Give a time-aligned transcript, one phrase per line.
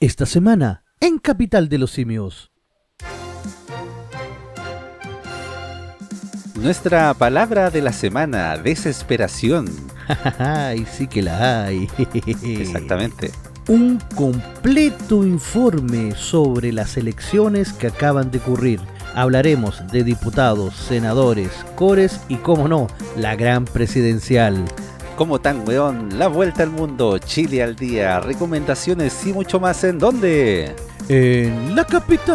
[0.00, 2.52] Esta semana, en Capital de los Simios.
[6.54, 9.66] Nuestra palabra de la semana, desesperación.
[10.38, 11.88] Ay, sí que la hay.
[12.44, 13.32] Exactamente.
[13.66, 18.80] Un completo informe sobre las elecciones que acaban de ocurrir.
[19.16, 22.86] Hablaremos de diputados, senadores, cores y, como no,
[23.16, 24.64] la gran presidencial.
[25.18, 29.98] Como tan weón, la vuelta al mundo, Chile al día, recomendaciones y mucho más en
[29.98, 30.76] dónde?
[31.08, 32.30] En la capital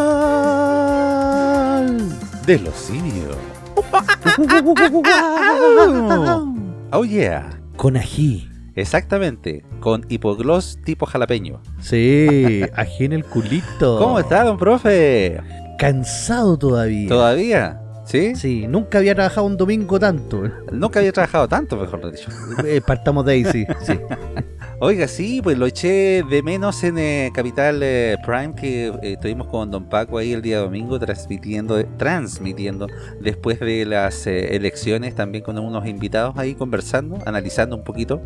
[2.44, 3.38] De los simios.
[6.92, 7.58] Oh yeah.
[7.76, 8.50] Con ají.
[8.76, 11.62] Exactamente, con hipogloss tipo jalapeño.
[11.80, 13.98] Sí, ají en el culito.
[13.98, 15.40] ¿Cómo está, don profe?
[15.78, 17.08] Cansado todavía.
[17.08, 17.80] ¿Todavía?
[18.04, 18.34] ¿Sí?
[18.36, 20.42] Sí, nunca había trabajado un domingo tanto.
[20.70, 22.30] Nunca había trabajado tanto, mejor dicho.
[22.64, 23.66] Eh, partamos de ahí, sí.
[23.82, 23.98] sí.
[24.80, 29.46] Oiga, sí, pues lo eché de menos en eh, Capital eh, Prime, que eh, estuvimos
[29.46, 32.88] con Don Paco ahí el día domingo transmitiendo, transmitiendo
[33.20, 38.20] después de las eh, elecciones, también con unos invitados ahí conversando, analizando un poquito.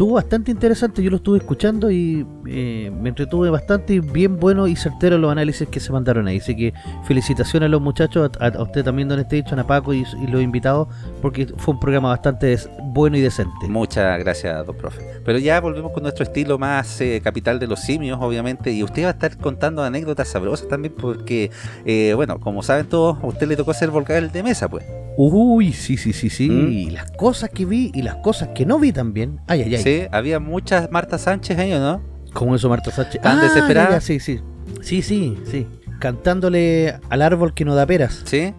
[0.00, 4.74] Estuvo bastante interesante, yo lo estuve escuchando y eh, me entretuve bastante bien bueno y
[4.74, 6.38] certero los análisis que se mandaron ahí.
[6.38, 6.72] Así que
[7.04, 10.88] felicitaciones a los muchachos, a, usted también, Don Station, a Paco y, los invitados,
[11.20, 13.68] porque fue un programa bastante bueno y decente.
[13.68, 15.02] Muchas gracias, don profe.
[15.22, 19.02] Pero ya volvemos con nuestro estilo más eh, capital de los simios, obviamente, y usted
[19.02, 21.50] va a estar contando anécdotas sabrosas también, porque,
[21.84, 24.82] eh, bueno, como saben todos, a usted le tocó ser volcán de mesa, pues.
[25.22, 26.48] Uy, sí, sí, sí, sí.
[26.48, 26.72] ¿Mm?
[26.72, 29.38] Y las cosas que vi y las cosas que no vi también.
[29.48, 29.82] Ay, ay, ay.
[29.82, 32.00] Sí, había muchas Marta Sánchez ahí, ¿o no?
[32.32, 33.20] Como eso, Marta Sánchez.
[33.20, 33.90] ¿Tan Ah, desesperada?
[33.90, 34.40] ya, sí, sí.
[34.80, 35.66] Sí, sí, sí.
[35.98, 38.22] Cantándole al árbol que no da peras.
[38.24, 38.54] Sí.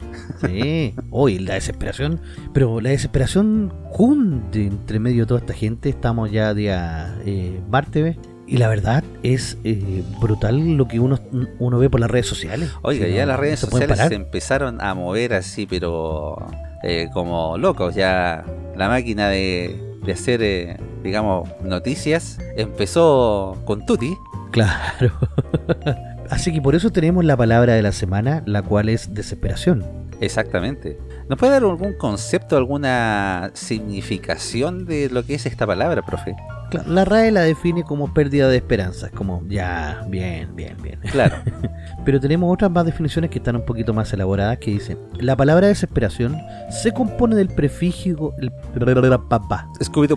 [0.46, 0.94] Sí.
[1.10, 2.22] Hoy la desesperación.
[2.54, 5.90] Pero la desesperación junte entre medio de toda esta gente.
[5.90, 8.18] Estamos ya día eh, martes.
[8.52, 11.20] Y la verdad es eh, brutal lo que uno,
[11.60, 12.70] uno ve por las redes sociales.
[12.82, 16.36] Oiga, ya no- las no redes se sociales se empezaron a mover así, pero
[16.84, 17.96] eh, como locos.
[17.96, 18.44] Ya
[18.76, 24.18] la máquina de, de hacer, eh, digamos, noticias empezó con Tuti.
[24.52, 25.14] Claro.
[26.30, 29.84] Así que por eso tenemos la palabra de la semana, la cual es desesperación.
[30.20, 30.98] Exactamente.
[31.30, 36.36] ¿Nos puede dar algún concepto, alguna significación de lo que es esta palabra, profe?
[36.88, 41.00] La RAE la define como pérdida de esperanzas, como ya, bien, bien, bien.
[41.12, 41.38] Claro.
[42.06, 45.68] Pero tenemos otras más definiciones que están un poquito más elaboradas que dicen, la palabra
[45.68, 46.38] desesperación
[46.70, 48.52] se compone del prefijo, el,
[49.28, 49.68] papá,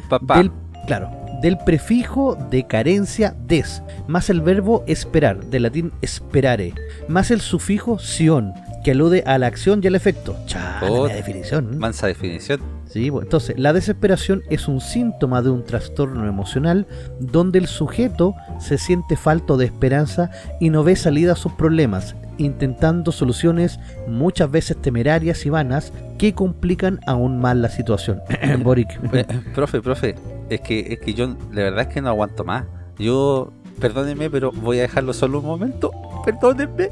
[0.09, 0.39] papá.
[0.39, 0.51] del,
[0.87, 1.11] claro,
[1.43, 6.73] del prefijo de carencia des, más el verbo esperar, del latín esperare,
[7.09, 10.37] más el sufijo sion, que alude a la acción y al efecto.
[10.47, 11.79] Chale, Oh, la definición.
[11.79, 12.61] Mansa definición.
[12.95, 16.87] Sí, entonces, la desesperación es un síntoma de un trastorno emocional
[17.19, 22.15] donde el sujeto se siente falto de esperanza y no ve salida a sus problemas,
[22.39, 28.21] intentando soluciones muchas veces temerarias y vanas que complican aún más la situación.
[28.63, 29.01] Boric.
[29.13, 30.15] Eh, profe, profe,
[30.49, 32.65] es que, es que yo la verdad es que no aguanto más.
[32.97, 35.91] Yo, perdónenme, pero voy a dejarlo solo un momento.
[36.25, 36.91] Perdónenme.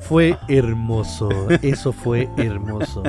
[0.00, 1.28] Fue hermoso,
[1.62, 3.02] eso fue hermoso.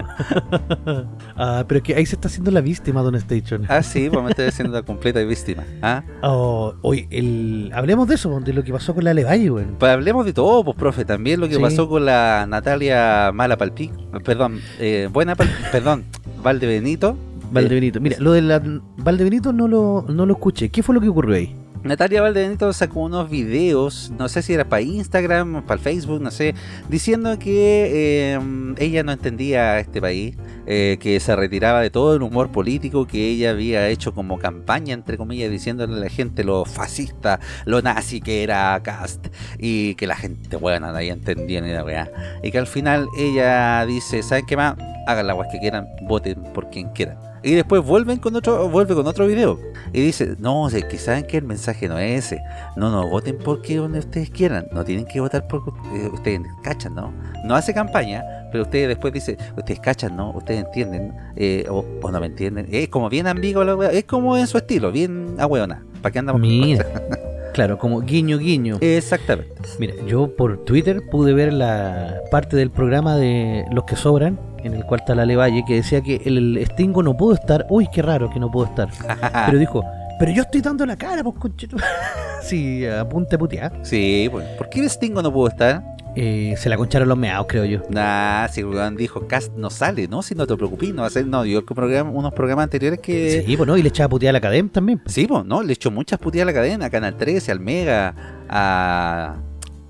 [1.37, 3.65] ah, pero es que ahí se está haciendo la víctima, Don Station.
[3.67, 5.63] Ah, sí, pues me estoy haciendo la completa víctima.
[5.81, 6.03] ¿Ah?
[6.21, 6.73] Oh,
[7.09, 7.71] el...
[7.73, 9.75] hablemos de eso, de lo que pasó con la Levalle, weón.
[9.79, 11.05] Pues hablemos de todo, pues, profe.
[11.05, 11.61] También lo que Sí.
[11.61, 13.91] pasó con la Natalia Mala Palpic.
[14.23, 15.35] Perdón, eh, Buena
[15.71, 16.05] Perdón,
[16.43, 17.17] Valdebenito.
[17.51, 17.99] Valdebenito.
[18.01, 18.61] Mira, lo de la
[18.97, 20.69] Valdebenito no lo, no lo escuché.
[20.69, 21.55] ¿Qué fue lo que ocurrió ahí?
[21.85, 26.55] Natalia Valdebenito sacó unos videos, no sé si era para Instagram, para Facebook, no sé,
[26.89, 28.39] diciendo que eh,
[28.79, 30.35] ella no entendía este país,
[30.65, 34.95] eh, que se retiraba de todo el humor político que ella había hecho como campaña,
[34.95, 39.27] entre comillas, diciéndole a la gente lo fascista, lo nazi que era Cast,
[39.59, 42.11] y que la gente buena nadie entendía ni la weá.
[42.41, 44.75] Y que al final ella dice, ¿saben qué más?
[45.05, 47.34] Hagan la weá que quieran, voten por quien quieran.
[47.45, 49.59] Y después vuelven con otro, vuelve con otro video.
[49.93, 52.41] Y dice, no, es que saben que el mensaje no es ese.
[52.75, 54.65] No, no, voten por que donde ustedes quieran.
[54.71, 55.61] No tienen que votar por
[55.93, 57.13] eh, ustedes cachan, ¿no?
[57.43, 60.31] No hace campaña, pero ustedes después dicen, ustedes cachan, ¿no?
[60.31, 62.67] Ustedes entienden, eh, o, o no me entienden.
[62.71, 65.85] Es como bien ambiguo la es como en su estilo, bien ahueona.
[66.01, 66.41] ¿Para qué andamos?
[66.41, 66.83] Mira.
[67.55, 68.79] Claro, como guiño guiño.
[68.81, 69.53] Exactamente.
[69.79, 74.73] Mira, yo por Twitter pude ver la parte del programa de Los que sobran, en
[74.73, 77.65] el cual está la Levalle, que decía que el Stingo no pudo estar.
[77.69, 78.89] Uy, qué raro que no pudo estar.
[79.45, 79.83] Pero dijo,
[80.17, 81.77] pero yo estoy dando la cara, pues conchetu.
[82.41, 83.73] sí, apunte putear.
[83.83, 85.83] sí, pues, ¿por qué Stingo no pudo estar?
[86.17, 87.81] Eh, se la concharon los meados, creo yo.
[87.89, 90.21] Nah, si el weón dijo, Cast no sale, ¿no?
[90.21, 93.43] Si no te preocupes, no va a ser, no, yo programa, unos programas anteriores que...
[93.45, 95.01] Sí, pues no, y le echaba puteada a la cadena también.
[95.07, 95.61] Sí, pues, ¿no?
[95.61, 98.15] Le echó muchas puteadas a la cadena, a Canal 13, al Mega,
[98.47, 99.35] a,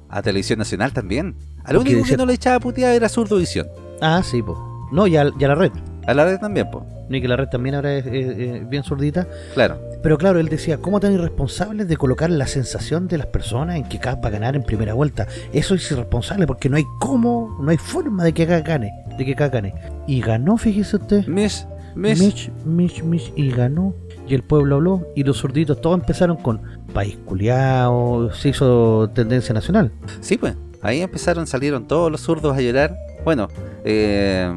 [0.09, 1.35] a Televisión Nacional también.
[1.63, 3.67] A lo Porque único decía- que no le echaba puteada era Surdovisión.
[4.05, 4.57] Ah, sí, pues.
[4.91, 5.71] No, ya, ya la red.
[6.07, 6.83] A la red también, pues.
[7.09, 9.27] Ni que la red también ahora es, es- es bien sordita.
[9.53, 9.79] Claro.
[10.03, 13.83] Pero claro, él decía, ¿cómo tan irresponsables de colocar la sensación de las personas en
[13.85, 15.27] que Cas va a ganar en primera vuelta?
[15.53, 19.25] Eso es irresponsable porque no hay cómo, no hay forma de que Cas gane, de
[19.25, 19.73] que Cas gane.
[20.07, 21.27] Y ganó, fíjese usted.
[21.27, 21.65] Mish,
[21.95, 22.19] Mish.
[22.19, 23.93] Mitch, Mitch, Mitch, y ganó.
[24.27, 26.61] Y el pueblo habló y los sorditos todos empezaron con
[26.93, 29.91] país culiao, se hizo tendencia nacional.
[30.21, 30.55] Sí, pues.
[30.81, 32.95] Ahí empezaron, salieron todos los zurdos a llorar.
[33.25, 33.47] Bueno,
[33.83, 34.49] eh,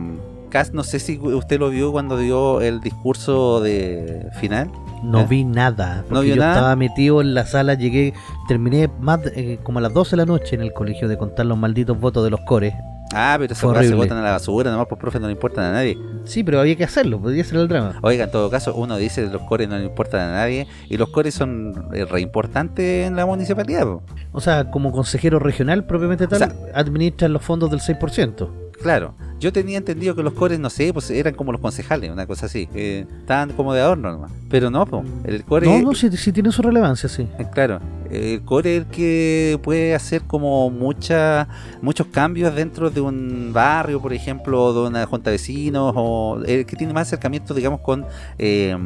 [0.73, 4.71] no sé si usted lo vio cuando dio el discurso de final.
[5.03, 5.27] No ¿Eh?
[5.29, 6.55] vi nada, porque ¿No vio yo nada?
[6.55, 8.13] estaba metido en la sala, llegué,
[8.47, 11.47] terminé más eh, como a las 12 de la noche en el colegio de contar
[11.47, 12.75] los malditos votos de los cores.
[13.15, 15.33] Ah, pero esas Fue cosas se botan a la basura, nomás por profe no le
[15.33, 15.97] importan a nadie.
[16.25, 17.99] Sí, pero había que hacerlo, podía ser el drama.
[18.03, 20.97] Oiga, en todo caso, uno dice que los cores no le importan a nadie y
[20.99, 23.85] los cores son eh, re importantes en la municipalidad.
[23.85, 24.03] po.
[24.33, 28.49] O sea, como consejero regional propiamente tal, sea- administran los fondos del 6%.
[28.83, 32.27] Claro, yo tenía entendido que los cores, no sé, pues eran como los concejales, una
[32.27, 34.33] cosa así, que estaban como de adorno nomás.
[34.51, 37.29] Pero no, po, el core, No, no, sí, sí tiene su relevancia, sí.
[37.39, 37.81] eh, claro,
[38.11, 41.47] el core es el que puede hacer como mucha,
[41.83, 46.67] muchos cambios dentro de un barrio, por ejemplo, de una junta de vecinos, o el
[46.67, 48.05] que tiene más acercamiento, digamos, con
[48.39, 48.77] eh,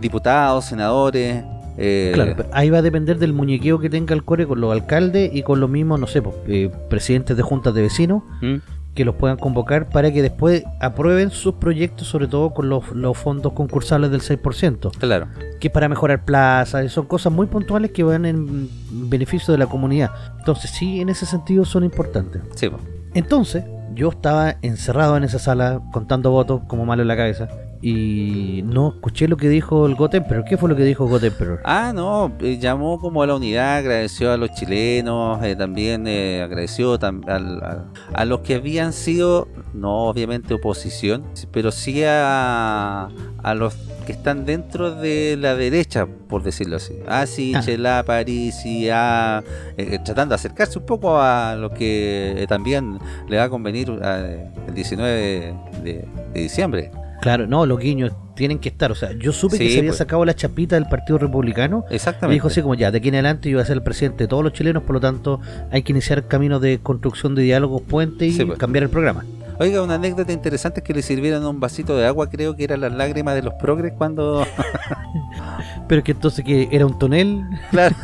[0.00, 1.44] diputados, senadores.
[1.78, 5.30] eh, Claro, ahí va a depender del muñequeo que tenga el core con los alcaldes
[5.34, 8.56] y con los mismos, no sé, pues, eh, presidentes de juntas de vecinos ¿Mm?
[8.96, 13.16] Que los puedan convocar para que después aprueben sus proyectos, sobre todo con los, los
[13.16, 15.28] fondos concursables del 6%, Claro.
[15.60, 19.66] que es para mejorar plazas, son cosas muy puntuales que van en beneficio de la
[19.66, 20.10] comunidad.
[20.38, 22.42] Entonces, sí, en ese sentido son importantes.
[22.56, 22.68] Sí.
[23.14, 23.62] Entonces,
[23.94, 27.48] yo estaba encerrado en esa sala contando votos como malo en la cabeza
[27.82, 30.44] y no escuché lo que dijo el God Emperor.
[30.44, 31.60] ¿Qué fue lo que dijo God Emperor?
[31.64, 36.42] Ah, no, eh, llamó como a la unidad, agradeció a los chilenos, eh, también eh,
[36.42, 37.84] agradeció tam- al- a,
[38.14, 43.08] a los que habían sido, no obviamente oposición, pero sí a,
[43.42, 43.74] a los
[44.06, 46.94] que están dentro de la derecha, por decirlo así.
[47.08, 49.42] A Sichel, a París y a...
[49.76, 52.98] eh, tratando de acercarse un poco a lo que eh, también
[53.28, 56.90] le va a convenir eh, el 19 de, de- de diciembre.
[57.22, 58.92] Claro, no, los guiños tienen que estar.
[58.92, 59.98] O sea, yo supe que se había pues.
[59.98, 61.84] sacado la chapita del Partido Republicano.
[61.88, 62.34] Me Exactamente.
[62.34, 64.28] dijo así como ya, de aquí en adelante yo voy a ser el presidente de
[64.28, 65.40] todos los chilenos, por lo tanto
[65.70, 68.58] hay que iniciar caminos de construcción de diálogos, puentes y Sí, pues.
[68.58, 69.24] cambiar el programa.
[69.58, 72.82] Oiga, una anécdota interesante es que le sirvieron un vasito de agua, creo que eran
[72.82, 74.46] las lágrimas de los progres cuando...
[75.88, 77.96] Pero que entonces que era un tonel, claro,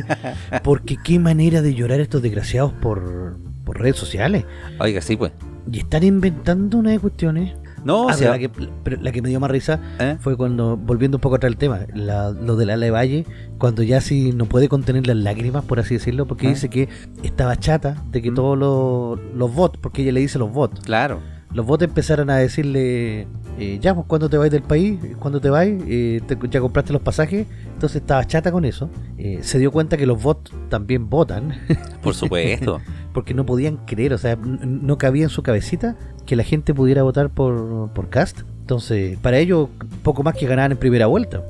[0.62, 4.44] porque qué manera de llorar estos desgraciados por, por redes sociales.
[4.78, 5.32] oiga, sí pues.
[5.70, 7.54] Y están inventando una de cuestiones.
[7.84, 10.16] No, o Ah, sea, la, que, pero la que me dio más risa ¿eh?
[10.20, 13.24] fue cuando, volviendo un poco atrás al tema, la- lo de la Valle,
[13.58, 16.50] cuando ya sí no puede contener las lágrimas, por así decirlo, porque Ah.
[16.50, 16.88] dice que
[17.22, 18.34] estaba chata de que Mm.
[18.34, 21.20] todos los, los bots, porque ella le dice los bots, claro,
[21.52, 23.26] los bots empezaron a decirle,
[23.58, 26.92] eh, ya, pues cuando te vais del país, cuando te vas, eh, te- ya compraste
[26.92, 28.88] los pasajes, entonces estaba chata con eso.
[29.18, 31.54] Eh, se dio cuenta que los bots también votan,
[32.02, 32.80] por supuesto.
[33.12, 35.96] porque no podían creer, o sea, no cabía en su cabecita
[36.26, 38.40] que la gente pudiera votar por, por Cast.
[38.60, 39.68] Entonces, para ellos,
[40.02, 41.42] poco más que ganaban en primera vuelta.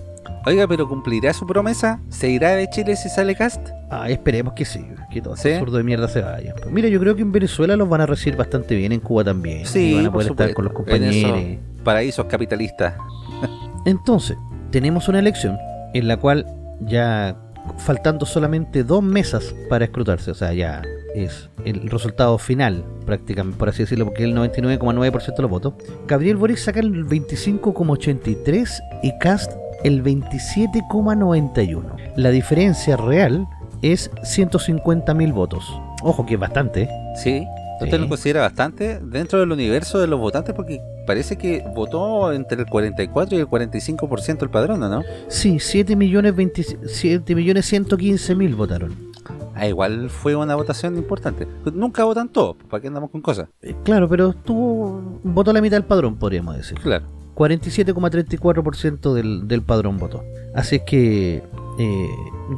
[0.46, 2.00] Oiga, pero ¿cumplirá su promesa?
[2.08, 3.61] ¿Se irá de Chile si sale cast?
[3.90, 4.80] Ah, esperemos que sí,
[5.12, 5.50] que todo ¿Sí?
[5.50, 6.54] ese de mierda se vaya.
[6.70, 9.64] Mira, yo creo que en Venezuela los van a recibir bastante bien, en Cuba también.
[9.75, 11.14] y van a poder estar con los en compañeros.
[11.14, 12.94] esos paraísos capitalistas.
[13.85, 14.38] Entonces,
[14.70, 15.58] tenemos una elección
[15.92, 16.46] en la cual
[16.80, 17.37] ya
[17.76, 20.80] faltando solamente dos mesas para escrutarse, o sea, ya
[21.14, 25.75] es el resultado final, prácticamente, por así decirlo, porque es el 99,9% de los votos.
[26.07, 28.69] Gabriel Boric saca el 25,83%
[29.02, 29.52] y Cast
[29.85, 31.83] el 27,91%.
[32.17, 33.47] La diferencia real
[33.83, 35.64] es 150.000 votos.
[36.02, 36.83] Ojo que es bastante.
[36.83, 36.88] ¿eh?
[37.17, 37.47] Sí.
[37.83, 38.02] ¿Usted Sí.
[38.02, 40.55] lo considera bastante dentro del universo de los votantes?
[40.55, 45.02] Porque parece que votó entre el 44 y el 45% el padrón, ¿o ¿no?
[45.29, 49.10] Sí, 7 millones 20 7 millones 115 mil votaron.
[49.61, 51.47] Ah, igual fue una votación importante.
[51.75, 53.49] Nunca votan todos, ¿para qué andamos con cosas?
[53.61, 56.79] Eh, Claro, pero tuvo votó la mitad del padrón, podríamos decir.
[56.81, 57.05] Claro.
[57.35, 60.25] 47,34% del, del padrón votó.
[60.55, 61.43] Así es que
[61.79, 62.09] eh,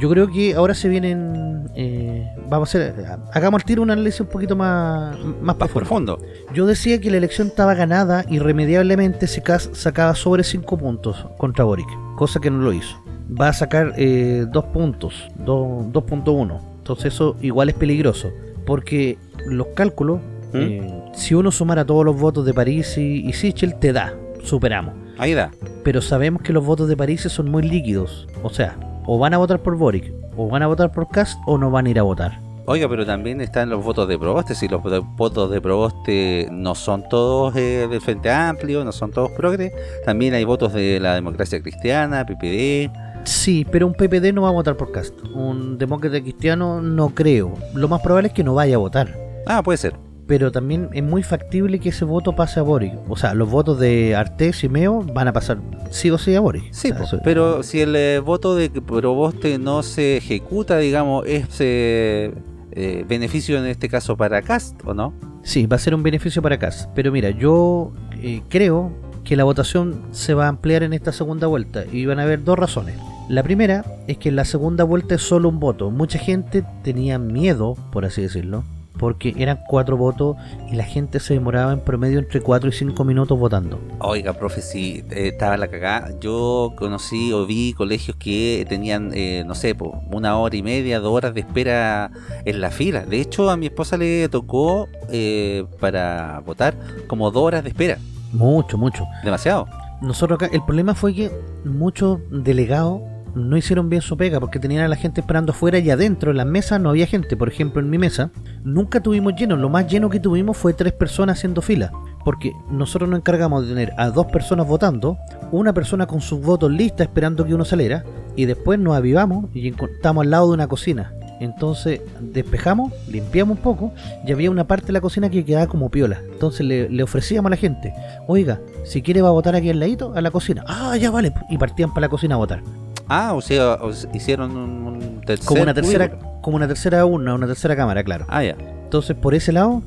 [0.00, 1.68] yo creo que ahora se vienen.
[1.74, 3.04] eh, vamos a hacer.
[3.32, 6.18] Hagamos al tiro un análisis un poquito más, más Más profundo.
[6.54, 11.64] Yo decía que la elección estaba ganada irremediablemente si Kass sacaba sobre 5 puntos contra
[11.64, 12.96] Boric, cosa que no lo hizo.
[13.40, 16.71] Va a sacar 2 puntos, 2 2.1.
[16.82, 18.32] Entonces eso igual es peligroso.
[18.66, 20.18] Porque los cálculos,
[20.52, 20.56] ¿Mm?
[20.56, 24.94] eh, si uno sumara todos los votos de París y, y Sichel, te da, superamos.
[25.16, 25.52] Ahí da.
[25.84, 28.26] Pero sabemos que los votos de París son muy líquidos.
[28.42, 31.56] O sea, o van a votar por Boric, o van a votar por Cast, o
[31.58, 32.40] no van a ir a votar.
[32.66, 34.54] Oiga, pero también están los votos de Proboste.
[34.54, 39.10] Si los vo- votos de Proboste no son todos eh, del Frente Amplio, no son
[39.12, 39.72] todos progres,
[40.04, 42.90] también hay votos de la democracia cristiana, PPD.
[43.24, 45.14] Sí, pero un PPD no va a votar por Cast.
[45.34, 47.54] Un demócrata cristiano no creo.
[47.74, 49.16] Lo más probable es que no vaya a votar.
[49.46, 49.94] Ah, puede ser.
[50.26, 52.94] Pero también es muy factible que ese voto pase a Boric.
[53.08, 55.58] O sea, los votos de Artés y Meo van a pasar
[55.90, 56.72] sí o sí a Boric.
[56.72, 60.78] Sí, O sea, po, eso- pero si el eh, voto de Proboste no se ejecuta,
[60.78, 62.32] digamos, es eh,
[62.70, 65.12] eh, beneficio en este caso para Cast, ¿o no?
[65.42, 66.88] Sí, va a ser un beneficio para Cast.
[66.94, 68.92] Pero mira, yo eh, creo
[69.24, 72.44] que la votación se va a ampliar en esta segunda vuelta y van a haber
[72.44, 72.96] dos razones.
[73.28, 75.90] La primera es que en la segunda vuelta es solo un voto.
[75.90, 78.64] Mucha gente tenía miedo, por así decirlo,
[78.98, 80.36] porque eran cuatro votos
[80.70, 83.80] y la gente se demoraba en promedio entre 4 y 5 minutos votando.
[84.00, 86.10] Oiga, profe, si eh, estaba la cagada.
[86.20, 89.76] Yo conocí o vi colegios que tenían, eh, no sé,
[90.10, 92.10] una hora y media, dos horas de espera
[92.44, 93.04] en la fila.
[93.04, 96.76] De hecho, a mi esposa le tocó eh, para votar
[97.06, 97.98] como dos horas de espera.
[98.32, 99.06] Mucho, mucho.
[99.24, 99.66] Demasiado.
[100.00, 101.30] Nosotros acá, el problema fue que
[101.64, 103.02] muchos delegados
[103.34, 106.36] no hicieron bien su pega porque tenían a la gente esperando afuera y adentro en
[106.36, 107.36] las mesas no había gente.
[107.36, 108.30] Por ejemplo, en mi mesa
[108.64, 109.56] nunca tuvimos lleno.
[109.56, 111.92] Lo más lleno que tuvimos fue tres personas haciendo fila.
[112.24, 115.18] Porque nosotros nos encargamos de tener a dos personas votando,
[115.50, 118.04] una persona con sus votos listas esperando que uno saliera,
[118.36, 121.12] y después nos avivamos y estamos al lado de una cocina.
[121.42, 123.92] Entonces despejamos, limpiamos un poco
[124.26, 126.20] y había una parte de la cocina que quedaba como piola.
[126.32, 127.92] Entonces le, le ofrecíamos a la gente,
[128.26, 130.64] oiga, si quiere va a votar aquí al ladito, a la cocina.
[130.66, 131.32] Ah, ya vale.
[131.50, 132.62] Y partían para la cocina a votar.
[133.08, 136.40] Ah, o sea, o s- hicieron un, un tercer Como una tercera, cubículo.
[136.40, 138.24] como una tercera urna, una tercera cámara, claro.
[138.28, 138.56] Ah, ya.
[138.84, 139.82] Entonces por ese lado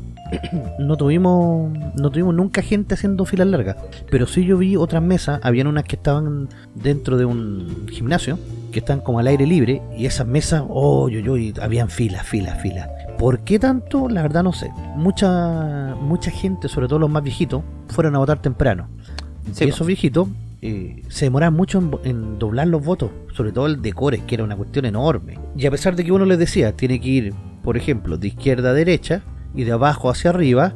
[0.79, 3.77] no tuvimos no tuvimos nunca gente haciendo filas largas.
[4.09, 8.39] Pero sí yo vi otras mesas, habían unas que estaban dentro de un gimnasio,
[8.71, 12.25] que están como al aire libre, y esas mesas, oh, yo, yo, y habían filas,
[12.25, 12.89] filas, filas.
[13.17, 14.09] ¿Por qué tanto?
[14.09, 14.69] La verdad no sé.
[14.95, 18.89] Mucha, mucha gente, sobre todo los más viejitos, fueron a votar temprano.
[19.53, 20.27] Sí, y esos viejitos
[20.61, 24.35] eh, se demoraban mucho en, en doblar los votos, sobre todo el de Cores, que
[24.35, 25.39] era una cuestión enorme.
[25.55, 28.71] Y a pesar de que uno les decía, tiene que ir, por ejemplo, de izquierda
[28.71, 29.23] a derecha
[29.55, 30.73] y de abajo hacia arriba,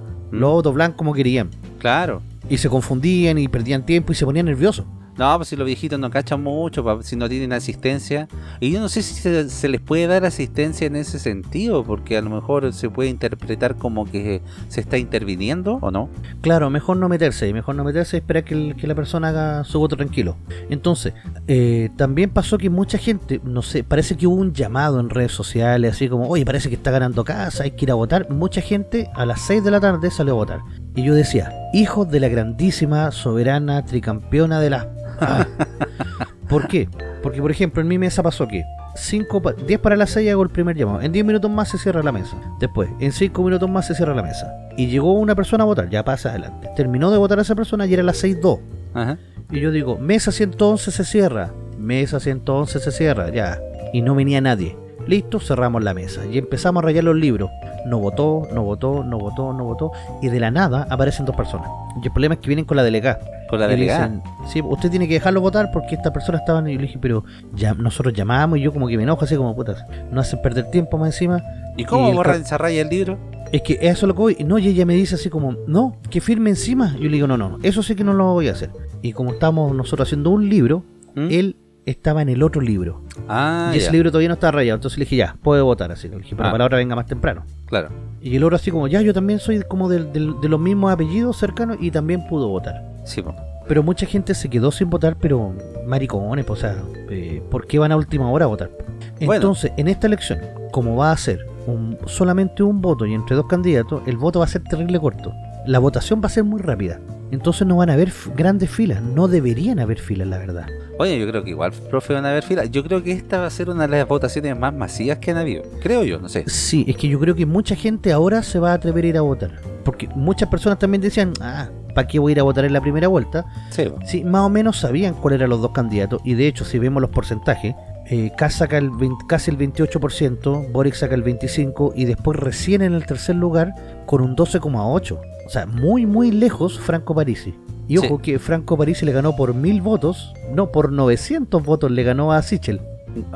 [0.60, 0.64] Mm.
[0.64, 1.50] doblan como querían.
[1.80, 2.22] Claro.
[2.50, 4.86] Y se confundían y perdían tiempo y se ponían nerviosos.
[5.20, 8.30] No, pues si los viejitos no cachan mucho, si no tienen asistencia.
[8.62, 12.22] Y yo no sé si se, les puede dar asistencia en ese sentido, porque a
[12.22, 16.08] lo mejor se puede interpretar como que se está interviniendo, ¿o no?
[16.40, 19.98] Claro, mejor no meterse, mejor no meterse y esperar que, la persona haga su voto
[19.98, 20.38] tranquilo.
[20.70, 21.14] Entonces,
[21.50, 25.34] eh, también pasó que mucha gente, no sé, parece que hubo un llamado en redes
[25.34, 28.30] sociales, así como, oye, parece que está ganando casa, hay que ir a votar.
[28.30, 30.60] Mucha gente a las 6 de la tarde salió a votar.
[30.96, 34.90] Y yo decía, hijos de la grandísima, soberana, tricampeona de la...
[36.50, 36.88] ¿Por qué?
[37.22, 38.64] Porque, por ejemplo, en mi mesa pasó que
[38.96, 41.02] 5 pa- 10 para las 6 hago el primer llamado.
[41.02, 42.36] En 10 minutos más se cierra la mesa.
[42.60, 44.52] Después, en 5 minutos más se cierra la mesa.
[44.78, 46.70] Y llegó una persona a votar, ya pasa adelante.
[46.76, 48.60] Terminó de votar a esa persona y era las 6.2.
[48.94, 49.18] Ajá.
[49.52, 51.52] Y yo digo, mesa 111 se cierra.
[51.78, 53.60] Mesa 111 se cierra, ya.
[53.94, 54.76] Y no venía nadie.
[55.08, 56.26] Listo, cerramos la mesa.
[56.26, 57.50] Y empezamos a rayar los libros.
[57.86, 59.92] No votó, no votó, no votó, no votó.
[60.22, 61.70] Y de la nada aparecen dos personas.
[62.02, 63.20] Y el problema es que vienen con la delegada.
[63.50, 64.08] Con la Y le delegada.
[64.08, 66.68] dicen, sí, usted tiene que dejarlo votar porque estas personas estaban.
[66.68, 67.24] Y yo le dije, pero
[67.56, 69.84] ya nosotros llamamos y yo como que me enojo así como putas.
[70.12, 71.42] No hacen perder tiempo más encima.
[71.78, 73.18] ¿Y cómo y el esa raya el libro?
[73.52, 74.38] Es que eso es lo que voy.
[74.46, 76.94] No, y ella me dice así como, no, que firme encima.
[77.00, 78.70] Yo le digo, no, no, no, eso sí que no lo voy a hacer.
[79.02, 80.84] Y como estamos nosotros haciendo un libro,
[81.16, 81.28] ¿Mm?
[81.32, 81.56] él
[81.90, 83.02] estaba en el otro libro.
[83.28, 83.92] Ah, y ese ya.
[83.92, 84.76] libro todavía no está rayado.
[84.76, 86.08] Entonces le dije, ya, puede votar así.
[86.10, 86.52] Le dije, pero Ah.
[86.52, 87.44] para la otra venga más temprano.
[87.66, 87.90] Claro.
[88.22, 90.92] Y el otro así como, ya, yo también soy como del- del- de los mismos
[90.92, 92.82] apellidos cercanos y también pudo votar.
[93.06, 93.36] Sí, po.
[93.68, 95.54] Pero mucha gente se quedó sin votar, pero
[95.86, 96.76] maricones, o sea,
[97.10, 98.72] eh, ¿por qué van a última hora a votar?
[99.20, 99.34] Bueno.
[99.36, 100.40] Entonces, en esta elección,
[100.72, 104.46] como va a ser un, solamente un voto y entre dos candidatos, el voto va
[104.46, 105.34] a ser terrible corto.
[105.68, 107.00] La votación va a ser muy rápida.
[107.32, 110.66] Entonces no van a haber grandes filas, no deberían haber filas, la verdad.
[111.02, 112.66] Oye, yo creo que igual, profe, van a haber fila.
[112.66, 115.38] Yo creo que esta va a ser una de las votaciones más masivas que han
[115.38, 115.64] habido.
[115.82, 116.44] Creo yo, no sé.
[116.48, 119.18] Sí, es que yo creo que mucha gente ahora se va a atrever a ir
[119.18, 119.62] a votar.
[119.86, 122.82] Porque muchas personas también decían, ah, ¿para qué voy a ir a votar en la
[122.82, 123.46] primera vuelta?
[123.70, 123.86] Sí.
[124.06, 127.02] Sí, más o menos sabían cuáles eran los dos candidatos y de hecho si vemos
[127.02, 127.76] los porcentajes,
[128.08, 132.82] eh, Kass saca el 20 casi el 28%, Boric saca el 25% y después recién
[132.82, 133.74] en el tercer lugar
[134.06, 135.18] con un 12,8%.
[135.46, 137.56] O sea, muy muy lejos Franco Parisi.
[137.90, 138.22] Y ojo Sí.
[138.22, 142.42] que Franco Parisi le ganó por mil votos, no, por 900 votos le ganó a
[142.42, 142.80] Sichel.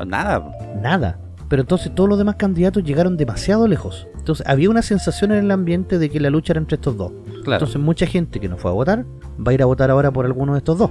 [0.06, 0.50] Nada.
[0.80, 1.18] Nada.
[1.48, 4.06] Pero entonces todos los demás candidatos llegaron demasiado lejos.
[4.16, 7.12] Entonces había una sensación en el ambiente de que la lucha era entre estos dos.
[7.42, 7.56] Claro.
[7.64, 9.04] Entonces mucha gente que no fue a votar
[9.44, 10.90] va a ir a votar ahora por alguno de estos dos.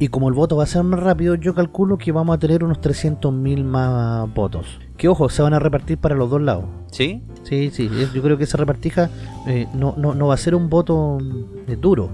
[0.00, 2.62] Y como el voto va a ser más rápido, yo calculo que vamos a tener
[2.62, 4.78] unos 300.000 más votos.
[4.96, 6.64] Que ojo, se van a repartir para los dos lados.
[6.92, 7.22] ¿Sí?
[7.42, 9.10] Sí, sí, yo creo que esa repartija
[9.46, 11.18] eh, no, no, no va a ser un voto
[11.66, 12.10] eh, duro.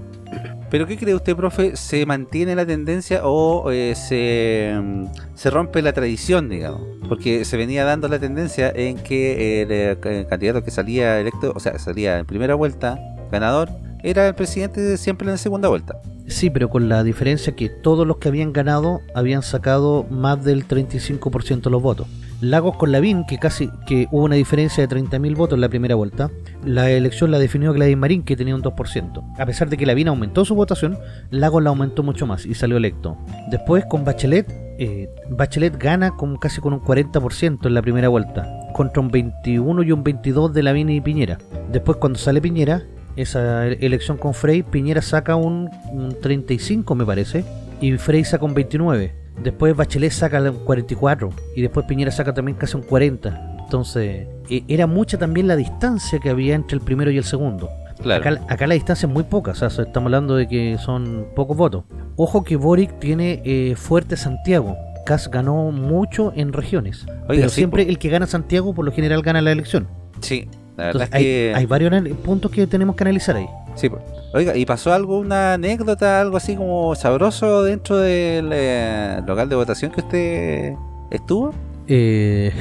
[0.69, 1.77] ¿Pero qué cree usted, profe?
[1.77, 5.05] ¿Se mantiene la tendencia o eh, se, mm,
[5.35, 6.81] se rompe la tradición, digamos?
[7.07, 11.53] Porque se venía dando la tendencia en que el, eh, c- candidato que salía electo,
[11.55, 12.97] o sea, salía en primera vuelta,
[13.31, 13.69] ganador,
[14.03, 15.95] era el presidente de siempre en la segunda vuelta.
[16.27, 20.67] Sí, pero con la diferencia que todos los que habían ganado habían sacado más del
[20.67, 22.07] 35% de los votos.
[22.41, 25.95] Lagos con Lavín, que casi que hubo una diferencia de 30.000 votos en la primera
[25.95, 26.29] vuelta,
[26.65, 29.23] la elección la definió Gladys Marín, que tenía un 2%.
[29.37, 30.97] A pesar de que Lavín aumentó su votación,
[31.31, 33.17] Lagos la aumentó mucho más y salió electo.
[33.49, 38.47] Después con Bachelet, eh, Bachelet gana con casi con un 40% en la primera vuelta,
[38.73, 41.37] contra un 21 y un 22 de Lavín y Piñera.
[41.71, 42.83] Después cuando sale Piñera,
[43.15, 47.45] esa e- elección con Frey, Piñera saca un, un 35 me parece,
[47.79, 49.24] y Frey saca un 29.
[49.41, 53.57] Después Bachelet saca un 44 y después Piñera saca también casi un 40.
[53.63, 57.69] Entonces, e- era mucha también la distancia que había entre el primero y el segundo.
[58.01, 58.21] Claro.
[58.21, 61.55] Acá, acá la distancia es muy poca, o sea, estamos hablando de que son pocos
[61.57, 61.83] votos.
[62.17, 64.75] Ojo que Boric tiene eh, fuerte Santiago.
[65.05, 67.05] Kass ganó mucho en regiones.
[67.27, 67.89] pero sí, siempre po.
[67.89, 69.87] el que gana Santiago por lo general gana la elección.
[70.19, 71.53] Sí, la verdad Entonces es hay, que...
[71.55, 73.47] hay varios puntos que tenemos que analizar ahí.
[73.75, 73.99] Sí, po.
[74.33, 79.55] Oiga, ¿y pasó algo, una anécdota, algo así como sabroso dentro del eh, local de
[79.55, 80.73] votación que usted
[81.11, 81.53] estuvo?
[81.87, 82.51] Eh,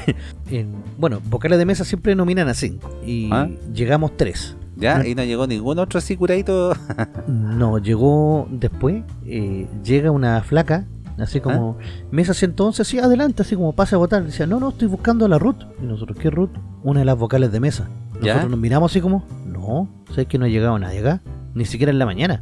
[0.50, 3.48] en- bueno, vocales de mesa siempre nominan a 5 y Ah.
[3.72, 4.56] llegamos 3.
[4.76, 4.98] ¿Ya?
[4.98, 5.04] No.
[5.04, 6.72] ¿Y no llegó ningún otro así curadito?
[7.28, 10.84] No, llegó después, eh, llega una flaca,
[11.18, 11.78] así como,
[12.10, 14.24] mesa 111, sí, adelante, así como pase a votar.
[14.24, 15.62] Decía, no, no, estoy buscando a la Ruth.
[15.80, 16.50] Y nosotros, ¿qué Ruth?
[16.82, 17.88] Una de las vocales de mesa.
[18.24, 18.50] Nosotros ¿Ya?
[18.50, 21.20] nos miramos así como, no, ¿sabes que no ha llegado nadie acá?
[21.54, 22.40] Ni siquiera en la mañana.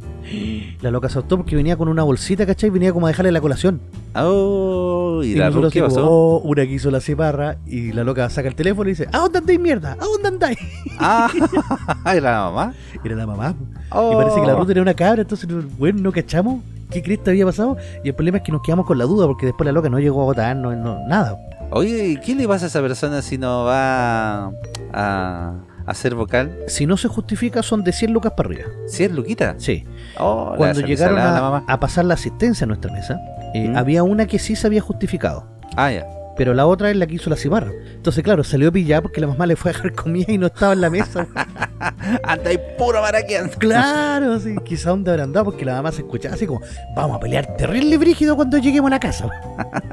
[0.81, 2.71] La loca saltó porque venía con una bolsita, ¿cachai?
[2.71, 3.79] Venía como a dejarle la colación.
[4.15, 6.09] Oh, ¿y, la como, pasó?
[6.09, 9.19] oh, una que hizo la ciparra y la loca saca el teléfono y dice, ¿a
[9.19, 9.91] dónde andáis mierda?
[9.99, 10.57] ¿A dónde andáis?
[10.99, 11.29] Ah,
[12.15, 12.73] ¿era la mamá?
[13.03, 13.55] Era la mamá.
[13.91, 14.13] Oh.
[14.13, 17.45] Y parece que la ruta era una cabra, entonces, bueno, no cachamos qué cresta había
[17.45, 17.77] pasado.
[18.03, 19.99] Y el problema es que nos quedamos con la duda porque después la loca no
[19.99, 21.37] llegó a votar, no, no- nada.
[21.71, 24.51] Oye, ¿y qué le pasa a esa persona si no va
[24.93, 25.53] a,
[25.85, 26.57] a ser vocal?
[26.67, 28.65] Si no se justifica, son de 100 lucas para arriba.
[28.87, 29.55] ¿Si es Luquita?
[29.57, 29.85] Sí.
[30.17, 31.65] Oh, Cuando llegaron a, la mamá.
[31.67, 33.19] a pasar la asistencia a nuestra mesa,
[33.53, 33.77] eh, ¿Mm?
[33.77, 35.45] había una que sí se había justificado.
[35.75, 36.07] Ah, ya.
[36.35, 37.71] Pero la otra es la que hizo la cibarra.
[37.93, 40.73] Entonces, claro, salió pillada porque la mamá le fue a dejar comida y no estaba
[40.73, 41.27] en la mesa.
[42.23, 43.55] Anda ahí puro maraqueando.
[43.59, 44.55] claro, sí.
[44.65, 46.61] Quizá dónde habrán andado porque la mamá se escuchaba así como,
[46.95, 49.29] vamos a pelear terrible brígido cuando lleguemos a la casa.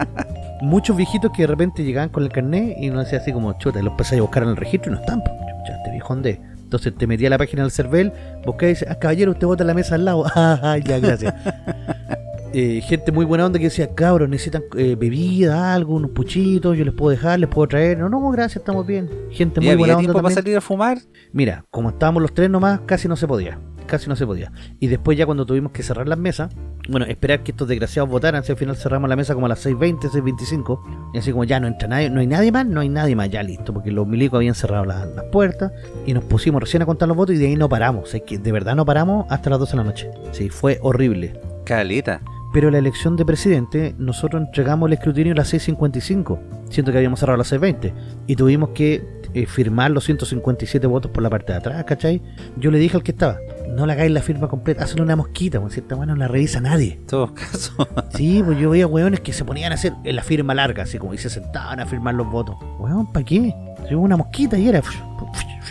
[0.62, 3.82] Muchos viejitos que de repente llegaban con el carnet y uno decía así como, chuta,
[3.82, 5.22] los empecé a buscar en el registro y no están.
[5.68, 6.40] Ya, dónde.
[6.62, 8.12] Entonces te metía a la página del CERVEL,
[8.46, 10.24] buscaba y dice, ah, caballero, usted vota en la mesa al lado.
[10.34, 11.34] Ah, ya, gracias.
[12.52, 16.84] Eh, gente muy buena onda que decía, cabros, necesitan eh, bebida, algo, unos puchitos, yo
[16.84, 17.98] les puedo dejar, les puedo traer.
[17.98, 19.08] No, no, gracias, estamos bien.
[19.30, 20.44] Gente ¿Y muy buena onda tiempo para también.
[20.44, 20.98] salir a fumar?
[21.32, 23.56] Mira, como estábamos los tres nomás, casi no se podía.
[23.86, 24.52] Casi no se podía.
[24.78, 26.52] Y después ya cuando tuvimos que cerrar las mesas,
[26.88, 29.64] bueno, esperar que estos desgraciados votaran, si al final cerramos la mesa como a las
[29.64, 32.88] 6.20, 6.25, y así como ya no entra nadie, no hay nadie más, no hay
[32.88, 35.72] nadie más, ya listo, porque los milicos habían cerrado las, las puertas,
[36.06, 38.38] y nos pusimos recién a contar los votos y de ahí no paramos, es que
[38.38, 40.10] de verdad no paramos hasta las 12 de la noche.
[40.32, 41.38] Sí, fue horrible.
[41.64, 42.20] Caleta.
[42.52, 46.38] Pero la elección de presidente, nosotros entregamos el escrutinio a las 6.55,
[46.68, 47.92] siento que habíamos cerrado a las 6.20,
[48.26, 52.20] y tuvimos que eh, firmar los 157 votos por la parte de atrás, ¿cachai?
[52.56, 53.38] Yo le dije al que estaba,
[53.68, 56.60] no le hagáis la firma completa, hazle una mosquita, pues cierta bueno no la revisa
[56.60, 56.94] nadie.
[56.94, 57.74] En todos casos.
[58.14, 60.98] Sí, pues yo veía hueones que se ponían a hacer en la firma larga, así
[60.98, 62.56] como y se sentaban a firmar los votos.
[62.78, 63.54] Hueón, ¿para qué?
[63.90, 64.82] Hubo una mosquita y era...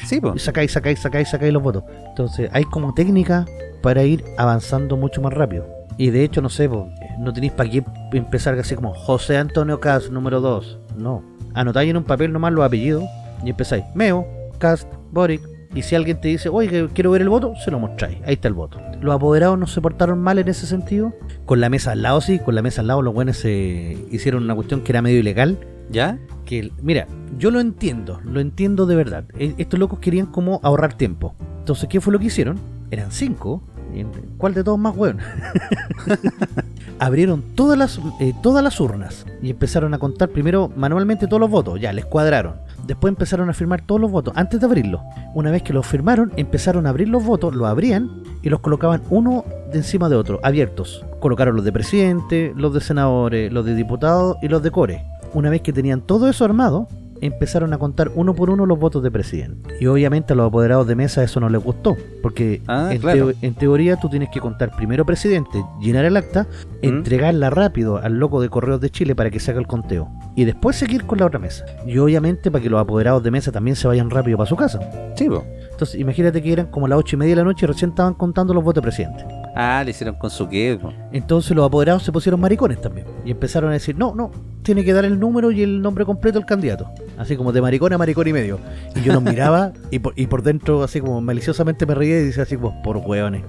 [0.06, 0.42] sí, Y pues.
[0.42, 1.84] sacáis, sacáis, sacáis, sacáis los votos.
[2.08, 3.46] Entonces, hay como técnica
[3.82, 5.68] para ir avanzando mucho más rápido.
[5.98, 9.80] Y de hecho, no sé, po, no tenéis para qué empezar así como José Antonio
[9.80, 10.80] Cast, número 2.
[10.98, 11.24] No.
[11.54, 13.04] Anotáis en un papel nomás los apellidos
[13.44, 13.84] y empezáis.
[13.96, 15.42] Meo, Cast, Boric.
[15.76, 18.18] Y si alguien te dice, oye, quiero ver el voto, se lo mostráis.
[18.26, 18.80] Ahí está el voto.
[19.02, 21.14] Los apoderados no se portaron mal en ese sentido.
[21.46, 22.40] Con la mesa al lado, sí.
[22.40, 25.60] Con la mesa al lado, los buenos se hicieron una cuestión que era medio ilegal
[25.92, 26.18] ¿Ya?
[26.46, 29.26] que mira, yo lo entiendo, lo entiendo de verdad.
[29.38, 31.36] E- Estos locos querían como ahorrar tiempo.
[31.60, 32.60] Entonces, ¿qué fue lo que hicieron?
[32.92, 33.62] Eran cinco.
[33.94, 35.20] ¿En- ¿Cuál de todos más weón?
[37.00, 41.50] Abrieron todas las, eh, todas las urnas y empezaron a contar primero manualmente todos los
[41.50, 41.80] votos.
[41.80, 42.56] Ya, les cuadraron.
[42.86, 45.02] Después empezaron a firmar todos los votos antes de abrirlos.
[45.34, 48.10] Una vez que los firmaron, empezaron a abrir los votos, los abrían
[48.42, 51.06] y los colocaban uno de encima de otro, abiertos.
[51.20, 55.06] Colocaron los de presidente, los de senadores, los de diputados y los de core.
[55.34, 56.88] Una vez que tenían todo eso armado,
[57.22, 59.76] empezaron a contar uno por uno los votos de presidente.
[59.80, 63.28] Y obviamente a los apoderados de mesa eso no les gustó, porque Ah, en, claro.
[63.32, 66.48] teo- en teoría tú tienes que contar primero presidente, llenar el acta,
[66.82, 70.10] entregarla rápido al loco de Correos de Chile para que se haga el conteo.
[70.36, 71.66] Y después seguir con la otra mesa.
[71.86, 74.80] Y obviamente para que los apoderados de mesa también se vayan rápido para su casa.
[75.16, 75.28] Sí.
[75.72, 78.14] Entonces imagínate que eran como las ocho y media de la noche y recién estaban
[78.14, 79.26] contando los votos de presidente.
[79.62, 80.80] Ah, le hicieron con su qué.
[81.12, 83.06] Entonces los apoderados se pusieron maricones también.
[83.26, 84.32] Y empezaron a decir, no, no,
[84.64, 86.90] tiene que dar el número y el nombre completo del candidato.
[87.18, 88.58] Así como de maricón a maricón y medio.
[88.96, 92.24] Y yo los miraba y por, y por dentro así como maliciosamente me reía y
[92.24, 93.44] decía así como, por hueones.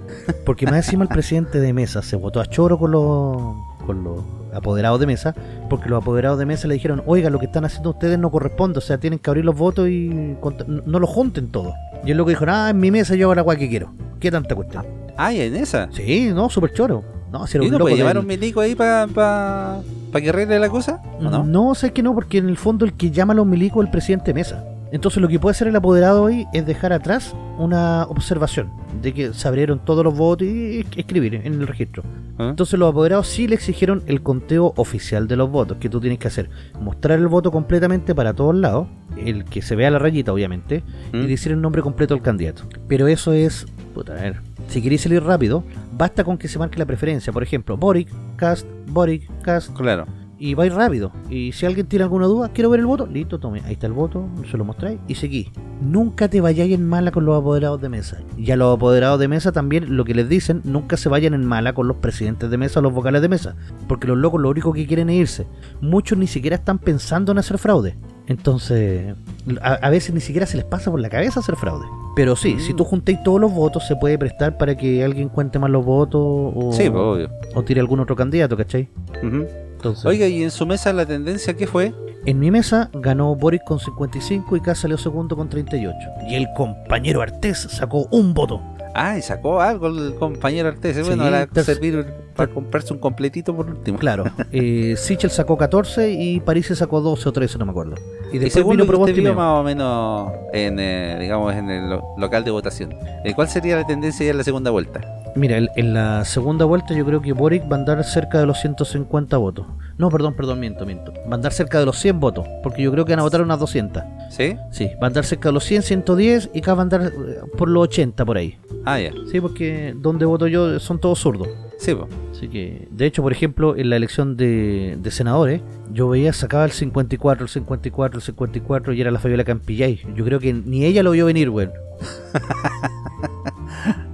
[0.45, 3.55] Porque más encima el presidente de mesa se votó a choro con los,
[3.87, 5.37] con los apoderados de mesa,
[5.69, 8.79] porque los apoderados de mesa le dijeron, oiga, lo que están haciendo ustedes no corresponde,
[8.79, 11.73] o sea, tienen que abrir los votos y no lo junten todo.
[12.05, 13.93] Y él lo que dijo, ah, en mi mesa yo hago la agua que quiero.
[14.19, 14.87] ¿Qué tanta cuestión?
[15.17, 15.89] Ah, ¿y en esa?
[15.93, 17.05] Sí, no, súper choro.
[17.31, 19.81] No, si era ¿Y un no loco puede llevar del- un milico ahí para pa,
[20.13, 21.01] pa que arregle la cosa?
[21.19, 21.45] ¿O no?
[21.45, 23.87] No, sé que no, porque en el fondo el que llama a los milicos es
[23.87, 24.65] el presidente Mesa.
[24.93, 29.33] Entonces lo que puede hacer el apoderado hoy es dejar atrás una observación de que
[29.35, 32.03] se abrieron todos los votos y escribir en el registro.
[32.39, 32.49] ¿Ah?
[32.51, 36.19] Entonces los apoderados sí le exigieron el conteo oficial de los votos que tú tienes
[36.19, 36.51] que hacer.
[36.81, 41.19] Mostrar el voto completamente para todos lados, el que se vea la rayita obviamente, ¿Mm?
[41.19, 42.65] y decir el nombre completo del candidato.
[42.89, 46.79] Pero eso es, puta, a ver, si queréis salir rápido, basta con que se marque
[46.79, 47.33] la preferencia.
[47.33, 50.07] Por ejemplo, Boric, Cast, Boric, Cast, Claro.
[50.41, 51.13] Y vais rápido.
[51.29, 53.93] Y si alguien tiene alguna duda, quiero ver el voto, listo, tome, ahí está el
[53.93, 55.53] voto, se lo mostráis y seguí.
[55.81, 58.19] Nunca te vayáis en mala con los apoderados de mesa.
[58.37, 61.45] Y a los apoderados de mesa también lo que les dicen, nunca se vayan en
[61.45, 63.55] mala con los presidentes de mesa o los vocales de mesa.
[63.87, 65.47] Porque los locos lo único que quieren es irse.
[65.81, 67.97] Muchos ni siquiera están pensando en hacer fraude.
[68.27, 69.15] Entonces,
[69.61, 71.87] a, a veces ni siquiera se les pasa por la cabeza hacer fraude.
[72.17, 72.61] Pero sí, Mm.
[72.61, 75.85] si tú juntéis todos los votos, se puede prestar para que alguien cuente más los
[75.85, 77.31] votos o, Sí, pues, obvio.
[77.55, 78.89] o tire algún otro candidato, ¿cachai?
[79.23, 79.47] Ujú.
[79.81, 81.95] Entonces, Oiga, ¿y en su mesa la tendencia qué fue?
[82.27, 85.97] En mi mesa ganó Boric con 55 y Casa salió segundo con 38.
[86.29, 88.61] Y el compañero Artés sacó un voto.
[88.95, 90.97] Ah, y sacó algo el compañero Artés.
[90.97, 92.05] Sí, bueno, ahora ter- servir
[92.47, 93.99] para comprarse un completito por último.
[93.99, 94.25] Claro.
[94.53, 97.95] Eh, Sichel sacó 14 y París se sacó 12 o 13, no me acuerdo.
[98.33, 101.17] Y Y después según vino lo que usted y vio más o menos en, eh,
[101.21, 104.45] digamos, en el lo- local de votación, eh, ¿cuál sería la tendencia ya en la
[104.45, 105.01] segunda vuelta?
[105.37, 108.47] Mira, el- en la segunda vuelta yo creo que Boric va a andar cerca de
[108.47, 109.67] los 150 votos.
[109.99, 111.13] No, perdón, perdón, miento, miento.
[111.29, 113.41] Va a andar cerca de los 100 votos, porque yo creo que van a votar
[113.43, 114.03] unas 200.
[114.31, 114.57] ¿Sí?
[114.73, 117.11] Sí, va a andar cerca de los 100, 110 y acá va a andar eh,
[117.57, 118.57] por los 80 por ahí.
[118.85, 119.13] Ah, ya.
[119.31, 121.49] Sí, porque donde voto yo son todos zurdos.
[121.81, 122.09] Sí, pues.
[122.31, 126.67] Así que, de hecho, por ejemplo, en la elección de, de senadores, yo veía sacaba
[126.67, 130.03] el 54, el 54, el 54 y era la Fabiola Campillay.
[130.15, 131.71] Yo creo que ni ella lo vio venir, güey.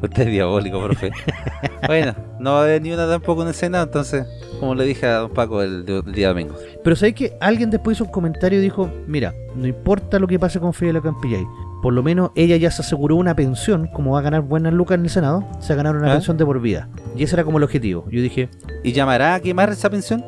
[0.00, 1.11] Usted es diabólico, profe.
[1.88, 4.24] bueno, no va a haber ni una tampoco en el Senado, entonces,
[4.61, 6.55] como le dije a don Paco el, el día domingo.
[6.85, 10.38] Pero sabes que alguien después hizo un comentario y dijo, mira, no importa lo que
[10.38, 11.44] pase con Fabiola Campillay,
[11.87, 14.99] por lo menos ella ya se aseguró una pensión, como va a ganar buenas lucas
[14.99, 16.14] en el Senado, se va a ganar una ¿Ah?
[16.14, 16.88] pensión de por vida.
[17.16, 18.05] Y ese era como el objetivo.
[18.11, 18.49] Yo dije,
[18.83, 20.25] ¿Y llamará a quemar esa pensión?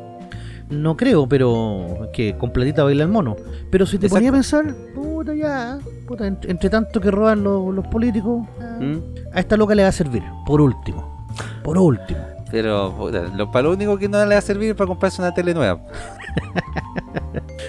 [0.69, 3.35] no creo, pero que completita baila el mono.
[3.69, 4.15] Pero si te Exacto.
[4.19, 8.77] ponía a pensar, puta ya, puta, ent- entre, tanto que roban los, los políticos, ah,
[8.79, 8.99] ¿Mm?
[9.33, 11.27] a esta loca le va a servir, por último.
[11.61, 12.19] Por último.
[12.51, 15.21] Pero, puta, lo, para lo único que no le va a servir es para comprarse
[15.21, 15.81] una tele nueva.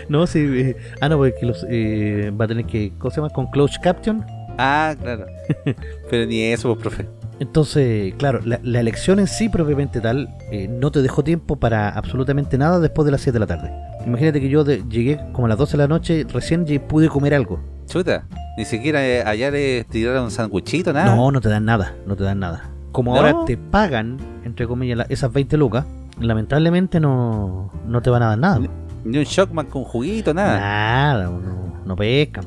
[0.08, 0.38] No, sí.
[0.40, 2.92] eh, ah, no, porque los, eh, va a tener que.
[2.98, 3.30] ¿Cómo se llama?
[3.30, 4.24] Con Close Caption.
[4.58, 5.26] Ah, claro.
[6.10, 7.06] Pero ni eso, pues, profe.
[7.38, 11.88] Entonces, claro, la, la elección en sí, propiamente tal, eh, no te dejó tiempo para
[11.88, 13.72] absolutamente nada después de las 7 de la tarde.
[14.06, 17.32] Imagínate que yo de- llegué como a las 12 de la noche, recién pude comer
[17.34, 17.60] algo.
[17.86, 18.26] Chuta,
[18.58, 21.14] ni siquiera eh, allá le tiraron un sanguchito, nada.
[21.16, 22.70] No, no te dan nada, no te dan nada.
[22.92, 23.20] Como ¿No?
[23.20, 25.86] ahora te pagan, entre comillas, la- esas 20 lucas,
[26.20, 28.60] lamentablemente no, no te van a dar nada.
[29.04, 30.60] Ni un shockman con juguito, nada.
[30.60, 32.44] Nada, no, no pescan.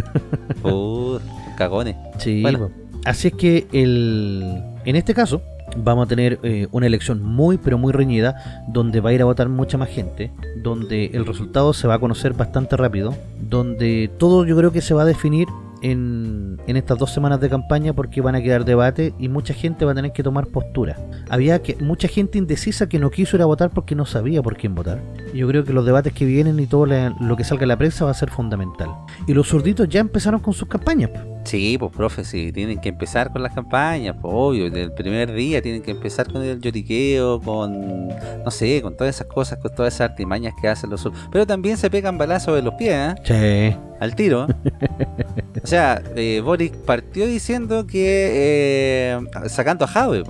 [0.62, 1.24] Puta,
[1.56, 1.96] cagones.
[2.18, 2.70] Sí, Bueno.
[3.04, 5.42] así es que el, en este caso
[5.78, 9.26] vamos a tener eh, una elección muy pero muy reñida donde va a ir a
[9.26, 14.44] votar mucha más gente, donde el resultado se va a conocer bastante rápido, donde todo
[14.46, 15.48] yo creo que se va a definir
[15.82, 19.92] en, estas dos semanas de campaña porque van a quedar debate y mucha gente va
[19.92, 20.96] a tener que tomar postura.
[21.28, 24.56] Había que mucha gente indecisa que no quiso ir a votar porque no sabía por
[24.56, 25.00] quién votar.
[25.34, 28.04] Yo creo que los debates que vienen y todo lo que salga en la prensa
[28.04, 28.90] va a ser fundamental.
[29.26, 31.10] Y los zurditos ya empezaron con sus campañas.
[31.46, 34.64] Sí, pues, profe, sí, tienen que empezar con las campañas, pues, obvio.
[34.64, 39.14] Desde el primer día tienen que empezar con el lloriqueo, con, no sé, con todas
[39.14, 42.56] esas cosas, con todas esas artimañas que hacen los sur- Pero también se pegan balazos
[42.56, 43.72] de los pies, ¿eh?
[43.72, 43.76] Sí.
[44.00, 44.46] al tiro.
[45.62, 50.24] o sea, eh, Boric partió diciendo que eh, sacando a Jave.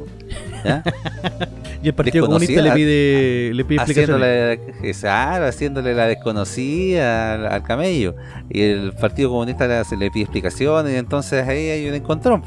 [0.64, 0.82] ¿ya?
[1.86, 4.58] Y el Partido Comunista le pide, le pide explicaciones.
[4.80, 8.16] Haciéndole, haciéndole la desconocida al, camello.
[8.50, 12.42] Y el Partido Comunista le, le pide explicaciones y entonces ahí hay un encontrón,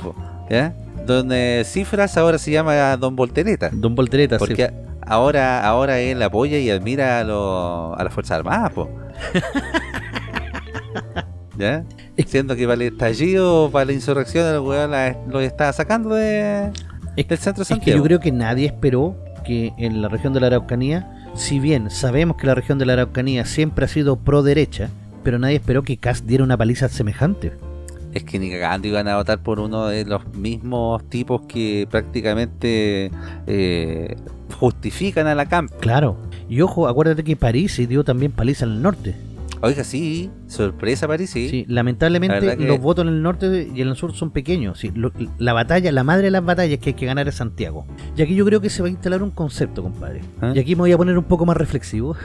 [0.50, 0.74] ¿ya?
[1.06, 3.70] Donde Cifras ahora se llama Don Voltereta.
[3.72, 4.74] Don Voltereta, Porque
[5.08, 8.90] ahora, ahora él apoya y admira a, lo, a las Fuerzas Armadas, po.
[11.58, 11.86] ¿Ya?
[12.28, 14.92] Siendo que para el estallido, para la insurrección, el weón
[15.30, 16.72] lo está sacando de,
[17.16, 17.80] del centro de Santiago.
[17.80, 19.16] Es que yo creo que nadie esperó
[19.50, 22.94] que en la región de la Araucanía, si bien sabemos que la región de la
[22.94, 24.92] Araucanía siempre ha sido pro derecha,
[25.24, 27.54] pero nadie esperó que Cast diera una paliza semejante
[28.14, 33.12] es que ni cagando iban a votar por uno de los mismos tipos que prácticamente
[33.46, 34.16] eh,
[34.60, 35.72] justifican a la CAMP.
[35.80, 36.18] Claro.
[36.50, 39.16] Y ojo, acuérdate que París se dio también paliza en el norte.
[39.62, 41.50] Oiga, sí, sorpresa París, sí.
[41.50, 44.80] Sí, lamentablemente los votos en el norte y en el sur son pequeños.
[44.80, 44.92] Sí,
[45.38, 47.86] la batalla, la madre de las batallas que hay que ganar es Santiago.
[48.16, 50.22] Y aquí yo creo que se va a instalar un concepto, compadre.
[50.42, 50.54] ¿Ah?
[50.56, 52.16] Y aquí me voy a poner un poco más reflexivo.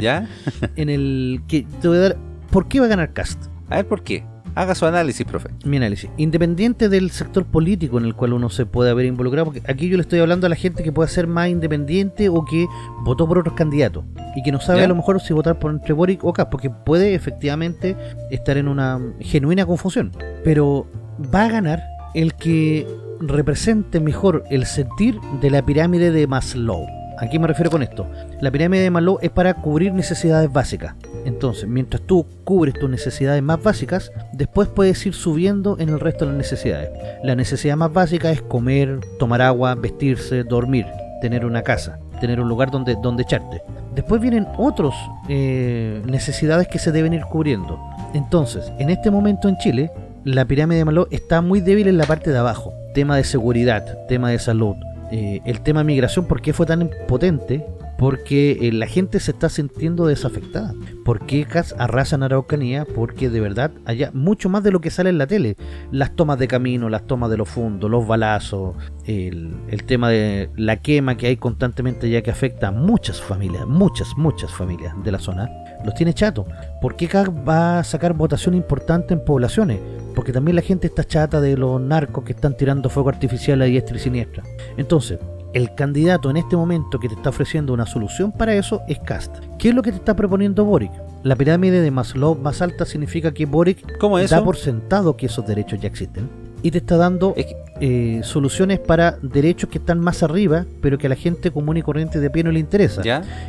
[0.00, 0.28] ¿Ya?
[0.76, 2.16] en el que te voy a dar...
[2.50, 3.46] ¿Por qué va a ganar Cast?
[3.68, 4.24] A ver, ¿por qué?
[4.56, 5.48] Haga su análisis, profe.
[5.64, 6.10] Mi análisis.
[6.16, 9.96] Independiente del sector político en el cual uno se puede haber involucrado, porque aquí yo
[9.96, 12.66] le estoy hablando a la gente que puede ser más independiente o que
[13.02, 14.04] votó por otros candidatos
[14.36, 16.70] y que no sabe a lo mejor si votar por entre Boric o Cas, porque
[16.70, 17.96] puede efectivamente
[18.30, 20.12] estar en una genuina confusión.
[20.44, 20.86] Pero
[21.34, 21.82] va a ganar
[22.14, 22.86] el que
[23.20, 26.86] represente mejor el sentir de la pirámide de Maslow.
[27.18, 28.06] ¿A qué me refiero con esto?
[28.40, 30.94] La pirámide de Maslow es para cubrir necesidades básicas.
[31.24, 36.24] Entonces, mientras tú cubres tus necesidades más básicas, después puedes ir subiendo en el resto
[36.24, 36.90] de las necesidades.
[37.22, 40.86] La necesidad más básica es comer, tomar agua, vestirse, dormir,
[41.20, 43.62] tener una casa, tener un lugar donde, donde echarte.
[43.94, 44.94] Después vienen otras
[45.28, 47.78] eh, necesidades que se deben ir cubriendo.
[48.12, 49.90] Entonces, en este momento en Chile,
[50.24, 52.74] la pirámide de Maslow está muy débil en la parte de abajo.
[52.92, 54.76] Tema de seguridad, tema de salud,
[55.10, 57.64] eh, el tema migración, ¿por qué fue tan potente?
[57.98, 60.74] Porque eh, la gente se está sintiendo desafectada.
[61.04, 61.46] ¿Por qué
[61.78, 62.84] arrasan Araucanía?
[62.84, 65.56] Porque de verdad haya mucho más de lo que sale en la tele.
[65.92, 70.50] Las tomas de camino, las tomas de los fundos, los balazos, el, el tema de
[70.56, 75.12] la quema que hay constantemente ya que afecta a muchas familias, muchas, muchas familias de
[75.12, 75.48] la zona
[75.84, 76.46] los tiene chato.
[76.80, 77.08] ¿Por qué
[77.48, 79.78] va a sacar votación importante en poblaciones?
[80.14, 83.66] Porque también la gente está chata de los narcos que están tirando fuego artificial a
[83.66, 84.42] diestra y siniestra.
[84.76, 85.18] Entonces,
[85.52, 89.36] el candidato en este momento que te está ofreciendo una solución para eso es Cast.
[89.58, 90.90] ¿Qué es lo que te está proponiendo Boric?
[91.22, 93.86] La pirámide de Maslow más alta significa que Boric
[94.28, 96.28] da por sentado que esos derechos ya existen
[96.62, 97.34] y te está dando
[97.80, 101.82] eh, soluciones para derechos que están más arriba, pero que a la gente común y
[101.82, 103.02] corriente de pie no le interesa.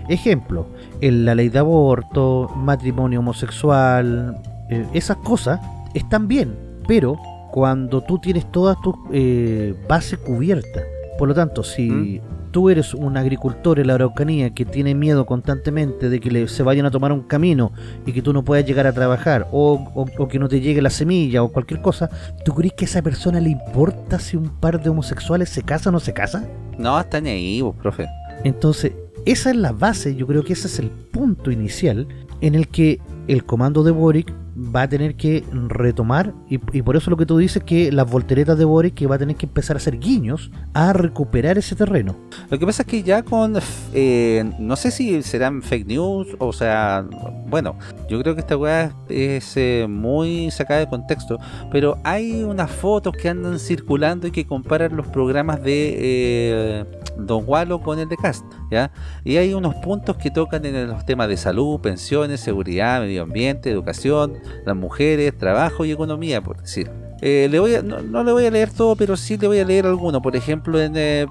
[0.09, 0.67] Ejemplo,
[1.01, 4.37] en la ley de aborto, matrimonio homosexual,
[4.69, 5.59] eh, esas cosas
[5.93, 6.55] están bien,
[6.87, 7.19] pero
[7.51, 10.83] cuando tú tienes todas tus eh, bases cubiertas.
[11.17, 12.21] Por lo tanto, si ¿Mm?
[12.55, 16.63] Tú eres un agricultor en la Araucanía que tiene miedo constantemente de que le, se
[16.63, 17.73] vayan a tomar un camino
[18.05, 21.43] y que tú no puedas llegar a trabajar o, que no te llegue la semilla
[21.43, 22.09] o cualquier cosa,
[22.45, 25.89] ¿tú crees que a esa persona le importa si un par de homosexuales se casa
[25.89, 26.45] o no se casa?
[26.77, 28.07] No, está ni ahí, vos, profe.
[28.45, 28.93] Entonces,
[29.25, 32.07] esa es la base, yo creo que ese es el punto inicial
[32.39, 37.09] en el que el comando de Boric va a tener que retomar, y, por eso
[37.09, 39.75] lo que tú dices, que las volteretas de Boric que va a tener que empezar
[39.75, 42.15] a hacer guiños a recuperar ese terreno.
[42.49, 43.57] Lo que pasa es que ya con,
[43.93, 47.05] eh, no sé si serán fake news, o sea,
[47.47, 47.77] bueno,
[48.09, 51.37] yo creo que esta weá es eh, muy sacada de contexto,
[51.71, 56.85] pero hay unas fotos que andan circulando y que comparan los programas de eh,
[57.17, 58.91] Don Wallo con el de Cast, ¿ya?
[59.23, 63.69] Y hay unos puntos que tocan en los temas de salud, pensiones, seguridad, medio ambiente,
[63.69, 64.33] educación,
[64.65, 66.89] las mujeres, trabajo y economía, por decir.
[67.21, 67.49] Eh,
[67.83, 70.21] no, le voy a leer todo, pero sí le voy a leer alguno.
[70.21, 71.27] Por ejemplo, en eh,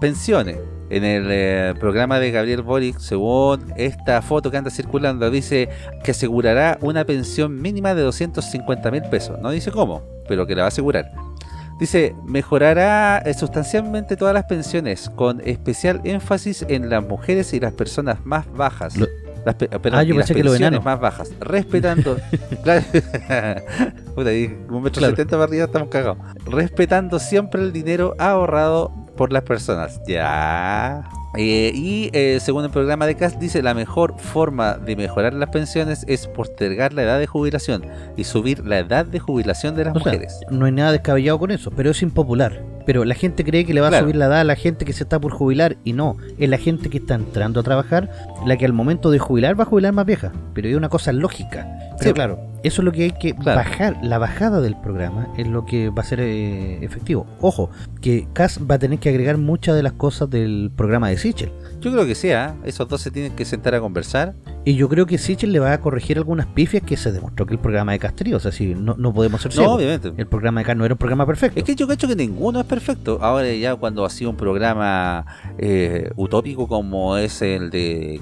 [0.00, 0.58] pensiones.
[0.90, 5.68] En el eh, programa de Gabriel Boric, según esta foto que anda circulando, dice
[6.02, 9.38] que asegurará una pensión mínima de 250 mil pesos.
[9.38, 11.12] No dice cómo, pero que la va a asegurar.
[11.78, 18.24] Dice, mejorará sustancialmente todas las pensiones, con especial énfasis en las mujeres y las personas
[18.24, 18.94] más bajas.
[19.48, 19.56] Las,
[19.92, 22.18] ah, yo pensé que lo más bajas, respetando.
[22.62, 22.84] claro,
[24.14, 24.30] puta,
[24.68, 26.18] un metro setenta para arriba estamos cagados.
[26.44, 30.00] Respetando siempre el dinero ahorrado por las personas.
[30.06, 31.08] Ya.
[31.36, 35.50] Eh, y eh, según el programa de CAS dice la mejor forma de mejorar las
[35.50, 37.84] pensiones es postergar la edad de jubilación
[38.16, 40.40] y subir la edad de jubilación de las mujeres.
[40.50, 42.62] no hay nada descabellado con eso, pero es impopular.
[42.88, 44.94] Pero la gente cree que le va a subir la edad a la gente que
[44.94, 48.08] se está por jubilar y no, es la gente que está entrando a trabajar
[48.46, 50.32] la que al momento de jubilar va a jubilar más vieja.
[50.54, 51.68] Pero es una cosa lógica.
[51.98, 53.58] Pero claro, Eso es lo que hay que Claro.
[53.58, 53.96] bajar.
[54.02, 57.26] La bajada del programa es lo que va a ser eh, efectivo.
[57.40, 61.18] Ojo, que Cass va a tener que agregar muchas de las cosas del programa de
[61.18, 61.52] Sichel.
[61.80, 62.56] Yo creo que sí, ¿ah?
[62.64, 64.34] esos dos se tienen que sentar a conversar.
[64.64, 67.54] Y yo creo que Sichel le va a corregir algunas pifias que se demostró que
[67.54, 69.76] el programa de Castrillo, o sea, si no, no podemos ser No, ciegos.
[69.76, 70.12] obviamente.
[70.16, 71.58] El programa de Cass no era un programa perfecto.
[71.58, 73.18] Es que yo cacho que ninguno es perfecto.
[73.22, 75.24] Ahora ya cuando ha sido un programa
[75.58, 78.20] eh, utópico como es el de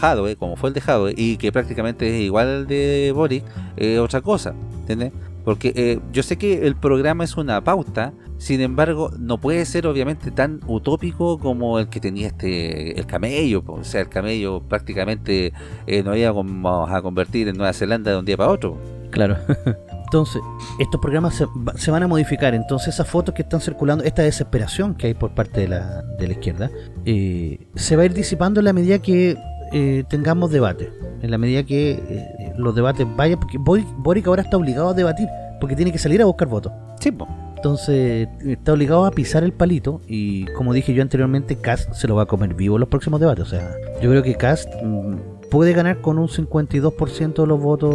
[0.00, 3.44] Hadwe, como fue el de Hadwe, y que prácticamente es igual al de Boric,
[3.76, 5.12] es otra cosa, ¿entiendes?
[5.44, 9.86] Porque eh, yo sé que el programa es una pauta, sin embargo, no puede ser
[9.86, 13.62] obviamente tan utópico como el que tenía este el camello.
[13.66, 15.52] O sea, el camello prácticamente
[15.86, 18.78] eh, nos íbamos a convertir en Nueva Zelanda de un día para otro.
[19.10, 19.36] Claro.
[20.04, 20.42] Entonces,
[20.78, 21.42] estos programas
[21.76, 22.54] se van a modificar.
[22.54, 26.26] Entonces, esas fotos que están circulando, esta desesperación que hay por parte de la, de
[26.26, 26.70] la izquierda,
[27.04, 29.36] eh, se va a ir disipando en la medida que
[29.74, 30.90] eh, tengamos debate.
[31.20, 35.28] En la medida que eh, los debates vayan, porque Boric, ahora está obligado a debatir,
[35.60, 36.72] porque tiene que salir a buscar votos.
[37.00, 37.28] Sí, po.
[37.56, 42.14] Entonces, está obligado a pisar el palito y, como dije yo anteriormente, Cast se lo
[42.14, 43.44] va a comer vivo en los próximos debates.
[43.44, 43.70] O sea,
[44.02, 45.16] yo creo que Cast mm,
[45.50, 47.94] puede ganar con un 52% de los votos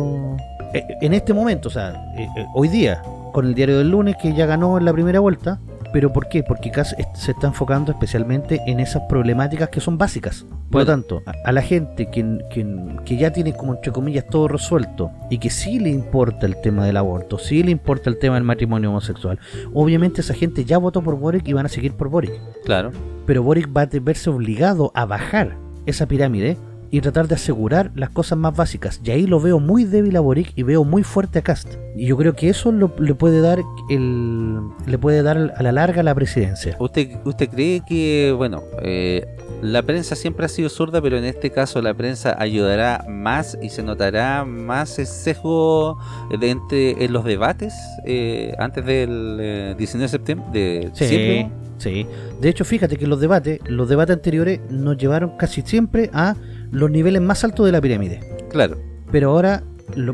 [0.74, 3.02] eh, en este momento, o sea, eh, hoy día,
[3.34, 5.60] con el diario del lunes que ya ganó en la primera vuelta.
[5.92, 6.44] ¿Pero por qué?
[6.44, 6.72] Porque
[7.16, 10.46] se está enfocando especialmente en esas problemáticas que son básicas.
[10.70, 14.48] Por lo tanto, a, la gente que, que- que ya tiene como entre comillas todo
[14.48, 18.36] resuelto y que sí le importa el tema del aborto, sí le importa el tema
[18.36, 19.40] del matrimonio homosexual,
[19.74, 22.34] obviamente esa gente ya votó por Boric y van a seguir por Boric.
[22.66, 22.92] Claro.
[23.26, 25.56] Pero Boric va a verse obligado a bajar
[25.88, 26.58] esa pirámide
[26.92, 29.00] y tratar de asegurar las cosas más básicas.
[29.04, 31.76] Y ahí lo veo muy débil a Boric y veo muy fuerte a Cast.
[31.96, 35.72] Y yo creo que eso lo- le puede dar el le puede dar a la
[35.72, 36.76] larga la presidencia.
[36.80, 39.26] ¿Usted, usted cree que, bueno, eh,
[39.62, 43.70] la prensa siempre ha sido zurda, pero en este caso la prensa ayudará más y
[43.70, 45.98] se notará más el sesgo
[46.40, 47.74] de entre, en los debates
[48.06, 50.48] eh, antes del eh, 19 de septiembre?
[50.54, 51.48] De Sí,
[51.78, 52.06] sí.
[52.42, 56.36] De hecho, fíjate que los debates, los debates anteriores nos llevaron casi siempre a
[56.72, 58.20] los niveles más altos de la pirámide.
[58.50, 58.78] Claro.
[59.12, 59.64] Pero ahora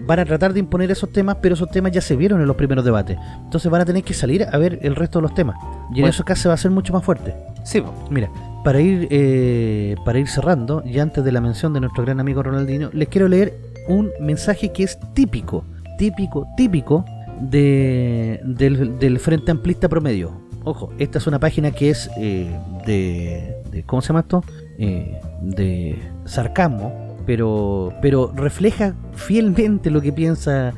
[0.07, 2.55] van a tratar de imponer esos temas, pero esos temas ya se vieron en los
[2.55, 3.17] primeros debates.
[3.43, 5.57] Entonces van a tener que salir a ver el resto de los temas.
[5.61, 6.07] Y en Bueno.
[6.07, 7.33] eso acá se va a hacer mucho más fuerte.
[7.65, 7.83] Sí.
[8.09, 8.29] Mira,
[8.63, 12.41] para ir, eh, para ir cerrando, y antes de la mención de nuestro gran amigo
[12.41, 13.53] Ronaldinho, les quiero leer
[13.89, 15.65] un mensaje que es típico,
[15.97, 17.03] típico, típico
[17.41, 20.31] de, del, del Frente Amplista Promedio.
[20.63, 22.49] Ojo, esta es una página que es eh,
[22.87, 24.43] de, de- ¿Cómo se llama esto?
[24.79, 30.73] Eh, de sarcasmo, pero, pero refleja fielmente lo que piensa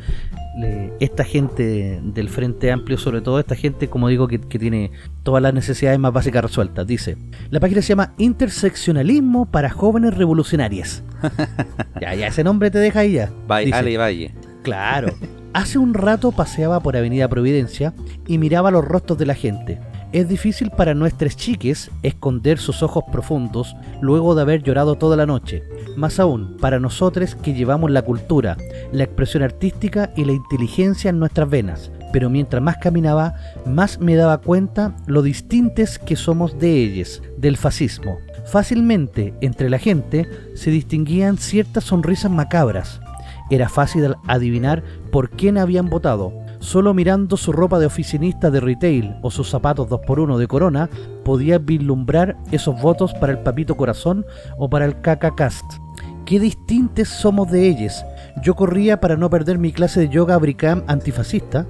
[0.60, 4.92] le- esta gente del Frente Amplio, sobre todo esta gente, como digo, que, que tiene
[5.24, 6.88] todas las necesidades más básicas resueltas.
[6.88, 7.18] Dice,
[7.50, 11.04] la página se llama Interseccionalismo para Jóvenes Revolucionarias.
[12.02, 13.30] ya, ya, ese nombre te deja ahí ya.
[13.48, 14.34] Valle, Ale Valle.
[14.64, 15.14] Claro.
[15.54, 17.94] Hace un rato paseaba por Avenida Providencia
[18.28, 19.80] y miraba los rostros de la gente.
[20.18, 25.28] Es difícil para nuestras chiques esconder sus ojos profundos luego de haber llorado toda la
[25.28, 25.62] noche.
[25.96, 28.58] Más aún, para nosotros que llevamos la cultura,
[28.92, 31.92] la expresión artística y la inteligencia en nuestras venas.
[32.12, 33.36] Pero mientras más caminaba,
[33.68, 38.18] más me daba cuenta lo distintes que somos de ellas, del fascismo.
[38.48, 43.02] Fácilmente, entre la gente, se distinguían ciertas sonrisas macabras,
[43.50, 46.34] era fácil adivinar por quién habían votado.
[46.60, 50.90] Solo mirando su ropa de oficinista de retail o sus zapatos 2x1 de corona,
[51.24, 54.26] podía vislumbrar esos votos para el Papito Corazón
[54.58, 55.66] o para el Cast.
[56.26, 58.04] Qué distintos somos de ellos.
[58.44, 61.66] Yo corría para no perder mi clase de yoga Bricam antifascista,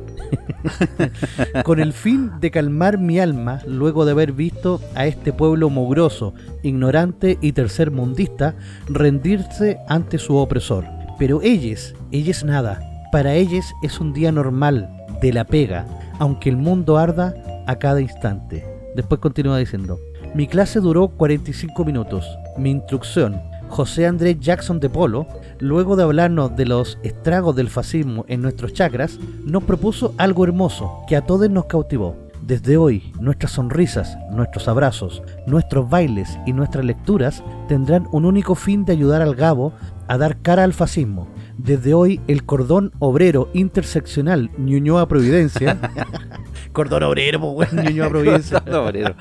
[1.64, 6.34] con el fin de calmar mi alma luego de haber visto a este pueblo mugroso,
[6.64, 8.56] ignorante y tercermundista
[8.88, 10.86] rendirse ante su opresor.
[11.20, 12.87] Pero ellos, ellos nada.
[13.12, 14.90] Para ellos es un día normal,
[15.22, 15.86] de la pega,
[16.20, 17.34] aunque el mundo arda
[17.66, 18.66] a cada instante.
[18.96, 19.98] Después continúa diciendo,
[20.36, 22.28] mi clase duró 45 minutos.
[22.58, 25.26] Mi instrucción, José Andrés Jackson de Polo,
[25.60, 31.04] luego de hablarnos de los estragos del fascismo en nuestros chakras, nos propuso algo hermoso
[31.08, 32.16] que a todos nos cautivó.
[32.42, 38.86] Desde hoy, nuestras sonrisas, nuestros abrazos, nuestros bailes y nuestras lecturas tendrán un único fin
[38.86, 39.74] de ayudar al Gabo
[40.08, 41.28] a dar cara al fascismo.
[41.58, 45.78] Desde hoy, el cordón obrero interseccional Ñuñoa Providencia,
[46.72, 49.16] cordón obrero, pues, bueno, Ñuñoa Providencia, obrero.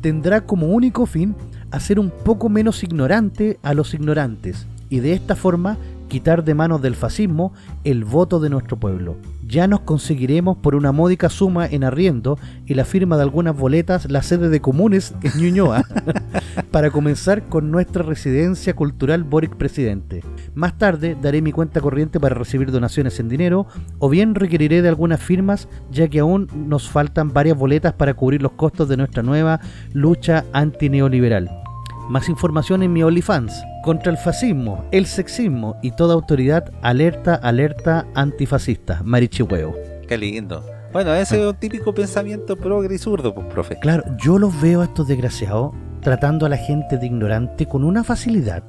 [0.00, 1.34] tendrá como único fin
[1.70, 5.78] hacer un poco menos ignorante a los ignorantes y de esta forma
[6.10, 7.54] quitar de manos del fascismo
[7.84, 9.16] el voto de nuestro pueblo.
[9.46, 14.10] Ya nos conseguiremos por una módica suma en arriendo y la firma de algunas boletas
[14.10, 15.84] la sede de comunes en Ñuñoa
[16.70, 20.22] para comenzar con nuestra residencia cultural Boric Presidente.
[20.54, 23.66] Más tarde daré mi cuenta corriente para recibir donaciones en dinero
[23.98, 28.42] o bien requeriré de algunas firmas ya que aún nos faltan varias boletas para cubrir
[28.42, 29.60] los costos de nuestra nueva
[29.92, 31.48] lucha antineoliberal.
[32.08, 33.69] Más información en mi OnlyFans.
[33.82, 39.00] Contra el fascismo, el sexismo y toda autoridad, alerta, alerta antifascista.
[39.02, 39.74] Marichihueo.
[40.06, 40.62] Qué lindo.
[40.92, 43.78] Bueno, ese es un típico pensamiento progre y zurdo, pues, profe.
[43.78, 45.72] Claro, yo los veo a estos desgraciados
[46.02, 48.64] tratando a la gente de ignorante con una facilidad.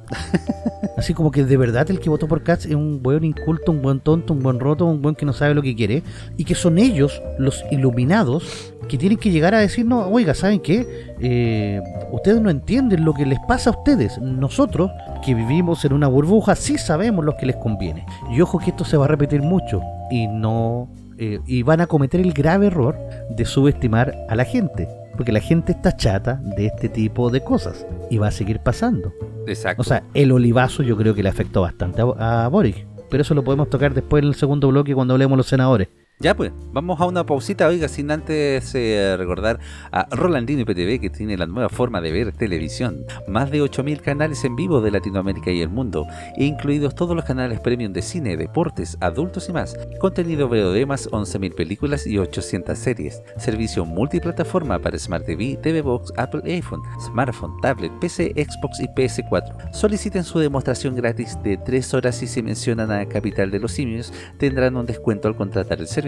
[0.96, 3.82] Así como que de verdad el que votó por Katz es un buen inculto, un
[3.82, 6.02] buen tonto, un buen roto, un buen que no sabe lo que quiere.
[6.36, 11.14] Y que son ellos, los iluminados, que tienen que llegar a decirnos, oiga, ¿saben qué?
[11.20, 11.80] Eh,
[12.10, 14.18] ustedes no entienden lo que les pasa a ustedes.
[14.18, 14.90] Nosotros,
[15.24, 18.04] que vivimos en una burbuja, sí sabemos lo que les conviene.
[18.30, 19.80] Y ojo que esto se va a repetir mucho.
[20.10, 20.88] Y no...
[21.18, 22.98] Eh, y van a cometer el grave error
[23.30, 27.86] de subestimar a la gente porque la gente está chata de este tipo de cosas
[28.10, 29.12] y va a seguir pasando.
[29.46, 29.82] Exacto.
[29.82, 32.76] O sea, el olivazo yo creo que le afectó bastante a, a Boris,
[33.10, 35.88] pero eso lo podemos tocar después en el segundo bloque cuando hablemos los senadores.
[36.22, 39.58] Ya pues, vamos a una pausita, oiga, sin antes eh, recordar
[39.90, 43.04] a Rolandino IPTV que tiene la nueva forma de ver televisión.
[43.26, 46.06] Más de 8.000 canales en vivo de Latinoamérica y el mundo,
[46.36, 49.76] incluidos todos los canales premium de cine, deportes, adultos y más.
[49.98, 53.20] Contenido VOD más 11.000 películas y 800 series.
[53.36, 59.72] Servicio multiplataforma para Smart TV, TV Box, Apple iPhone, smartphone, tablet, PC, Xbox y PS4.
[59.72, 64.12] Soliciten su demostración gratis de 3 horas y si mencionan a Capital de los Simios
[64.38, 66.01] tendrán un descuento al contratar el servicio.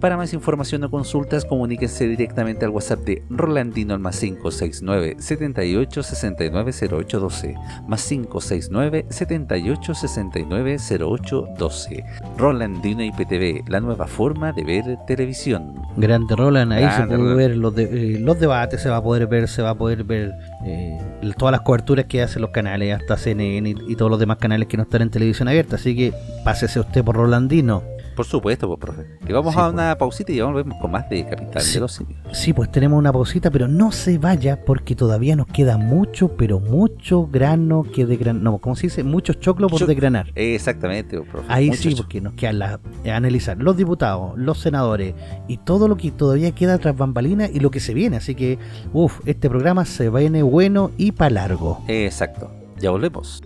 [0.00, 6.02] Para más información o consultas, comuníquense directamente al WhatsApp de Rolandino al más 569 78
[6.02, 7.54] 69 0812
[7.88, 12.04] más 569 78 69 0812
[12.38, 15.74] Rolandino IPTV, la nueva forma de ver televisión.
[15.96, 17.36] Grande Roland, ahí Grande, se puede Roland.
[17.36, 20.04] ver los, de- eh, los debates, se va a poder ver, se va a poder
[20.04, 20.32] ver
[20.64, 20.98] eh,
[21.36, 24.68] todas las coberturas que hacen los canales, hasta CNN y, y todos los demás canales
[24.68, 25.76] que no están en televisión abierta.
[25.76, 26.12] Así que
[26.44, 27.82] pásese usted por Rolandino.
[28.14, 29.06] Por supuesto, pues, profe.
[29.26, 29.72] Y vamos Sí, a pues.
[29.74, 31.74] una pausita y ya volvemos con más de Capital Sí.
[31.74, 32.20] de los Simios.
[32.32, 36.60] Sí, pues tenemos una pausita, pero no se vaya porque todavía nos queda mucho, pero
[36.60, 38.42] mucho grano que desgranar.
[38.42, 39.02] No, ¿cómo se dice?
[39.04, 40.30] Muchos choclos por Cho- desgranar.
[40.34, 41.46] Exactamente, pues, profe.
[41.52, 42.80] Ahí Mucho sí, porque nos queda la-
[43.14, 45.14] analizar los diputados, los senadores
[45.48, 48.16] y todo lo que todavía queda tras bambalinas y lo que se viene.
[48.18, 48.58] Así que,
[48.92, 51.82] uff, este programa se viene bueno y para largo.
[51.88, 52.50] Exacto.
[52.80, 53.40] Ya volvemos.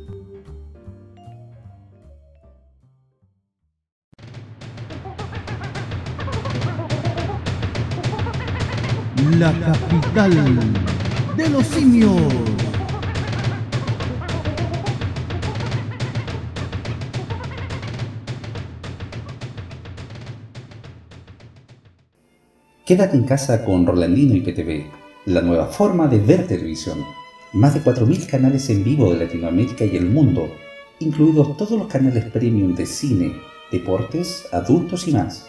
[9.33, 10.31] La capital
[11.37, 12.11] de los simios.
[22.87, 24.87] Quédate en casa con Rolandino IPTV,
[25.27, 27.05] la nueva forma de ver televisión.
[27.53, 30.49] Más de 4.000 canales en vivo de Latinoamérica y el mundo,
[31.01, 33.33] incluidos todos los canales premium de cine,
[33.73, 35.49] deportes, adultos y más.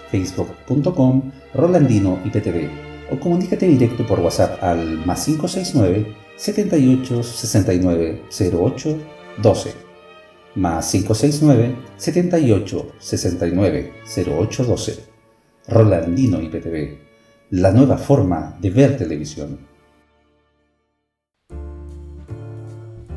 [0.11, 2.69] www.facebook.com Rolandino IPTV
[3.11, 8.21] o comunícate directo por WhatsApp al más 569 78 69
[8.53, 8.97] 08
[9.41, 9.73] 12
[10.55, 13.93] más 569 78 69
[14.27, 15.11] 08 12
[15.67, 16.97] Rolandino IPTV,
[17.51, 19.59] la nueva forma de ver televisión.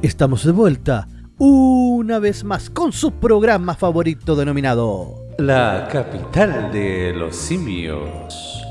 [0.03, 5.24] Estamos de vuelta una vez más con su programa favorito denominado.
[5.39, 8.65] La capital de los simios.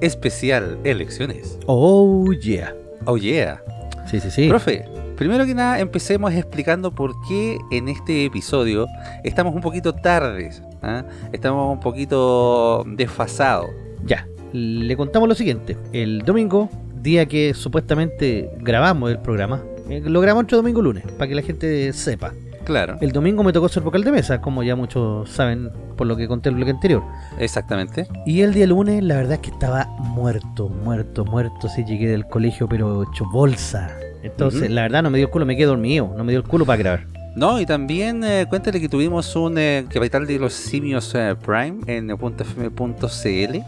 [0.00, 1.58] Especial elecciones.
[1.66, 2.74] Oh yeah.
[3.04, 3.62] Oh yeah.
[4.06, 4.48] Sí, sí, sí.
[4.48, 4.86] Profe,
[5.16, 8.86] primero que nada empecemos explicando por qué en este episodio
[9.22, 10.62] estamos un poquito tardes.
[10.82, 11.04] ¿ah?
[11.32, 13.68] Estamos un poquito desfasados.
[14.04, 15.76] Ya, le contamos lo siguiente.
[15.92, 16.70] El domingo,
[17.02, 21.34] día que supuestamente grabamos el programa, eh, lo grabamos entre domingo y lunes, para que
[21.34, 22.32] la gente sepa.
[22.64, 26.16] Claro, El domingo me tocó ser vocal de mesa, como ya muchos saben por lo
[26.16, 27.02] que conté el bloque anterior.
[27.38, 28.06] exactamente.
[28.24, 31.68] Y el día lunes, la verdad es que estaba muerto, muerto, muerto.
[31.68, 33.90] Sí, llegué del colegio, pero hecho bolsa.
[34.22, 36.14] Entonces, la verdad, no me dio el culo, me quedé dormido.
[36.16, 37.06] No me dio el culo para grabar.
[37.34, 41.80] No, y también eh, cuéntale que tuvimos un eh, Capital de los Simios eh, Prime
[41.86, 43.62] en .fm.cl,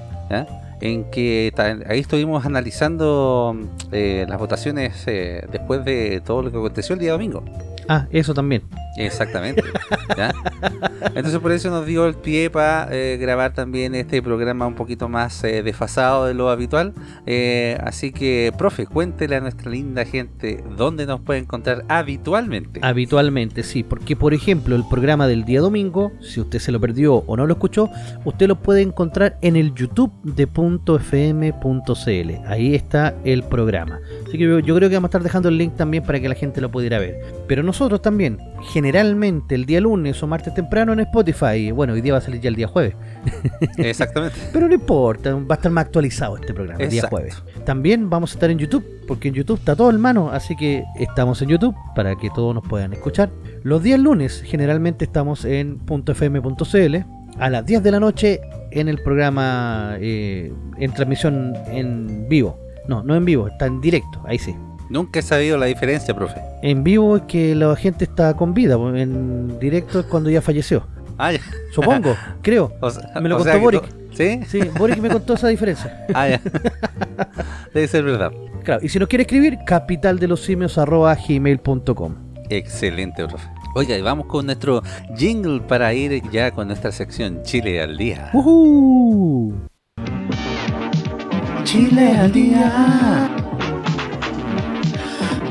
[0.80, 1.52] en que
[1.88, 3.56] ahí estuvimos analizando
[3.90, 7.42] eh, las votaciones después de todo lo que aconteció el día domingo.
[7.88, 8.62] Ah, eso también.
[8.96, 9.62] Exactamente.
[11.14, 12.86] Entonces por eso nos dio el pie para
[13.16, 16.94] grabar también este programa un poquito más eh, desfasado de lo habitual.
[17.26, 22.80] Eh, así que, profe, cuéntele a nuestra linda gente dónde nos puede encontrar habitualmente.
[22.82, 27.16] Habitualmente, sí, porque por ejemplo el programa del día domingo, si usted se lo perdió
[27.26, 27.90] o no lo escuchó,
[28.24, 32.30] usted lo puede encontrar en el YouTube de .fm.cl.
[32.46, 34.00] Ahí está el programa.
[34.26, 36.28] Así que yo, yo creo que vamos a estar dejando el link también para que
[36.28, 37.20] la gente lo pudiera ver.
[37.46, 42.12] Pero nosotros también, generalmente el día lunes o martes temprano en Spotify, bueno, hoy día
[42.12, 42.94] va a salir ya el día jueves,
[43.78, 44.38] Exactamente.
[44.52, 47.42] pero no importa, va a estar más actualizado este programa el día jueves.
[47.64, 50.84] También vamos a estar en YouTube, porque en YouTube está todo en mano, así que
[50.98, 53.30] estamos en YouTube para que todos nos puedan escuchar.
[53.62, 56.96] Los días lunes generalmente estamos en .fm.cl
[57.38, 58.40] a las 10 de la noche
[58.70, 62.58] en el programa eh, en transmisión en vivo.
[62.88, 64.54] No, no en vivo, está en directo, ahí sí.
[64.90, 66.40] Nunca he sabido la diferencia, profe.
[66.62, 70.40] En vivo es que la gente está con vida, pues, en directo es cuando ya
[70.42, 70.86] falleció.
[71.18, 71.40] Ah, ya.
[71.72, 72.72] Supongo, creo.
[72.80, 73.82] O sea- Me lo contó Boric.
[74.12, 74.40] ¿Sí?
[74.46, 76.06] Sí, Boric me contó esa diferencia.
[76.14, 76.40] Ah, ya.
[77.74, 78.30] Debe ser verdad.
[78.62, 82.14] Claro, y si nos quiere escribir, capitaldelosimios.gmail.com
[82.50, 83.48] Excelente, profe.
[83.74, 84.82] Oiga, y vamos con nuestro
[85.16, 88.30] jingle para ir ya con nuestra sección Chile al día.
[88.32, 89.54] ¡Uhú!
[91.64, 93.30] Chile al día.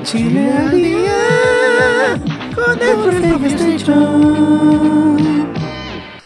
[0.04, 2.20] Chile al día
[2.54, 2.96] con el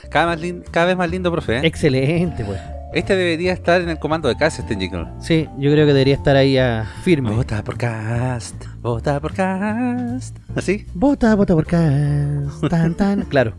[0.09, 0.39] Cada, más
[0.71, 1.57] cada vez más lindo, profe.
[1.57, 1.61] ¿eh?
[1.63, 2.59] Excelente, pues.
[2.93, 5.07] Este debería estar en el comando de casa, este jingle.
[5.19, 7.29] Sí, yo creo que debería estar ahí a firme.
[7.31, 10.37] Vota por cast, vota por cast.
[10.55, 10.87] ¿Así?
[10.95, 11.91] Vota, vota por acá.
[12.69, 13.21] Tan, tan.
[13.25, 13.53] Claro.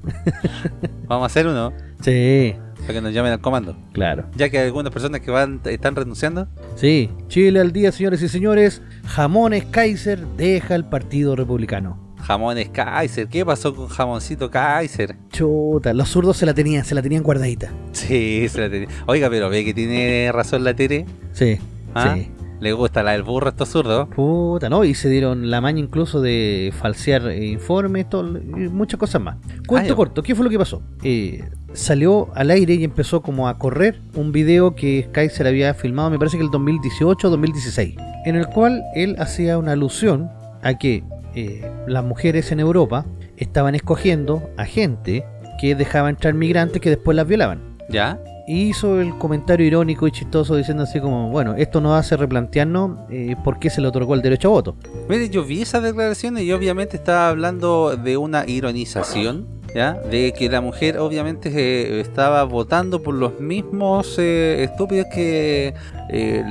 [1.06, 2.54] Vamos a hacer uno Sí,
[2.88, 3.76] para que nos llamen al comando.
[3.92, 4.24] claro.
[4.34, 6.48] Ya que hay algunas personas que van están renunciando.
[6.74, 8.80] Sí, Chile al día, señores y señores.
[9.04, 12.14] Jamones Kaiser deja el Partido Republicano.
[12.22, 13.28] Jamones Kaiser.
[13.28, 15.16] ¿Qué pasó con jamoncito Kaiser?
[15.30, 17.70] Chuta, los zurdos se la tenían, se la tenían guardadita.
[17.92, 18.88] Sí, se la tenía.
[19.06, 21.04] Oiga, pero ve que tiene razón la Tere.
[21.32, 21.58] Sí,
[21.94, 22.14] ¿Ah?
[22.16, 22.30] sí.
[22.60, 24.08] Le gusta la del burro a estos zurdos.
[24.08, 24.84] Puta, ¿no?
[24.84, 29.36] Y se dieron la maña incluso de falsear informes, todo, y muchas cosas más.
[29.66, 30.82] Cuento Ah, corto, ¿qué fue lo que pasó?
[31.04, 36.10] Eh, salió al aire y empezó como a correr un video que Kaiser había filmado,
[36.10, 37.94] me parece que el 2018 o 2016,
[38.26, 40.28] en el cual él hacía una alusión
[40.62, 41.04] a que
[41.34, 43.06] eh, las mujeres en Europa
[43.36, 45.24] estaban escogiendo a gente
[45.60, 47.76] que dejaba entrar migrantes que después las violaban.
[47.90, 48.18] ¿Ya?
[48.50, 53.36] Hizo el comentario irónico y chistoso diciendo así como, bueno, esto nos hace replantearnos eh,
[53.44, 54.76] por qué se le otorgó el derecho a voto.
[55.06, 59.92] Mire, yo vi esas declaraciones y obviamente estaba hablando de una ironización, ¿ya?
[59.92, 65.74] De que la mujer obviamente eh, estaba votando por los mismos eh, estúpidos que,
[66.08, 66.42] eh,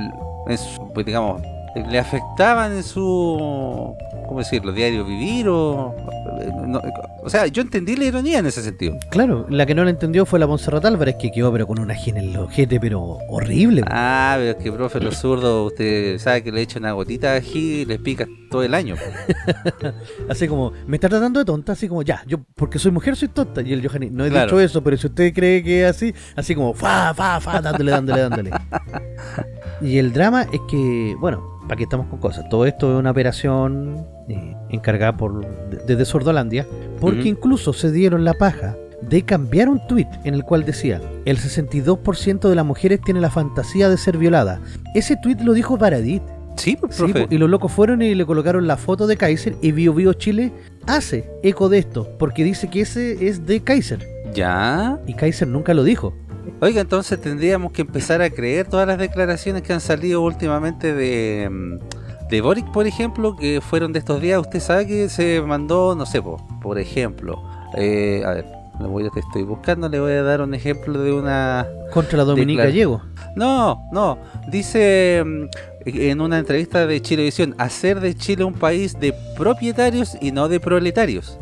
[0.94, 1.42] pues, digamos,
[1.90, 3.92] le afectaban en su,
[4.28, 5.94] ¿cómo decirlo?, diario vivir o...
[6.66, 6.80] no,
[7.22, 8.96] o sea, yo entendí la ironía en ese sentido.
[9.10, 11.94] Claro, la que no lo entendió fue la Montserrat Álvarez, que quedó pero con una
[11.94, 13.82] gina en el ojete, pero horrible.
[13.86, 17.38] Ah, pero es que, profe, los zurdos, usted sabe que le echa una gotita de
[17.38, 18.94] ají y les pica todo el año.
[20.28, 23.28] Así como, me está tratando de tonta, así como, ya, yo porque soy mujer soy
[23.28, 23.62] tonta.
[23.62, 24.46] Y el Johanny, no he Claro.
[24.46, 27.90] dicho eso, pero si usted cree que es así, así como, fa, fa, fa, dándole,
[27.90, 28.50] dándole, dándole.
[29.82, 33.10] y el drama es que, bueno, para que estamos con cosas, todo esto es una
[33.10, 36.66] operación eh, encargada por de- desde Sordolandia,
[37.00, 41.38] porque incluso se dieron la paja de cambiar un tweet en el cual decía, el
[41.38, 44.60] 62% de las mujeres tiene la fantasía de ser violada.
[44.94, 46.22] Ese tweet lo dijo Baradit.
[46.56, 47.26] Sí, pues, Sí, profe.
[47.28, 50.12] po, y los locos fueron y le colocaron la foto de Kaiser y Bio Bio
[50.14, 50.52] Chile
[50.86, 54.04] hace eco de esto, porque dice que ese es de Kaiser.
[54.34, 54.98] ¿Ya?
[55.06, 56.14] Y Kaiser nunca lo dijo.
[56.60, 61.48] Oiga, entonces tendríamos que empezar a creer todas las declaraciones que han salido últimamente de,
[61.50, 64.40] mm, de Boric, por ejemplo, que fueron de estos días.
[64.40, 67.42] Usted sabe que se mandó, no sé, po, por ejemplo,
[67.76, 68.46] eh, a ver,
[68.80, 71.66] le voy a, te estoy buscando, le voy a dar un ejemplo de una...
[71.92, 73.02] Contra la Dominica Gallego.
[73.34, 74.18] No, no,
[74.48, 75.46] dice mm,
[75.94, 80.60] en una entrevista de Chilevisión, hacer de Chile un país de propietarios y no de
[80.60, 81.38] proletarios.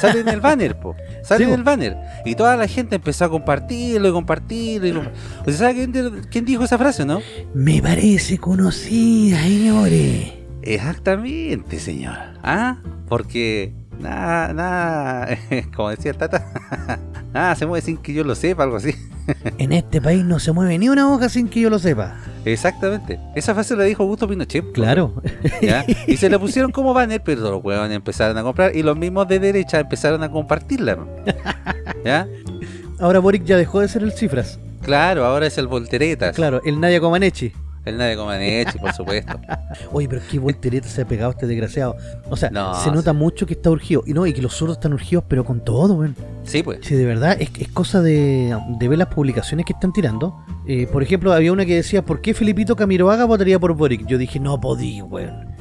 [0.00, 0.94] Sale en el banner, po.
[1.22, 1.96] Sale Sí, en el banner.
[2.24, 4.86] Y toda la gente empezó a compartirlo y compartirlo.
[4.88, 5.02] Y lo-
[5.40, 7.20] ¿Usted sabe quién, quién dijo esa frase, no?
[7.54, 10.32] Me parece conocida, señores.
[10.62, 12.16] Exactamente, señor.
[12.42, 12.78] ¿Ah?
[13.08, 15.38] Porque nada, nada,
[15.76, 16.98] como decía el Tata,
[17.32, 18.94] nada se mueve sin que yo lo sepa, algo así.
[19.58, 22.16] En este país no se mueve ni una hoja sin que yo lo sepa.
[22.46, 23.20] Exactamente.
[23.34, 24.72] Esa frase la dijo Augusto Pinochet.
[24.72, 25.12] Claro.
[25.60, 25.84] ¿ya?
[26.06, 29.28] Y se la pusieron como banner, pero los huevones empezaron a comprar y los mismos
[29.28, 30.98] de derecha empezaron a compartirla.
[32.06, 32.26] ¿Ya?
[32.98, 34.58] Ahora Boric ya dejó de ser el cifras.
[34.80, 36.34] Claro, ahora es el Volteretas.
[36.34, 37.52] Claro, el Nadia Comaneci.
[37.88, 39.38] El Nadie Comaneci, por supuesto.
[39.92, 41.96] Oye, pero qué voltereta se ha pegado este desgraciado.
[42.30, 44.02] O sea, No, se nota mucho que está urgido.
[44.06, 46.14] Y no, y que los zurdos están urgidos, pero con todo, weón.
[46.44, 46.80] Sí, pues.
[46.82, 50.36] Sí, de verdad, es, es cosa de, de ver las publicaciones que están tirando.
[50.66, 54.06] Eh, por ejemplo, había una que decía, ¿por qué Felipito Camiroaga votaría por Boric?
[54.06, 55.54] Yo dije, no podí, weón.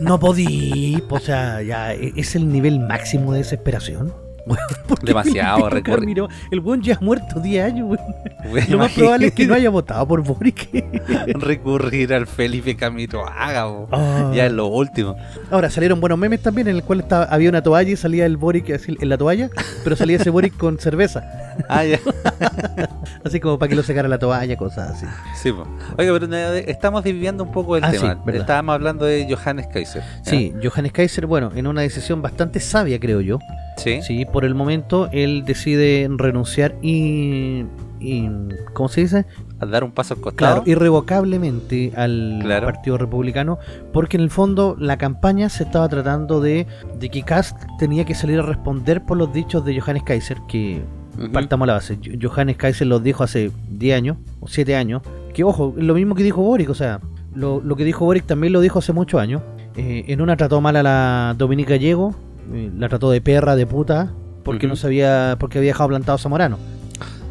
[0.00, 1.02] No podí.
[1.10, 4.12] O sea, ya e- es el nivel máximo de desesperación.
[4.46, 8.66] Weón, ¿por qué Demasiado, Camiro- El weón ya ha muerto 10 años, weón.
[8.70, 10.68] Lo más probable es que no haya votado por Boric.
[11.34, 13.88] recurrir al Felipe Camiroaga, po.
[13.92, 14.30] Ah.
[14.34, 15.16] Ya es lo último.
[15.50, 18.36] Ahora salieron buenos memes también en el cual estaba, había una toalla y salía el
[18.36, 19.50] Boric así en la toalla,
[19.84, 21.45] pero salía ese Boric con cerveza.
[21.68, 21.98] Ah, ya.
[23.24, 25.06] Así como para que lo secara la toalla, cosas así.
[25.34, 25.66] Sí, po.
[25.98, 28.14] Oiga, pero no, estamos desviando un poco el Ah, sí, tema.
[28.24, 28.40] verdad.
[28.42, 30.02] Estábamos hablando de Johannes Kaiser.
[30.24, 30.30] ¿ya?
[30.30, 33.38] Sí, Johannes Kaiser, bueno, en una decisión bastante sabia, creo yo.
[33.78, 34.00] Sí.
[34.02, 37.64] Sí, por el momento él decide renunciar y,
[38.00, 38.28] y
[38.72, 39.26] ¿cómo se dice?
[39.60, 40.62] A dar un paso al costado.
[40.62, 42.66] Claro, irrevocablemente al Claro.
[42.66, 43.58] Partido Republicano,
[43.92, 46.66] porque en el fondo la campaña se estaba tratando de,
[46.98, 50.82] de que Cast tenía que salir a responder por los dichos de Johannes Kaiser, que
[51.32, 51.98] Partamos a la base.
[52.04, 55.02] Jo- Johannes Kaiser los dijo hace 10 años o 7 años,
[55.34, 57.00] que ojo, es lo mismo que dijo Boric, o sea,
[57.34, 59.42] lo, lo que dijo Boric también lo dijo hace muchos años.
[59.76, 62.14] Eh, en una trató mal a la Dominica Gallego,
[62.52, 64.12] eh, la trató de perra, de puta,
[64.44, 66.56] porque no sabía, porque había dejado plantado a Zamorano.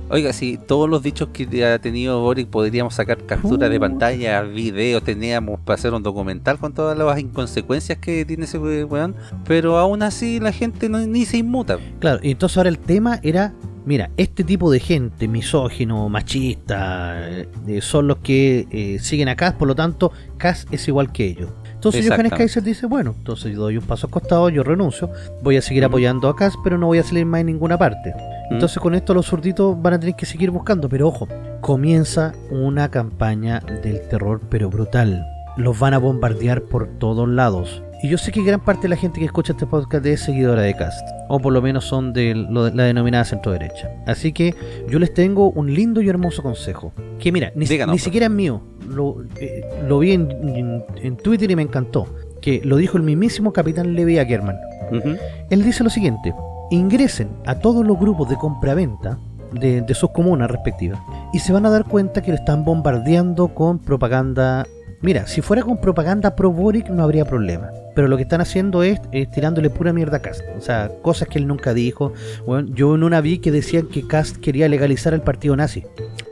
[0.08, 3.90] Oiga, si todos los dichos que ha tenido Boric podríamos sacar capturas de Puta.
[3.90, 8.84] pantalla, videos, teníamos para hacer un documental con todas las inconsecuencias que tiene ese we-
[8.84, 11.80] weón, pero aún así la gente no- ni se inmuta.
[12.00, 17.48] Claro, y entonces ahora el tema era, mira, este tipo de gente, misógino, machista, eh,
[17.82, 21.50] son los que eh, siguen a Cass, por lo tanto, Cass es igual que ellos.
[21.90, 22.34] Entonces Johannes.
[22.34, 25.10] Kaiser dice, bueno, entonces yo doy un paso al costado, yo renuncio,
[25.42, 25.88] voy a seguir Mm.
[25.88, 28.14] apoyando a Cass, pero no voy a salir más en ninguna parte.
[28.50, 28.54] Mm.
[28.54, 31.28] Entonces con esto los zurditos van a tener que seguir buscando, pero ojo,
[31.62, 35.26] comienza una campaña del terror, pero brutal.
[35.58, 37.82] Los van a bombardear por todos lados.
[38.04, 40.62] Y yo sé que gran parte de la gente que escucha este podcast es seguidora
[40.62, 43.90] de Cast, o por lo menos son de lo- la denominada centro derecha.
[44.06, 44.54] Así que
[44.88, 46.92] yo les tengo un lindo y hermoso consejo.
[47.20, 51.18] Que mira, ni, Díganos, ni siquiera es mío, lo, eh, lo vi en, en- en
[51.18, 52.06] Twitter y me encantó.
[52.42, 54.58] Que lo dijo el mismísimo capitán Levi Ackerman.
[55.50, 56.32] Él dice lo siguiente:
[56.70, 59.18] ingresen a todos los grupos de compra-venta
[59.52, 61.00] de, de sus comunas respectivas
[61.34, 64.66] y se van a dar cuenta que lo están bombardeando con propaganda.
[65.02, 67.70] Mira, si fuera con propaganda pro Boric no habría problema.
[67.96, 70.42] Pero lo que están haciendo es, es tirándole pura mierda a Cast.
[70.58, 72.14] O sea, cosas que él nunca dijo.
[72.46, 75.84] Bueno, yo en una vi que decían que Cast quería legalizar el partido nazi.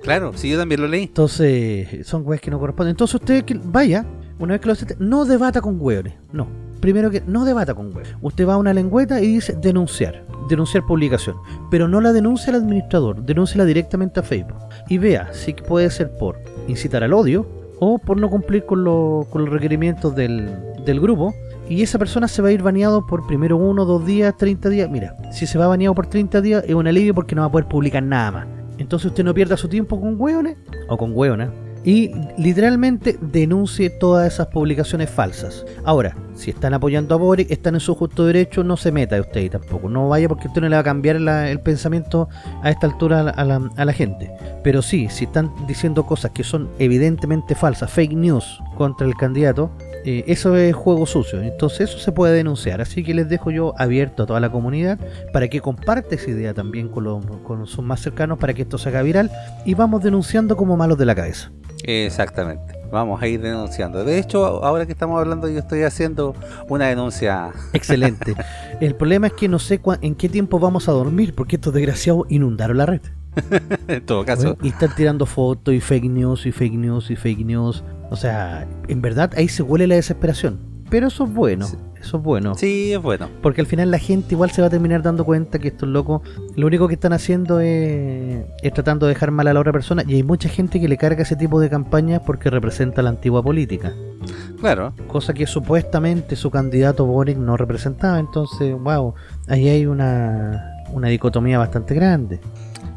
[0.03, 1.03] Claro, sí, yo también lo leí.
[1.03, 2.91] Entonces, son weas que no corresponden.
[2.91, 4.05] Entonces usted que vaya,
[4.39, 6.13] una vez que lo acepte, no debata con hueones.
[6.31, 6.47] No.
[6.81, 8.13] Primero que no debata con hueones.
[8.21, 10.25] Usted va a una lengüeta y dice denunciar.
[10.49, 11.37] Denunciar publicación.
[11.71, 14.57] Pero no la denuncia al administrador, denúnciala directamente a Facebook.
[14.89, 16.37] Y vea si puede ser por
[16.67, 17.47] incitar al odio
[17.79, 20.49] o por no cumplir con, lo- con los requerimientos del,
[20.85, 21.33] del grupo.
[21.69, 24.89] Y esa persona se va a ir baneado por primero uno, dos días, 30 días.
[24.89, 27.51] Mira, si se va baneado por 30 días es un alivio porque no va a
[27.51, 28.47] poder publicar nada más.
[28.77, 30.57] Entonces usted no pierda su tiempo con hueones
[30.89, 31.49] o con hueonas
[31.85, 35.65] y literalmente denuncie todas esas publicaciones falsas.
[35.83, 39.51] Ahora, si están apoyando a Boric, están en su justo derecho, no se meta usted
[39.51, 39.89] tampoco.
[39.89, 42.29] No vaya porque usted no le va a cambiar el pensamiento
[42.61, 44.31] a esta altura a la, a la- a la gente.
[44.63, 49.69] Pero sí, si están diciendo cosas que son evidentemente falsas, fake news contra el candidato,
[50.05, 51.41] eh, eso es juego sucio.
[51.41, 52.81] Entonces eso se puede denunciar.
[52.81, 54.99] Así que les dejo yo abierto a toda la comunidad
[55.31, 58.77] para que comparte esa idea también con, los- con sus más cercanos para que esto
[58.77, 59.31] se haga viral
[59.65, 61.51] y vamos denunciando como malos de la cabeza.
[61.85, 62.73] Exactamente.
[62.91, 64.03] Vamos a ir denunciando.
[64.05, 66.35] De hecho, ahora que estamos hablando, yo estoy haciendo
[66.69, 67.49] una denuncia.
[67.73, 68.35] Excelente.
[68.81, 72.25] El problema es que no sé en qué tiempo vamos a dormir porque estos desgraciados
[72.29, 73.01] inundaron la red.
[73.87, 74.57] en todo caso.
[74.61, 77.83] Y están tirando fotos y fake news y fake news y fake news.
[78.13, 80.59] O sea, en verdad ahí se huele la desesperación.
[80.91, 81.65] Pero eso es bueno.
[81.65, 81.77] Sí.
[81.99, 82.53] Eso es bueno.
[82.53, 83.27] Sí, es bueno.
[83.41, 86.21] Porque al final la gente igual se va a terminar dando cuenta que estos locos
[86.55, 90.03] lo único que están haciendo es, es tratando de dejar mal a la otra persona.
[90.05, 93.41] Y hay mucha gente que le carga ese tipo de campañas porque representa la antigua
[93.41, 93.93] política.
[94.59, 94.93] Claro.
[95.07, 98.19] Cosa que supuestamente su candidato Boric no representaba.
[98.19, 99.15] Entonces, wow,
[99.47, 102.39] ahí hay una, una dicotomía bastante grande.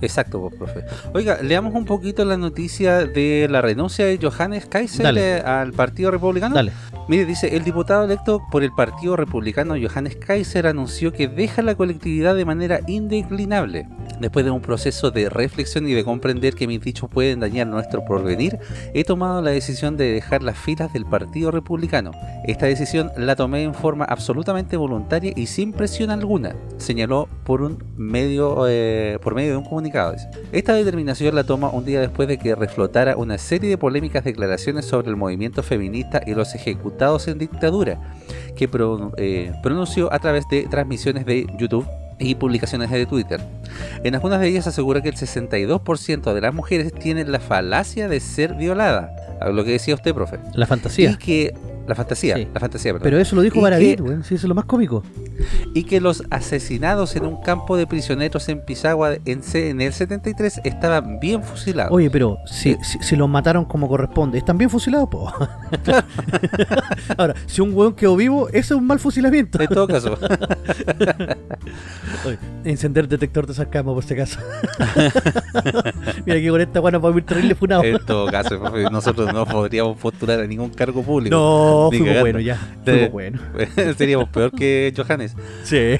[0.00, 0.84] Exacto, pues, profe.
[1.14, 5.40] Oiga, leamos un poquito la noticia de la renuncia de Johannes Kaiser Dale.
[5.40, 6.54] al Partido Republicano.
[6.54, 6.72] Dale.
[7.08, 11.74] Mire, dice, el diputado electo por el Partido Republicano Johannes Kaiser anunció que deja la
[11.74, 13.88] colectividad de manera indeclinable.
[14.20, 18.04] Después de un proceso de reflexión y de comprender que mis dichos pueden dañar nuestro
[18.04, 18.58] porvenir,
[18.94, 22.12] he tomado la decisión de dejar las filas del Partido Republicano.
[22.44, 27.82] Esta decisión la tomé en forma absolutamente voluntaria y sin presión alguna, señaló por un
[27.96, 30.14] medio eh, de un comunicado.
[30.52, 34.86] Esta determinación la toma un día después de que reflotara una serie de polémicas declaraciones
[34.86, 38.00] sobre el movimiento feminista y los ejecutados en dictadura,
[38.56, 38.68] que
[39.18, 41.86] eh, pronunció a través de transmisiones de YouTube
[42.18, 43.40] y publicaciones de Twitter.
[44.04, 48.20] En algunas de ellas asegura que el 62% de las mujeres tienen la falacia de
[48.20, 50.38] ser violada, a lo que decía usted, profe.
[50.54, 51.10] La fantasía.
[51.10, 51.54] Y que
[51.86, 52.48] la fantasía, Sí.
[52.52, 53.04] la fantasía, perdón.
[53.04, 54.24] Pero eso lo dijo Baradit, weón.
[54.24, 55.02] Sí, eso es lo más cómico.
[55.74, 60.60] y que los asesinados en un campo de prisioneros en Pisagua en, en el 73
[60.64, 61.92] estaban bien fusilados.
[61.92, 62.78] Oye, pero si, Sí.
[62.82, 65.32] si, si los mataron como corresponde, ¿están bien fusilados, po?
[67.16, 69.60] Ahora, si un weón quedó vivo, eso es un mal fusilamiento.
[69.60, 70.18] En todo caso,
[72.26, 74.38] Oye, encender detector de sarcasmo, por si acaso.
[76.26, 77.84] Mira que con esta nos vamos a ir terrible funado.
[77.84, 78.58] en todo caso,
[78.90, 81.34] nosotros no podríamos postular a ningún cargo público.
[81.36, 82.20] No, Ni fuimos cagando.
[82.20, 82.78] buenos ya.
[82.84, 83.40] Fuimos buenos.
[83.96, 85.36] Seríamos peor que Johannes.
[85.64, 85.96] Sí.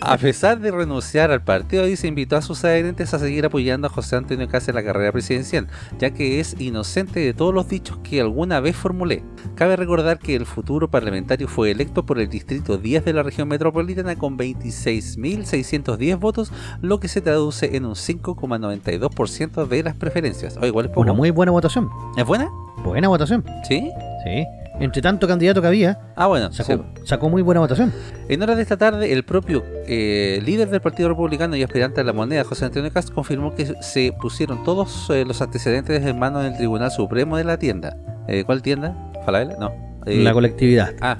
[0.00, 3.90] A pesar de renunciar al partido, dice invitó a sus adherentes a seguir apoyando a
[3.90, 5.68] José Antonio Caz en la carrera presidencial,
[5.98, 9.22] ya que es inocente de todos los dichos que alguna vez formulé.
[9.54, 13.48] Cabe recordar que el futuro parlamentario fue electo por el distrito 10 de la región
[13.48, 20.56] metropolitana con 26.610 votos, lo que se traduce en un 5,92% de las preferencias.
[20.56, 21.02] O igual es poco.
[21.02, 21.88] Una muy buena votación.
[22.16, 22.50] ¿Es buena?
[22.84, 23.44] Buena votación.
[23.68, 23.90] ¿Sí?
[24.24, 24.44] Sí.
[24.78, 26.52] Entre tanto candidato que había, Ah, bueno.
[26.52, 27.00] sacó, sí.
[27.04, 27.92] sacó muy buena votación.
[28.28, 32.04] En horas de esta tarde, el propio eh, líder del Partido Republicano y aspirante a
[32.04, 36.42] la moneda, José Antonio Cast, confirmó que se pusieron todos eh, los antecedentes en manos
[36.42, 37.96] del Tribunal Supremo de la tienda.
[38.28, 38.94] Eh, ¿Cuál tienda?
[39.24, 39.56] ¿Falabella?
[39.58, 39.72] No.
[40.04, 40.92] Eh, la colectividad.
[41.00, 41.16] Ah,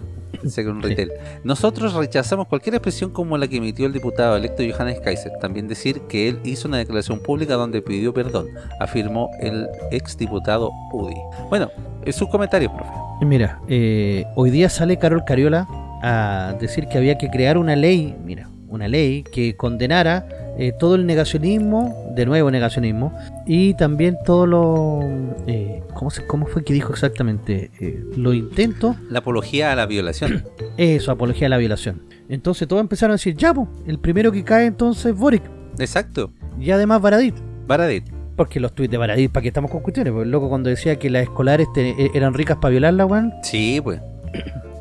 [0.47, 0.63] Sí.
[0.63, 1.13] retail.
[1.45, 5.33] Nosotros rechazamos cualquier expresión como la que emitió el diputado electo Johannes Kaiser.
[5.41, 8.47] También decir que él hizo una declaración pública donde pidió perdón,
[8.81, 11.17] afirmó el exdiputado Udi.
[11.49, 11.71] Bueno,
[12.05, 12.91] eh, sus comentarios, profe.
[13.25, 15.67] Mira, eh, hoy día sale Carol Cariola
[16.03, 20.27] a decir que había que crear una ley, mira, una ley que condenara
[20.59, 23.13] eh, todo el negacionismo, de nuevo negacionismo,
[23.47, 25.01] y también todo lo...
[25.47, 27.71] eh, ¿cómo, se- ¿Cómo fue que dijo exactamente?
[27.81, 30.45] Eh, los intentos, La apología a la violación.
[30.77, 32.03] eso, apología a la violación.
[32.29, 35.43] Entonces todos empezaron a decir, ya, po, el primero que cae entonces es Boric,
[35.79, 36.33] Exacto.
[36.59, 37.35] y además Baradit.
[37.67, 38.05] Baradit.
[38.37, 40.13] Porque los tuits de Baradit, ¿para qué estamos con cuestiones?
[40.13, 43.33] Porque el loco cuando decía que las escolares te- e- eran ricas para violarla, weón.
[43.43, 44.01] Sí, pues.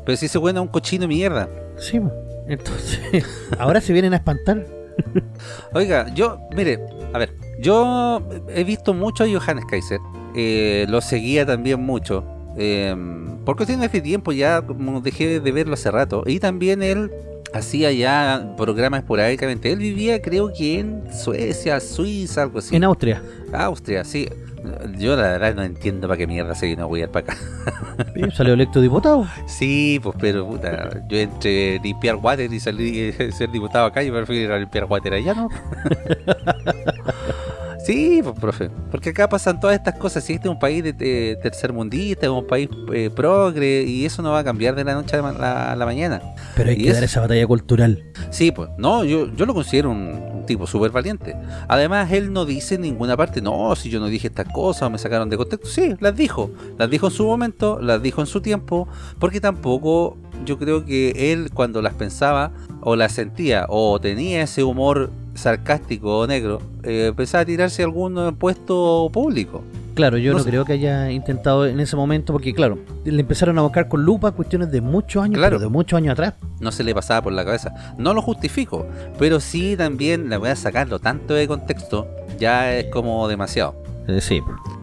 [0.04, 1.48] Pero si se buena un cochino de mierda.
[1.78, 2.12] Sí, po.
[2.48, 3.24] Entonces,
[3.58, 4.66] ahora se vienen a espantar.
[5.74, 6.80] Oiga, yo, mire,
[7.12, 10.00] a ver, yo he visto mucho a Johannes Kaiser.
[10.34, 12.24] eh, lo seguía también mucho.
[12.58, 12.94] eh,
[13.44, 16.24] por cuestiones de tiempo ya como dejé de verlo hace rato.
[16.26, 17.10] Y también él
[17.54, 19.70] hacía ya programas esporádicamente.
[19.72, 22.74] Él vivía creo que en Suecia, Suiza, algo así.
[22.74, 23.22] En Austria.
[23.52, 24.28] Austria, sí.
[24.98, 27.36] Yo la verdad no entiendo para qué mierda se vino a huir para acá.
[28.34, 29.26] Salió electo diputado.
[29.46, 34.44] Sí, pues pero puta, yo entre limpiar water y salir ser diputado acá, yo prefiero
[34.44, 35.48] ir a limpiar water allá, ¿no?
[37.86, 40.92] sí, pues profe, porque acá pasan todas estas cosas, si este es un país de,
[40.92, 44.94] de tercermundista, es un país eh, progre, y eso no va a cambiar de la
[44.94, 46.20] noche a la, a la mañana.
[46.56, 48.02] Pero hay ¿Y que dar esa batalla cultural.
[48.30, 51.36] Sí, pues, no, yo, yo lo considero un, un tipo súper valiente.
[51.68, 54.90] Además, él no dice en ninguna parte, no, si yo no dije estas cosas o
[54.90, 55.68] me sacaron de contexto.
[55.68, 56.50] Sí, las dijo.
[56.78, 61.32] Las dijo en su momento, las dijo en su tiempo, porque tampoco yo creo que
[61.32, 67.12] él cuando las pensaba o las sentía o tenía ese humor sarcástico o negro, eh,
[67.16, 69.62] pensaba tirarse a algún puesto público.
[69.94, 70.50] Claro, yo No no, sé.
[70.50, 74.32] creo que haya intentado en ese momento, porque claro, le empezaron a buscar con lupa
[74.32, 75.56] cuestiones de muchos años, Claro.
[75.56, 76.34] pero de muchos años atrás.
[76.60, 77.94] no se le pasaba por la cabeza.
[77.96, 78.86] No lo justifico,
[79.18, 82.06] pero sí también la voy a sacarlo tanto de contexto,
[82.38, 83.74] ya es como demasiado.
[84.20, 84.42] sí.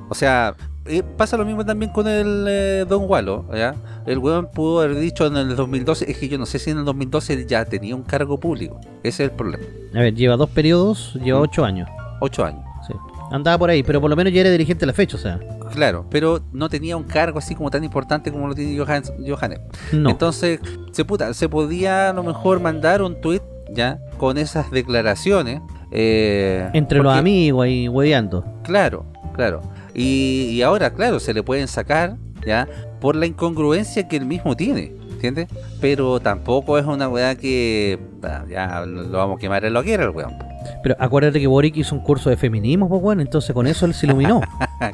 [0.10, 0.56] O sea,
[0.86, 3.76] eh, pasa lo mismo también con el eh, Don Wallo, ¿ya?
[4.06, 6.80] El weón pudo haber dicho en el 2012, es que yo no sé si en
[6.80, 8.80] el 2012 él ya tenía un cargo público.
[9.04, 9.64] Ese es el problema.
[9.96, 11.90] A ver, lleva dos periodos, lleva ocho años.
[12.20, 12.62] Ocho años.
[12.88, 12.94] Sí.
[13.32, 15.40] Andaba por ahí, pero por lo menos ya era dirigente a la fecha, o sea.
[15.74, 19.12] Claro, pero no tenía un cargo así como tan importante como lo tiene Johannes.
[19.28, 19.60] Johannes.
[19.92, 20.10] No.
[20.10, 20.60] Entonces,
[20.92, 25.62] se, puta, se podía a lo mejor mandar un tweet ya con esas declaraciones.
[25.92, 28.44] eh, Entre los amigos ahí hueveando.
[28.64, 29.62] Claro, claro.
[29.94, 32.68] Y, y ahora, claro, se le pueden sacar, ¿ya?
[33.00, 35.48] Por la incongruencia que él mismo tiene, ¿entiendes?
[35.80, 39.94] Pero tampoco es una weá que ah, ya lo vamos a quemar en lo que
[39.94, 40.34] era el weón.
[40.82, 43.94] Pero acuérdate que Boric hizo un curso de feminismo, pues bueno, entonces con eso él
[43.94, 44.41] se iluminó.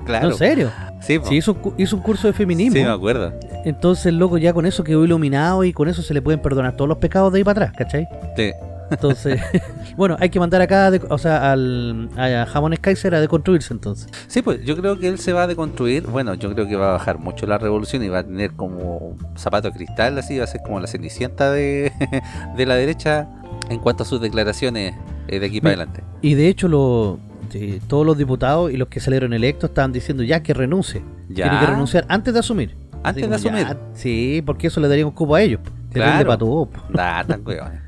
[0.06, 0.28] claro.
[0.30, 0.72] No, en serio.
[1.02, 1.26] Sí, po.
[1.28, 2.76] Sí, hizo, hizo un curso de feminismo.
[2.76, 3.34] Sí, me acuerdo.
[3.66, 6.76] Entonces el loco ya con eso quedó iluminado y con eso se le pueden perdonar
[6.76, 8.08] todos los pecados de ahí para atrás, ¿cachai?
[8.36, 8.52] Sí.
[8.92, 9.40] Entonces,
[9.98, 14.08] bueno, hay que mandar acá, de- o sea, al, a Jamones Kaiser a deconstruirse entonces.
[14.28, 16.08] Sí, pues yo creo que él se va a deconstruir.
[16.08, 18.98] Bueno, yo creo que va a bajar mucho la revolución y va a tener como
[18.98, 21.92] un zapato de cristal, así, va a ser como la cenicienta de,
[22.58, 23.28] de la derecha
[23.70, 24.96] en cuanto a sus declaraciones
[25.28, 26.04] eh, de aquí para adelante.
[26.22, 27.20] Y de hecho, lo,
[27.52, 31.04] de- todos los diputados y los que salieron electos estaban diciendo ya que renuncie.
[31.30, 31.46] Ya.
[31.50, 32.76] Tiene que renunciar antes de asumir.
[33.04, 33.62] Antes de asumir.
[33.68, 35.62] ya, sí, porque eso le daría un cupo a ellos.
[35.92, 36.12] Claro.
[36.12, 36.82] Depende pa' todo, po.
[36.94, 37.42] Da, tan.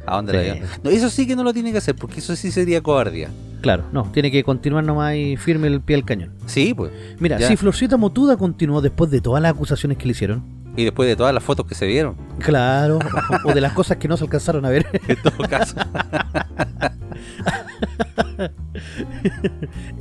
[0.08, 0.70] ¿A dónde la llevan?
[0.84, 3.30] No, eso sí que no lo tiene que hacer, porque eso sí sería cobardía.
[3.62, 6.32] Claro, no, tiene que continuar nomás y firme el pie al cañón.
[6.48, 6.92] Sí, pues.
[7.20, 7.48] Mira, Ya.
[7.48, 10.44] si Florcita Motuda continuó después de todas las acusaciones que le hicieron,
[10.76, 12.98] Y después de todas las fotos que se vieron, claro,
[13.46, 15.76] o de las cosas que no se alcanzaron a ver, en todo caso.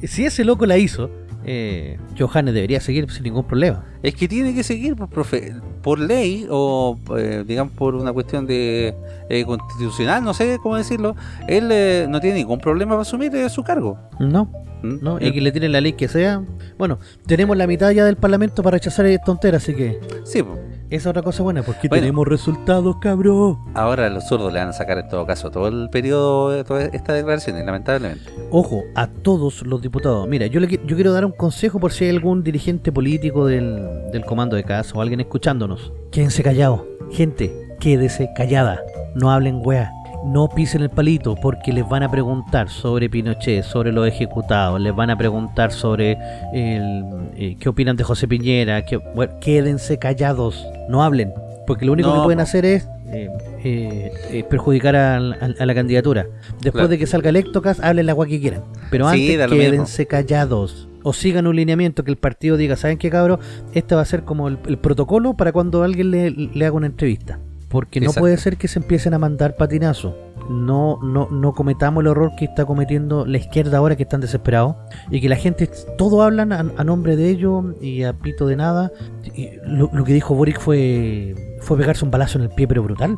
[0.07, 1.11] si ese loco la hizo,
[1.45, 3.85] eh, Johannes debería seguir sin ningún problema.
[4.03, 8.47] Es que tiene que seguir, pues, profe, por ley o eh, digamos por una cuestión
[8.47, 8.95] de
[9.29, 11.17] eh, constitucional, no sé cómo decirlo,
[11.49, 13.99] él eh, no tiene ningún problema para asumir eh, su cargo.
[14.19, 14.45] No,
[14.83, 14.99] ¿Mm?
[15.03, 16.43] no, y que le tienen la ley que sea.
[16.79, 20.59] Bueno, tenemos la mitad ya del Parlamento para rechazar esta tontera, así que Sí, pues.
[20.91, 22.03] Esa es otra cosa buena, porque Bueno.
[22.03, 23.59] tenemos resultados, cabrón.
[23.75, 26.91] ahora los zurdos le van a sacar en todo caso todo el periodo de todas
[26.93, 28.25] estas declaraciones, lamentablemente.
[28.51, 30.27] Ojo, a todos los diputados.
[30.29, 34.11] Mira, yo, le, yo quiero dar un consejo por si hay algún dirigente político del,
[34.13, 35.93] del comando de casa o alguien escuchándonos.
[36.11, 36.83] Quédense callados.
[37.11, 38.81] Gente, quédese callada.
[39.15, 39.93] No hablen weá.
[40.25, 44.95] No pisen el palito porque les van a preguntar sobre Pinochet, sobre los ejecutados, les
[44.95, 46.19] van a preguntar sobre
[46.53, 47.05] el,
[47.37, 48.85] eh, qué opinan de José Piñera.
[48.85, 51.33] qué- bueno, quédense callados, no hablen,
[51.67, 53.29] porque lo único No, que pueden hacer es eh,
[53.65, 56.27] eh, eh, perjudicar a, la candidatura.
[56.61, 56.89] Después Claro.
[56.89, 58.63] de que salga electo, hablen la agua que quieran.
[58.91, 59.65] Pero Sí, antes mismo.
[59.71, 60.87] quédense callados.
[61.03, 63.41] O sigan un lineamiento que el partido diga, ¿saben qué cabrón?
[63.73, 66.87] Este va a ser como el, el protocolo para cuando alguien le, le haga una
[66.87, 67.39] entrevista.
[67.71, 68.21] Porque no Exacto.
[68.21, 70.17] puede ser que se empiecen a mandar patinazo.
[70.51, 74.75] No, no, no cometamos el error que está cometiendo la izquierda ahora que están desesperados.
[75.09, 78.57] Y que la gente, todo hablan a, a nombre de ellos y a pito de
[78.57, 78.91] nada.
[79.37, 82.83] Y lo, lo que dijo Boric fue, fue pegarse un balazo en el pie, pero
[82.83, 83.17] brutal.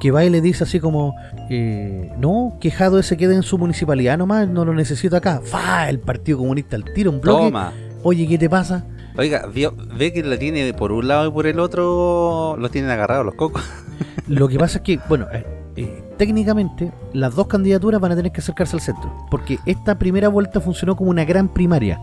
[0.00, 1.14] Que va y le dice así como,
[1.50, 5.40] eh, no, que Jado se quede en su municipalidad nomás, no lo necesito acá.
[5.44, 5.90] ¡Fa!
[5.90, 7.44] El Partido Comunista al tiro, un bloque.
[7.44, 7.72] Toma.
[8.02, 8.86] Oye, ¿qué te pasa?
[9.18, 12.90] Oiga, vio- ve que la tiene por un lado y por el otro, los tienen
[12.90, 13.62] agarrados los cocos.
[14.28, 15.44] Lo que pasa es que, bueno, eh,
[15.76, 19.10] eh, técnicamente las dos candidaturas van a tener que acercarse al centro.
[19.30, 21.98] Porque esta primera vuelta funcionó como una gran primaria.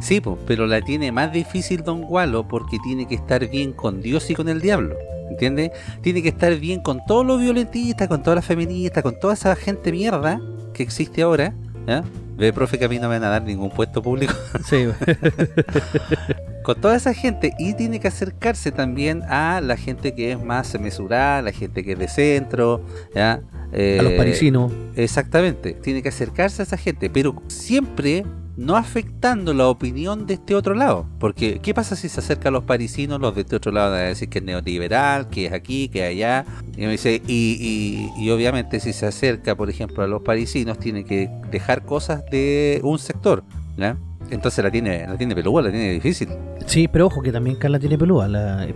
[0.00, 4.00] Sí, pues, pero la tiene más difícil Don Gualo porque tiene que estar bien con
[4.00, 4.96] Dios y con el diablo.
[5.30, 5.70] ¿Entiendes?
[6.02, 9.54] Tiene que estar bien con todos los violentistas, con todas las feministas, con toda esa
[9.54, 10.40] gente mierda
[10.72, 11.52] que existe ahora.
[11.86, 12.02] ¿ya?
[12.36, 14.34] Ve, profe, que a mí no me van a dar ningún puesto público.
[14.68, 14.86] Sí,
[16.62, 20.78] con toda esa gente y tiene que acercarse también a la gente que es más
[20.80, 22.84] mesurada, la gente que es de centro,
[23.14, 23.32] ¿ya?
[23.34, 24.72] a los Eh, parisinos.
[24.96, 28.24] Exactamente, tiene que acercarse a esa gente, pero siempre
[28.56, 31.06] no afectando la opinión de este otro lado.
[31.18, 33.20] Porque, ¿qué pasa si se acerca a los parisinos?
[33.20, 36.04] Los de este otro lado van a decir que es neoliberal, que es aquí, que
[36.04, 36.44] es allá.
[36.76, 41.30] Y, me dice, y, obviamente si se acerca, por ejemplo, a los parisinos, tiene que
[41.50, 43.44] dejar cosas de un sector.
[43.76, 43.96] ¿ya?
[44.30, 46.28] Entonces la tiene, la tiene peluda, la tiene difícil.
[46.66, 48.28] Sí, pero ojo que también Carla tiene pelúa.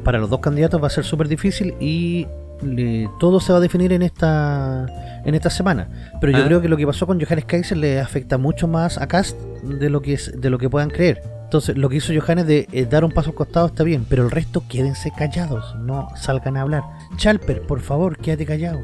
[0.04, 2.26] Para los dos candidatos va a ser súper difícil y
[2.62, 4.86] le- todo se va a definir en esta
[5.24, 5.88] en esta semana.
[6.20, 6.46] Pero yo Ah.
[6.46, 9.90] creo que lo que pasó con Johannes Kaiser le afecta mucho más a Cast de
[9.90, 11.22] lo que es, de lo que puedan creer.
[11.44, 14.24] Entonces, lo que hizo Johannes de eh, dar un paso al costado está bien, pero
[14.24, 16.84] el resto quédense callados, no salgan a hablar.
[17.16, 18.78] Chalper, por favor, quédate callado.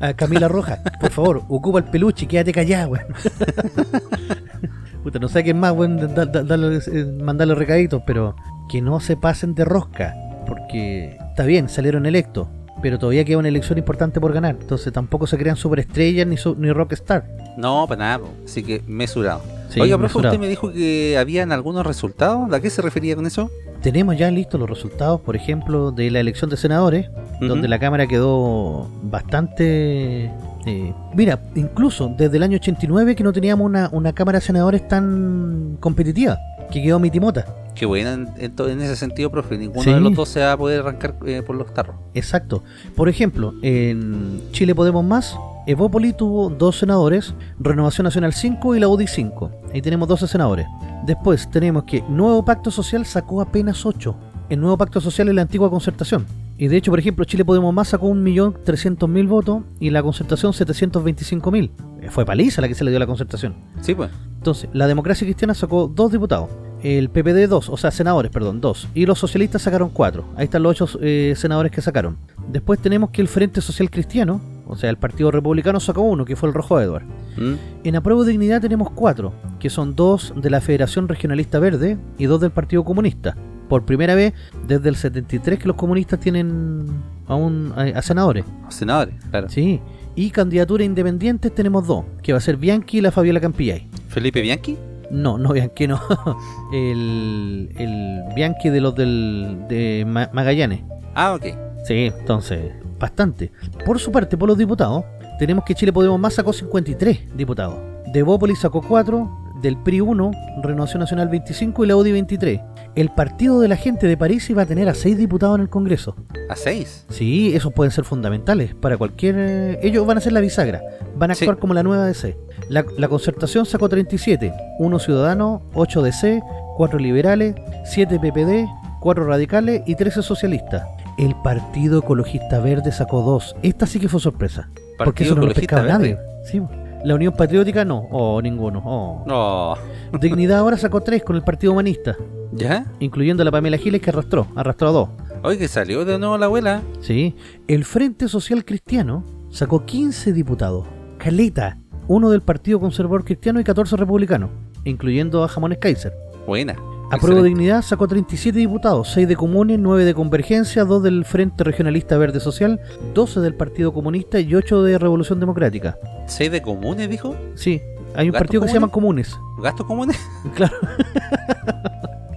[0.00, 3.06] a Camila Rojas, por favor, ocupa el peluche y quédate callado, weón.
[5.02, 6.56] Puta, no sé quién más, weón, da- da-
[6.92, 8.34] eh, mandarle recaditos, pero
[8.68, 10.14] que no se pasen de rosca,
[10.46, 12.48] porque está bien, salieron electos,
[12.80, 16.56] pero todavía queda una elección importante por ganar, entonces tampoco se crean superestrellas ni, su-
[16.56, 17.26] ni rockstar.
[17.58, 19.42] No, para nada, así que mesurado.
[19.68, 20.34] Sí, Oiga, profe, mesurado.
[20.34, 22.50] usted me dijo que habían algunos resultados.
[22.52, 23.50] ¿A qué se refería con eso?
[23.86, 27.08] Tenemos ya listos los resultados, por ejemplo, de la elección de senadores,
[27.40, 30.24] donde la Cámara quedó bastante...
[30.66, 34.88] eh, mira, incluso desde el año 89 que no teníamos una, una Cámara de Senadores
[34.88, 36.36] tan competitiva,
[36.72, 37.46] que quedó mitimota.
[37.76, 39.56] Qué buena en, en ese sentido, profe.
[39.56, 39.92] Ninguno Sí.
[39.92, 41.94] de los dos se va a poder arrancar eh, por los tarros.
[42.12, 42.64] Exacto.
[42.96, 48.86] Por ejemplo, en Chile Podemos Más, Evópoli tuvo dos senadores, Renovación Nacional 5 y la
[48.86, 49.50] UDI 5.
[49.74, 50.64] Ahí tenemos 12 senadores.
[51.04, 54.16] Después tenemos que Nuevo Pacto Social sacó apenas 8.
[54.48, 56.24] El Nuevo Pacto Social es la antigua concertación.
[56.56, 61.70] Y de hecho, por ejemplo, Chile Podemos Más sacó 1.300.000 votos y la concertación 725.000.
[62.00, 63.56] Eh, Fue paliza la que se le dio a la concertación.
[63.80, 64.10] Sí, pues.
[64.36, 66.48] Entonces, la democracia cristiana sacó dos diputados.
[66.84, 68.86] El PPD dos, o sea, senadores, perdón, dos.
[68.94, 70.26] Y los socialistas sacaron cuatro.
[70.36, 72.18] Ahí están los ocho eh, senadores que sacaron.
[72.52, 76.34] Después tenemos que el Frente Social Cristiano O sea, el Partido Republicano sacó uno, que
[76.36, 77.04] fue el Rojo Edward.
[77.36, 77.54] ¿Mm?
[77.84, 82.40] En Apruebo Dignidad tenemos cuatro, que son dos de la Federación Regionalista Verde y dos
[82.40, 83.36] del Partido Comunista.
[83.68, 84.32] Por primera vez
[84.66, 86.86] desde el 73 que los comunistas tienen
[87.26, 88.44] aún a, a senadores.
[88.68, 89.48] Senadores, claro.
[89.48, 89.80] Sí.
[90.14, 93.88] Y candidaturas independientes tenemos dos, que va a ser Bianchi y la Fabiola Campillay.
[94.08, 94.76] Felipe Bianchi.
[95.10, 96.00] No, no Bianchi no.
[96.72, 100.80] el, el Bianchi de los del, de Ma- Magallanes.
[101.14, 101.44] Ah, ok.
[101.84, 103.50] Sí, entonces, bastante.
[103.84, 105.04] Por su parte, por los diputados,
[105.38, 107.78] tenemos que Chile Podemos Más sacó 53 diputados.
[108.12, 110.30] De Bópolis sacó 4, del PRI 1,
[110.62, 112.60] Renovación Nacional 25 y la UDI 23.
[112.94, 115.68] El Partido de la Gente de París iba a tener a 6 diputados en el
[115.68, 116.14] Congreso.
[116.48, 117.04] A seis.
[117.10, 119.34] Sí, esos pueden ser fundamentales para cualquier...
[119.38, 120.80] eh, Ellos van a ser la bisagra,
[121.16, 121.44] van a Sí.
[121.44, 122.36] actuar como la nueva DC.
[122.70, 126.42] La, la concertación sacó 37, 1 ciudadano, 8 DC,
[126.76, 128.66] 4 liberales, 7 PPD,
[129.00, 130.86] 4 radicales y 13 socialistas.
[131.18, 133.56] El Partido Ecologista Verde sacó 2.
[133.62, 134.68] Esta sí que fue sorpresa.
[134.98, 136.18] porque eso no lo pescaba nadie.
[136.44, 136.60] Sí.
[137.04, 138.82] La Unión Patriótica no, o ninguno.
[138.84, 139.24] Oh.
[139.26, 139.76] No.
[140.20, 142.16] Dignidad ahora sacó 3 con el Partido Humanista,
[142.52, 142.86] ¿Ya?
[143.00, 145.08] incluyendo a la Pamela Giles que arrastró, arrastró a 2.
[145.44, 146.82] Oye, que salió de nuevo la abuela.
[147.00, 147.36] Sí.
[147.68, 150.86] El Frente Social Cristiano sacó 15 diputados.
[151.18, 151.78] Caleta.
[152.08, 154.50] Uno del Partido Conservador Cristiano y 14 republicanos,
[154.84, 156.12] incluyendo a Jamones Kaiser.
[156.46, 156.76] Buena.
[157.10, 157.42] Apruebo.
[157.42, 162.40] Dignidad sacó 37 diputados, 6 de Comunes, 9 de Convergencia, 2 del Frente Regionalista Verde
[162.40, 162.80] Social,
[163.14, 165.98] 12 del Partido Comunista y 8 de Revolución Democrática.
[166.26, 167.36] ¿Seis de comunes, dijo?
[167.54, 167.80] Sí,
[168.14, 169.36] hay un ¿Gastos partido que se llama Comunes.
[169.62, 170.18] ¿Gastos comunes?
[170.54, 170.76] Claro.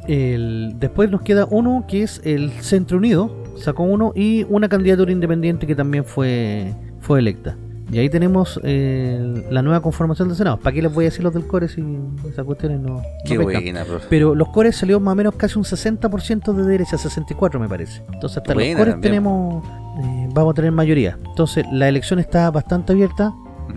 [0.08, 5.12] El, después nos queda uno que es el Centro Unido, sacó uno, y una candidatura
[5.12, 7.56] independiente que también fue, fue electa.
[7.92, 10.58] Y ahí tenemos eh, la nueva conformación del Senado.
[10.58, 11.84] ¿Para qué les voy a decir los del core si
[12.30, 13.64] esas cuestiones no, no Qué pescan?
[13.64, 14.06] buena, profe.
[14.10, 18.04] Pero los cores salió más o menos casi un 60% de derecha, 64 me parece.
[18.14, 19.02] Entonces hasta los cores también.
[19.02, 19.64] tenemos,
[20.04, 21.18] eh, vamos a tener mayoría.
[21.26, 23.34] Entonces la elección está bastante abierta.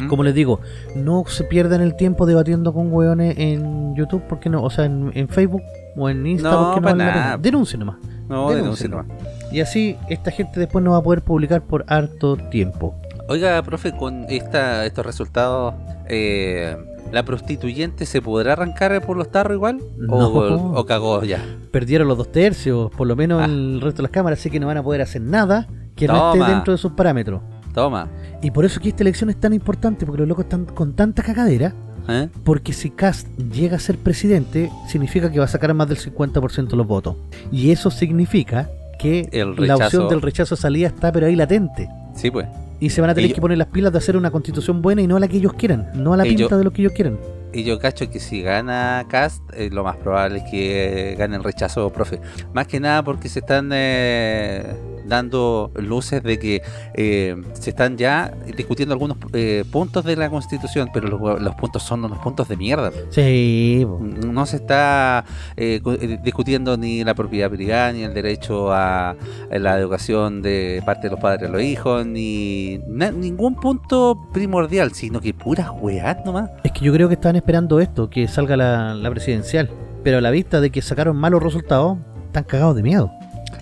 [0.09, 0.59] Como les digo,
[0.97, 5.11] no se pierdan el tiempo debatiendo con hueones en YouTube, porque no, o sea, en,
[5.15, 5.61] en Facebook
[5.97, 7.23] o en Insta, No, porque no pa' vale la nada.
[7.33, 7.39] pena.
[7.43, 7.97] Denuncien nomás.
[8.27, 8.91] No, denuncien.
[8.91, 9.07] nomás.
[9.53, 12.95] Y así esta gente después no va a poder publicar por harto tiempo.
[13.33, 15.73] Oiga, profe, con esta, estos resultados,
[16.07, 16.77] eh,
[17.13, 19.79] ¿la prostituyente se podrá arrancar por los tarros igual?
[19.97, 20.17] No.
[20.29, 21.43] ¿O, o cagó ya?
[21.71, 23.47] Perdieron los dos tercios, por lo menos Ah.
[23.47, 25.67] el resto de las cámaras, así que no van a poder hacer nada
[25.97, 27.41] que no esté dentro de sus parámetros.
[27.73, 28.07] Toma.
[28.43, 30.93] Y por eso es que esta elección es tan importante, porque los locos están con
[30.95, 31.73] tanta cagadera,
[32.11, 32.29] ¿Eh?
[32.45, 36.69] porque si Cast llega a ser presidente, significa que va a sacar más del 50%
[36.73, 37.17] de los votos.
[37.51, 38.69] Y eso significa
[38.99, 41.89] que El la opción del rechazo de salida está pero ahí latente.
[42.15, 42.47] Sí, pues.
[42.83, 45.07] Y se van a tener que poner las pilas de hacer una constitución buena y
[45.07, 47.17] no a la que ellos quieran, no a la pinta de lo que ellos quieran.
[47.55, 51.45] Y yo cacho que si gana Cast, eh, lo más probable es que gane el
[51.45, 52.21] rechazo, profe.
[52.55, 54.75] Más que nada porque se están eh,
[55.07, 56.63] dando luces de que
[56.95, 61.83] eh, se están ya discutiendo algunos eh, puntos de la Constitución, pero los, los puntos
[61.83, 62.91] son unos puntos de mierda.
[63.11, 63.99] Sí, po.
[64.01, 65.25] No se está
[65.83, 69.17] cu- discutiendo ni la propiedad privada, ni el derecho a, a
[69.59, 74.93] la educación de parte de los padres a los hijos, ni na- ningún punto primordial,
[74.95, 76.51] sino que puras weas nomás.
[76.65, 79.69] es que yo creo que estaban esperando esto, que salga la, la presidencial.
[80.05, 83.11] Pero a la vista de que sacaron malos resultados, están cagados de miedo.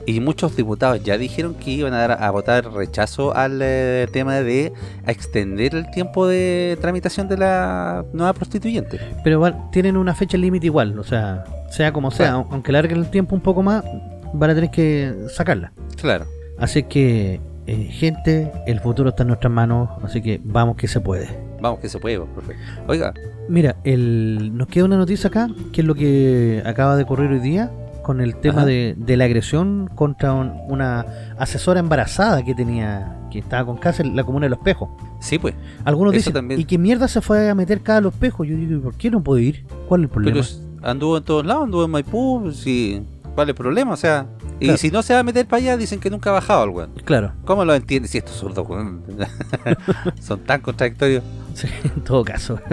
[0.06, 4.36] Y muchos diputados ya dijeron que iban a dar a votar rechazo al eh, tema
[4.40, 4.72] de
[5.06, 8.98] extender el tiempo de tramitación de la nueva prostituyente.
[9.24, 12.48] Pero tienen una fecha límite igual, o sea, sea como sea, Claro.
[12.50, 13.84] aunque larguen el tiempo un poco más,
[14.32, 15.72] van a tener que sacarla.
[16.00, 16.24] Claro.
[16.58, 21.00] Así que, eh, gente, el futuro está en nuestras manos, así que vamos que se
[21.00, 21.28] puede.
[21.60, 22.54] Vamos que se puede, profe.
[22.88, 23.12] Oiga,
[23.50, 27.40] Mira, el, nos queda una noticia acá, que es lo que acaba de ocurrir hoy
[27.40, 27.70] día,
[28.02, 31.04] con el tema de, de la agresión contra un- una
[31.38, 34.88] asesora embarazada que tenía, que estaba con cáncer en la comuna de Los Pejos.
[35.20, 35.54] sí pues.
[35.84, 36.60] Algunos dicen, también.
[36.60, 38.46] ¿y qué mierda se fue a meter cada Los Pejos?
[38.46, 39.64] Yo digo, ¿y por qué no puede ir?
[39.88, 40.40] ¿Cuál es el problema?
[40.40, 43.02] Pero anduvo en todos lados, anduvo en Maipú, sí.
[43.34, 43.92] ¿Cuál es el problema?
[43.92, 44.26] O sea,
[44.58, 44.78] y Claro.
[44.78, 46.90] si no se va a meter para allá, dicen que nunca ha bajado el weón.
[47.04, 48.66] Claro, ¿Cómo lo entiendes si estos zurdos?
[50.20, 51.22] Son tan contradictorios.
[51.54, 52.58] sí, en todo caso.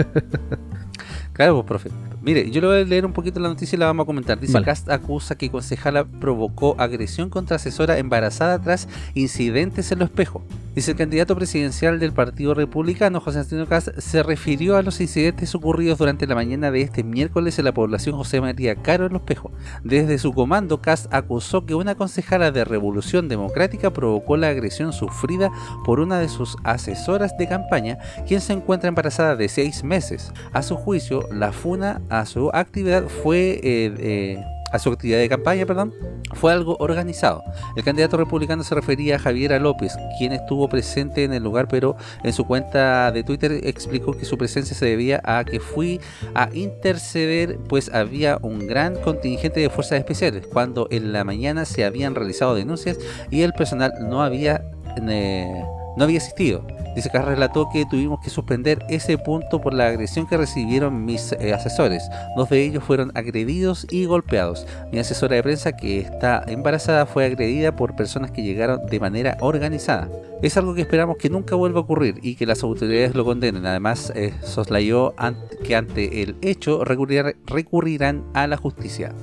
[1.38, 2.07] Claro, pues, profe.
[2.20, 4.40] Mire, yo le voy a leer un poquito la noticia y la vamos a comentar.
[4.40, 4.66] Dice, Vale.
[4.66, 10.42] Cast acusa que concejala provocó agresión contra asesora embarazada tras incidentes en los espejos.
[10.74, 15.52] Dice el candidato presidencial del Partido Republicano, José Antonio Cast, se refirió a los incidentes
[15.54, 19.22] ocurridos durante la mañana de este miércoles en la población José María Caro en Los
[19.22, 19.50] Pejos.
[19.82, 25.50] Desde su comando, Cast acusó que una concejala de Revolución Democrática provocó la agresión sufrida
[25.84, 27.98] por una de sus asesoras de campaña,
[28.28, 30.32] quien se encuentra embarazada de seis meses.
[30.52, 35.28] A su juicio, la funa a su actividad fue eh, eh, a su actividad de
[35.28, 35.94] campaña, perdón,
[36.34, 37.42] fue algo organizado.
[37.76, 41.96] El candidato republicano se refería a Javiera López, quien estuvo presente en el lugar, pero
[42.22, 46.00] en su cuenta de Twitter explicó que su presencia se debía a que fui
[46.34, 51.84] a interceder, pues había un gran contingente de fuerzas especiales, cuando en la mañana se
[51.84, 52.98] habían realizado denuncias
[53.30, 54.64] y el personal no había...
[55.08, 55.64] Eh,
[55.96, 56.64] no había asistido.
[56.98, 61.30] Dice que relató que tuvimos que suspender ese punto por la agresión que recibieron mis
[61.30, 62.02] eh, asesores.
[62.36, 64.66] Dos de ellos fueron agredidos y golpeados.
[64.90, 69.36] Mi asesora de prensa, que está embarazada, fue agredida por personas que llegaron de manera
[69.38, 70.10] organizada.
[70.42, 73.64] Es algo que esperamos que nunca vuelva a ocurrir y que las autoridades lo condenen.
[73.64, 75.14] Además, eh, soslayó
[75.62, 79.14] que ante el hecho recurrirán a la justicia.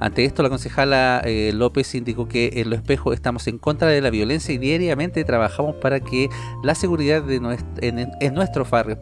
[0.00, 4.00] Ante esto, la concejala eh, López indicó que en Lo Espejo estamos en contra de
[4.00, 6.28] la violencia y diariamente trabajamos para que
[6.62, 7.36] la seguridad de
[7.80, 8.98] en, nuestros barrios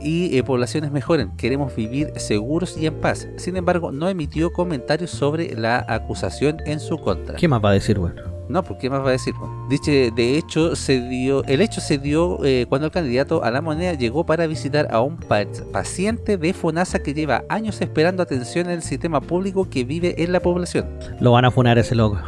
[0.00, 1.36] y eh, poblaciones mejoren.
[1.36, 3.28] Queremos vivir seguros y en paz.
[3.36, 7.36] Sin embargo, no emitió comentarios sobre la acusación en su contra.
[7.36, 8.31] ¿Qué más va a decir, bueno?
[8.52, 9.34] No, ¿qué más va a decir?
[9.70, 13.62] Dice, de hecho, se dio, el hecho se dio eh, cuando el candidato a la
[13.62, 18.72] moneda llegó para visitar a un paciente de FONASA que lleva años esperando atención en
[18.72, 20.86] el sistema público que vive en la población.
[21.18, 22.18] Lo van a funar ese loco.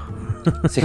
[0.68, 0.82] Sí.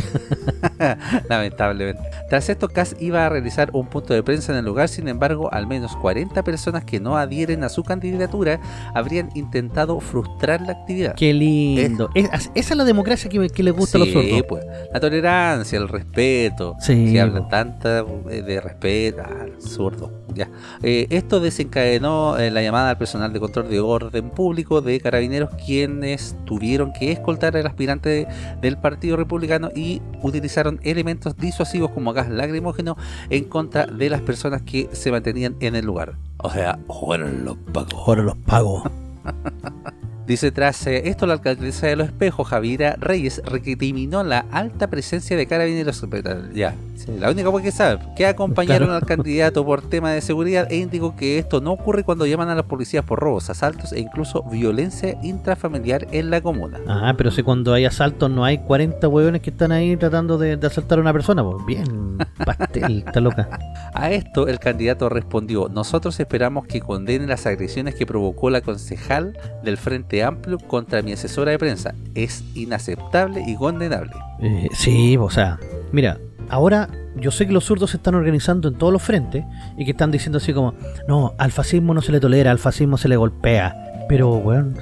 [1.30, 2.02] Lamentablemente.
[2.30, 5.52] Tras esto, Cass iba a realizar un punto de prensa en el lugar, sin embargo,
[5.52, 8.60] al menos 40 personas que no adhieren a su candidatura
[8.94, 11.16] habrían intentado frustrar la actividad.
[11.16, 12.10] Qué lindo.
[12.14, 14.44] esa es la democracia que, que le gusta a los sordos.
[14.48, 16.76] Pues, la tolerancia, el respeto.
[16.80, 19.22] Sí, que hablan tanta eh, de respeto.
[19.24, 20.19] Ah, zurdo.
[20.34, 20.50] Ya.
[20.84, 25.50] Eh, esto desencadenó eh, la llamada al personal de control de orden público de carabineros,
[25.66, 28.28] quienes tuvieron que escoltar al aspirante
[28.62, 32.98] del Partido Republicano y utilizaron elementos disuasivos como gas lacrimógeno
[33.30, 36.16] en contra de las personas que se mantenían en el lugar.
[36.38, 37.94] O sea, fueron los pagos.
[38.06, 38.84] Fueron los pagos.
[40.30, 45.36] Dice, tras eh, esto, la alcaldesa de Los Espejos, Javiera Reyes, recriminó la alta presencia
[45.36, 46.06] de carabineros.
[46.54, 46.76] Ya,
[47.08, 51.40] la única que sabe, que acompañaron al candidato por tema de seguridad e indicó que
[51.40, 56.06] esto no ocurre cuando llaman a las policías por robos, asaltos e incluso violencia intrafamiliar
[56.12, 56.78] en la comuna.
[56.88, 60.60] Ah, pero si cuando hay asaltos no hay 40 huevones que están ahí tratando de,
[60.64, 63.50] asaltar a una persona, pues bien, pastel, está loca.
[63.96, 69.36] A esto el candidato respondió, nosotros esperamos que condene las agresiones que provocó la concejal
[69.64, 71.94] del Frente Amplio contra mi asesora de prensa.
[72.16, 74.14] Es inaceptable y condenable.
[74.42, 75.60] Eh, sí, o sea,
[75.92, 76.18] mira,
[76.50, 79.44] ahora yo sé que los zurdos se están organizando en todos los frentes
[79.78, 80.74] y que están diciendo así como,
[81.08, 83.76] no, al fascismo no se le tolera, al fascismo se le golpea.
[84.08, 84.74] Pero, bueno,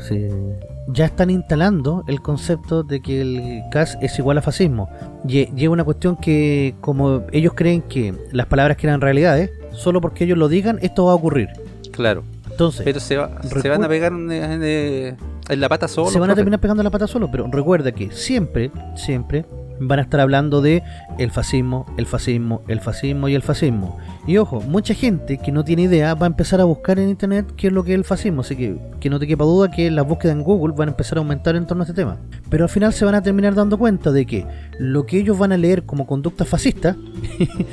[0.88, 4.90] ya están instalando el concepto de que el CAS es igual a fascismo.
[5.28, 10.24] Y lleva una cuestión que, como ellos creen que las palabras eran realidades, solo porque
[10.24, 11.50] ellos lo digan, esto va a ocurrir.
[11.92, 12.24] Claro.
[12.58, 15.16] Entonces, pero se, van a pegar en,
[15.48, 16.10] la pata solo.
[16.10, 19.46] Se van a terminar pegando en la pata solo, pero recuerda que siempre, siempre
[19.80, 20.84] van a estar hablando de
[21.18, 23.98] el fascismo, el fascismo, el fascismo y el fascismo.
[24.26, 27.46] Y ojo, mucha gente que no tiene idea va a empezar a buscar en internet
[27.56, 29.90] qué es lo que es el fascismo, así que que no te quepa duda que
[29.92, 32.18] las búsquedas en Google van a empezar a aumentar en torno a este tema.
[32.50, 34.46] Pero al final se van a terminar dando cuenta de que
[34.80, 36.96] lo que ellos van a leer como conducta fascista,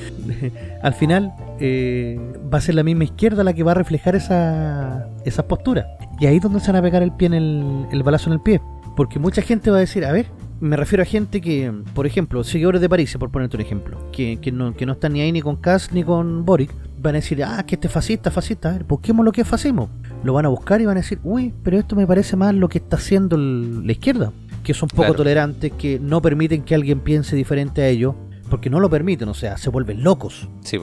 [0.82, 2.18] al final eh,
[2.52, 5.86] va a ser la misma izquierda la que va a reflejar esa, esa postura.
[6.20, 8.34] Y ahí es donde se van a pegar el pie en el, el balazo en
[8.34, 8.60] el pie.
[8.96, 10.26] Porque mucha gente va a decir, a ver,
[10.64, 14.38] me refiero a gente que, por ejemplo, seguidores de París, por ponerte un ejemplo, que,
[14.40, 17.18] que, no, que no están ni ahí ni con Kass ni con Boric, van a
[17.18, 19.90] decir, ah, que este fascista, fascista, a ver, busquemos lo que es fascismo.
[20.22, 22.70] Lo van a buscar y van a decir, uy, pero esto me parece más lo
[22.70, 27.36] que está haciendo la izquierda, que son poco tolerantes, que no permiten que alguien piense
[27.36, 28.14] diferente a ellos,
[28.48, 30.48] porque no lo permiten, o sea, se vuelven locos.
[30.62, 30.78] Sí,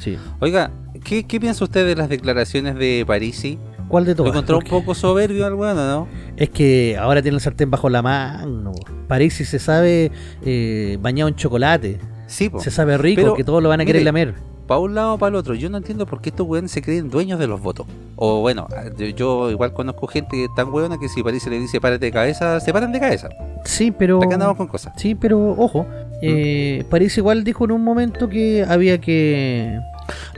[0.00, 0.16] sí.
[0.40, 0.72] Oiga,
[1.04, 3.58] ¿qué, ¿qué, piensa usted de las declaraciones de Parisi?
[3.90, 4.28] ¿Cuál de todos?
[4.28, 6.08] Lo encontró un poco soberbio al bueno, ¿no?
[6.36, 8.72] Es que ahora tiene el sartén bajo la mano.
[9.08, 10.12] Parisi se sabe
[10.44, 11.98] eh, bañado en chocolate.
[12.26, 14.34] Sí, Se sabe rico, que todos lo van a querer lamer
[14.70, 15.54] para un lado o para el otro.
[15.56, 17.88] Yo no entiendo por qué estos weones se creen dueños de los votos.
[18.14, 18.68] O bueno,
[19.16, 22.72] yo igual conozco gente tan weona que si París le dice párate de cabeza, se
[22.72, 23.30] paran de cabeza.
[23.64, 24.22] Sí, pero.
[24.22, 24.92] andamos con cosas.
[24.96, 25.84] Sí, pero ojo.
[26.22, 29.76] Eh, París igual dijo en un momento que había que.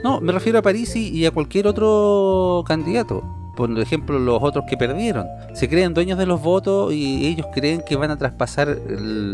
[0.03, 4.77] No, me refiero a París y a cualquier otro candidato por ejemplo, los otros que
[4.77, 5.27] perdieron.
[5.53, 8.77] Se creen dueños de los votos y ellos creen que van a traspasar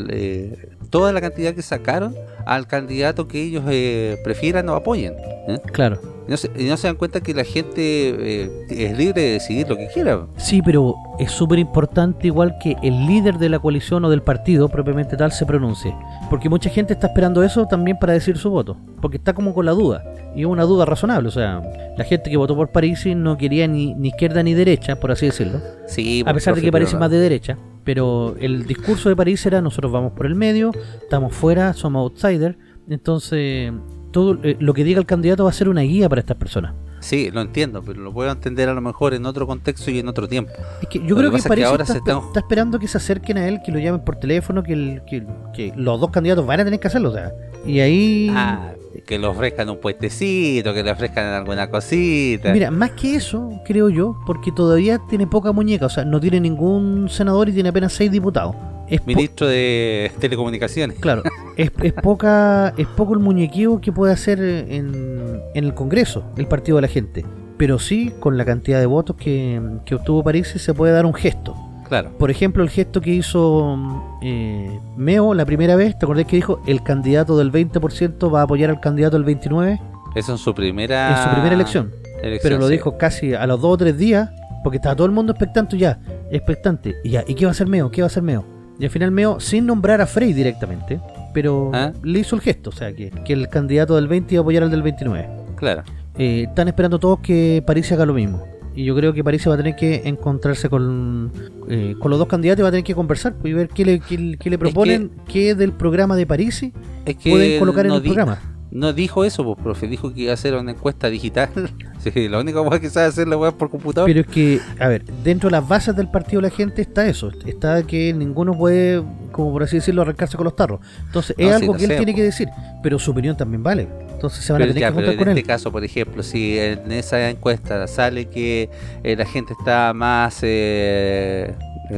[0.09, 5.13] eh, toda la cantidad que sacaron al candidato que ellos eh, prefieran o apoyen.
[5.47, 5.59] ¿eh?
[5.71, 5.99] Claro.
[6.27, 6.31] Y
[6.65, 10.27] no, se, dan cuenta que la gente eh, es libre de decidir lo que quiera.
[10.37, 14.69] Sí, pero es súper importante igual que el líder de la coalición o del partido
[14.69, 15.95] propiamente tal se pronuncie.
[16.29, 18.77] Porque mucha gente está esperando eso también para decir su voto.
[19.01, 20.03] Porque está como con la duda.
[20.35, 21.27] Y es una duda razonable.
[21.29, 21.63] O sea,
[21.97, 25.25] la gente que votó por París no quería ni, ni izquierda ni derecha, por así
[25.25, 25.59] decirlo.
[25.87, 27.57] Sí, a pesar de que parece más de derecha
[27.89, 30.69] Pero el discurso de París era nosotros vamos por el medio,
[31.01, 32.55] estamos fuera, somos outsiders.
[32.87, 33.73] Entonces,
[34.11, 36.75] todo eh, lo que diga el candidato va a ser una guía para estas personas.
[36.99, 40.07] Sí, lo entiendo, pero lo puedo entender a lo mejor en otro contexto y en
[40.07, 40.51] otro tiempo.
[40.81, 42.39] Es que yo Lo creo que que, es que París ahora está, se están- está
[42.39, 45.73] esperando que se acerquen a él, que lo llamen por teléfono, que, el- que, que
[45.75, 47.09] los dos candidatos van a tener que hacerlo.
[47.09, 47.31] O sea,
[47.65, 48.31] y ahí...
[48.35, 48.71] Ah,
[49.05, 52.51] que le ofrezcan un puestecito, que le ofrezcan alguna cosita.
[52.51, 56.39] Mira, más que eso, creo yo, porque todavía tiene poca muñeca, o sea, no tiene
[56.39, 58.55] ningún senador y tiene apenas seis diputados.
[58.89, 60.97] Es Ministro de Telecomunicaciones.
[60.99, 61.23] claro,
[61.57, 66.47] es, es poca, es poco el muñequeo que puede hacer en, en el Congreso el
[66.47, 67.25] Partido de la Gente.
[67.57, 71.13] Pero sí, con la cantidad de votos que, que obtuvo París, se puede dar un
[71.13, 71.55] gesto.
[71.89, 72.11] Claro.
[72.17, 73.77] Por ejemplo, el gesto que hizo
[74.21, 78.43] eh, Meo la primera vez, ¿te acordás que dijo el candidato del 20% va a
[78.43, 79.79] apoyar al candidato del 29%
[80.15, 81.17] Eso en su primera...
[81.17, 81.91] en su primera elección?
[82.21, 82.73] elección, Pero lo sí.
[82.73, 84.29] dijo casi a los dos o tres días,
[84.63, 85.99] porque estaba todo el mundo expectante ya,
[86.31, 86.95] expectante.
[87.03, 87.89] Y ya, ¿y qué va a hacer Meo?
[87.91, 88.45] ¿Qué va a hacer Meo?
[88.79, 90.99] Y al final Meo, sin nombrar a Frey directamente,
[91.33, 91.91] pero ¿Ah?
[92.01, 94.63] le hizo el gesto, o sea, que, que el candidato del 20 iba a apoyar
[94.63, 95.27] al del 29.
[95.57, 95.83] Claro.
[96.17, 98.41] Eh, están esperando todos que París haga lo mismo.
[98.75, 101.31] Y yo creo que París va a tener que encontrarse con,
[101.67, 103.99] eh, con los dos candidatos y va a tener que conversar y ver qué le,
[103.99, 106.63] qué, qué le proponen, qué del programa de París
[107.05, 108.39] Es que pueden colocar en el di- programa.
[108.71, 109.87] No dijo eso, pues, profe.
[109.87, 111.49] Dijo que iba a hacer una encuesta digital.
[111.99, 114.09] sí, la única cosa que sabe hacer la weá por computador.
[114.09, 117.07] Pero es que, a ver, dentro de las bases del partido de la gente está
[117.07, 117.31] eso.
[117.45, 120.79] Está que ninguno puede, como por así decirlo, arrancarse con los tarros.
[121.05, 122.47] Entonces, es No, sí, algo que él tiene que decir.
[122.81, 123.87] Pero su opinión también vale.
[124.11, 125.47] Entonces se van Pero a tener ya, que pero juntar en con este él.
[125.47, 128.69] caso, por ejemplo, si en esa encuesta sale que
[129.03, 131.53] eh, la gente está más, eh,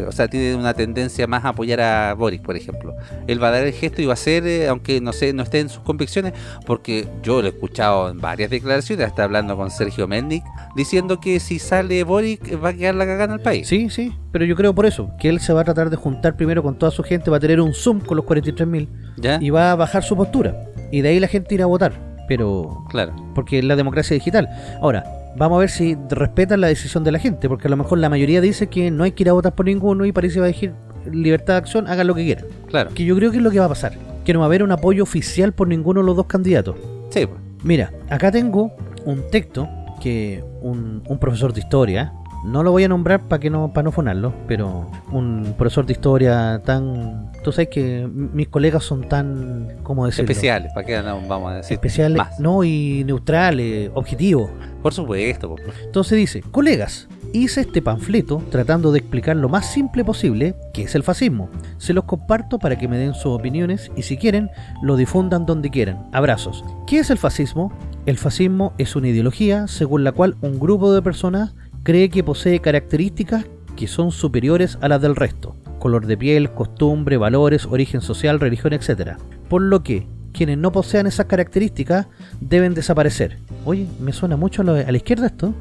[0.07, 2.95] o sea, tiene una tendencia más a apoyar a Boris, por ejemplo,
[3.27, 5.43] él va a dar el gesto y va a hacer, eh, aunque no sé, no
[5.43, 6.33] esté en sus convicciones,
[6.65, 10.43] porque yo lo he escuchado en varias declaraciones, está hablando con Sergio Mendic,
[10.75, 13.67] diciendo que si sale Boris va a quedar la cagada en el país.
[13.67, 14.13] Sí, sí.
[14.31, 16.75] Pero yo creo por eso, que él se va a tratar de juntar primero con
[16.75, 18.87] toda su gente, va a tener un Zoom con los 43.000
[19.17, 19.39] ¿Ya?
[19.41, 20.55] y va a bajar su postura.
[20.91, 21.93] Y de ahí la gente irá a votar.
[22.27, 23.13] Pero Claro.
[23.35, 24.47] porque es la democracia digital.
[24.81, 25.03] Ahora,
[25.35, 28.09] vamos a ver si respetan la decisión de la gente, porque a lo mejor la
[28.09, 30.47] mayoría dice que no hay que ir a votar por ninguno y parece va a
[30.47, 30.73] decir
[31.11, 32.45] libertad de acción, hagan lo que quieran.
[32.67, 32.91] Claro.
[32.93, 33.93] Que yo creo que es lo que va a pasar,
[34.23, 36.75] que no va a haber un apoyo oficial por ninguno de los dos candidatos.
[37.09, 37.39] Sí, pues.
[37.63, 38.73] Mira, acá tengo
[39.05, 39.69] un texto
[40.01, 42.13] que un, un profesor de historia,
[42.43, 45.93] no lo voy a nombrar para que no para no fonarlo, pero un profesor de
[45.93, 50.31] historia tan, tú sabes que mis colegas son tan, ¿cómo decirlo?
[50.31, 51.73] especiales, ¿para qué no vamos a decir?
[51.73, 52.39] Especiales, más?
[52.39, 54.49] no, y neutrales, objetivos.
[54.81, 55.83] Por supuesto, pues, profe.
[55.83, 60.95] Entonces dice, colegas, hice este panfleto tratando de explicar lo más simple posible qué es
[60.95, 61.49] el fascismo.
[61.77, 64.49] Se los comparto para que me den sus opiniones y si quieren,
[64.81, 66.07] lo difundan donde quieran.
[66.11, 66.63] Abrazos.
[66.87, 67.71] ¿Qué es el fascismo?
[68.05, 72.59] El fascismo es una ideología según la cual un grupo de personas cree que posee
[72.59, 73.45] características
[73.75, 75.55] que son superiores a las del resto.
[75.79, 79.17] Color de piel, costumbre, valores, origen social, religión, etc.
[79.49, 82.07] Por lo que quienes no posean esas características
[82.39, 83.39] deben desaparecer.
[83.65, 85.53] Oye, me suena mucho a la, a la izquierda esto.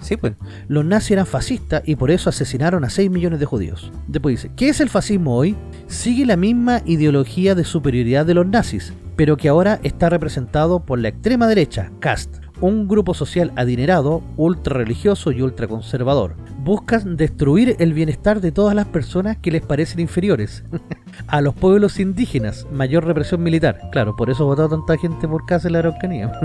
[0.00, 0.34] Sí, pues.
[0.68, 3.90] Los nazis eran fascistas y por eso asesinaron a 6 millones de judíos.
[4.06, 5.56] Después dice, ¿qué es el fascismo hoy?
[5.88, 11.00] Sigue la misma ideología de superioridad de los nazis, pero que ahora está representado por
[11.00, 16.34] la extrema derecha, CAST, un grupo social adinerado, ultra religioso y ultra conservador.
[16.58, 20.64] Buscan destruir el bienestar de todas las personas que les parecen inferiores.
[21.26, 23.80] a los pueblos indígenas, mayor represión militar.
[23.92, 26.32] Claro, por eso votó tanta gente por casa en la Araucanía.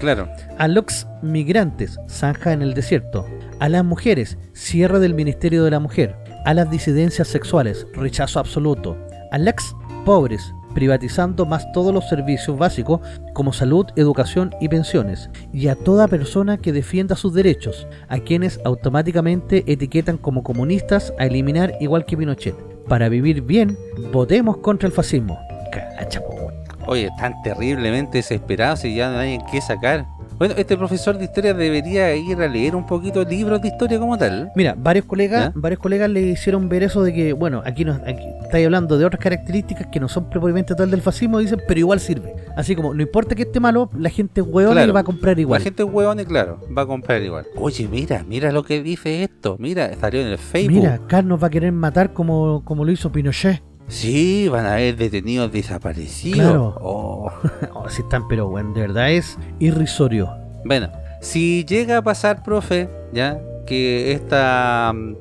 [0.00, 0.28] Claro.
[0.58, 3.24] A los migrantes, zanja en el desierto.
[3.60, 6.16] A las mujeres, cierre del Ministerio de la Mujer.
[6.44, 8.96] A las disidencias sexuales, rechazo absoluto.
[9.30, 13.00] A los pobres, privatizando más todos los servicios básicos
[13.32, 15.30] como salud, educación y pensiones.
[15.52, 21.26] Y a toda persona que defienda sus derechos, a quienes automáticamente etiquetan como comunistas a
[21.26, 22.56] eliminar igual que Pinochet.
[22.88, 23.78] Para vivir bien,
[24.12, 25.38] votemos contra el fascismo.
[25.72, 26.54] Cacha, po, weón.
[26.86, 30.06] Oye, están terriblemente desesperados y ya no hay en qué sacar.
[30.42, 34.18] Bueno, este profesor de historia debería ir a leer un poquito libros de historia como
[34.18, 34.50] tal.
[34.56, 38.24] Mira, varios colegas, varios colegas le hicieron ver eso de que, bueno, aquí, nos, aquí
[38.42, 42.00] estáis hablando de otras características que no son propiamente tal del fascismo, dicen, pero igual
[42.00, 42.34] sirve.
[42.56, 44.90] Así como, no importa que esté malo, la gente hueona Claro.
[44.90, 45.60] y va a comprar igual.
[45.60, 47.46] La gente es huevón y claro, va a comprar igual.
[47.54, 49.54] Oye, mira, mira lo que dice esto.
[49.60, 50.74] Mira, salió en el Facebook.
[50.74, 53.62] Mira, Carl nos va a querer matar como, como lo hizo Pinochet.
[53.92, 56.38] Sí, van a haber detenidos desaparecidos.
[56.40, 56.74] Claro.
[56.80, 57.30] Oh.
[57.74, 60.30] oh, sí están, pero bueno, de verdad es irrisorio.
[60.64, 60.88] Bueno,
[61.20, 65.14] si llega a pasar, profe, ya, que esta mm,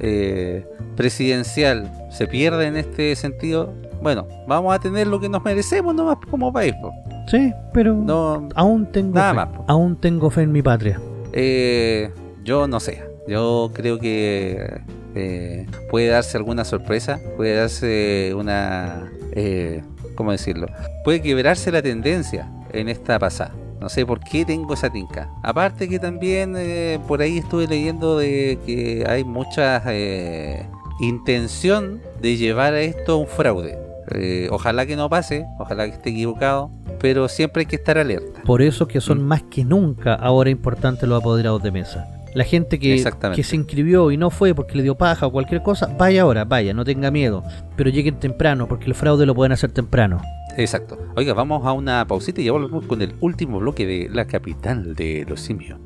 [0.00, 3.72] eh, presidencial se pierde en este sentido,
[4.02, 6.74] bueno, vamos a tener lo que nos merecemos nomás como país.
[6.82, 6.92] po.
[7.30, 9.36] Sí, pero No, aún tengo Nada fe.
[9.36, 9.64] más, po.
[9.68, 11.00] Aún tengo fe en mi patria.
[11.32, 12.10] eh,
[12.44, 13.04] yo no sé.
[13.26, 14.80] Yo creo que
[15.18, 19.10] eh, puede darse alguna sorpresa, puede darse una...
[19.32, 19.82] Eh,
[20.14, 20.66] ¿Cómo decirlo?
[21.04, 23.52] Puede quebrarse la tendencia en esta pasada.
[23.80, 25.30] No sé por qué tengo esa tinca.
[25.44, 30.66] Aparte que también eh, por ahí estuve leyendo de que hay mucha eh,
[31.00, 33.78] intención de llevar a esto a un fraude.
[34.10, 38.42] Eh, ojalá que no pase, ojalá que esté equivocado, pero siempre hay que estar alerta.
[38.42, 39.26] Por eso que son Mm.
[39.26, 42.08] más que nunca ahora importantes los apoderados de mesa.
[42.34, 43.02] La gente que,
[43.34, 46.44] que se inscribió y no fue porque le dio paja o cualquier cosa, vaya ahora,
[46.44, 47.42] vaya, no tenga miedo.
[47.76, 50.20] Pero lleguen temprano porque el fraude lo pueden hacer temprano.
[50.56, 50.98] Exacto.
[51.16, 54.94] Oiga, vamos a una pausita y ya volvemos con el último bloque de la capital
[54.94, 55.78] de los simios.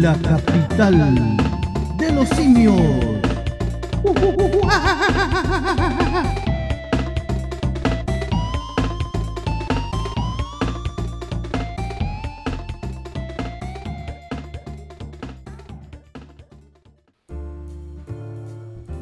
[0.00, 1.36] la capital
[1.98, 3.27] de los simios.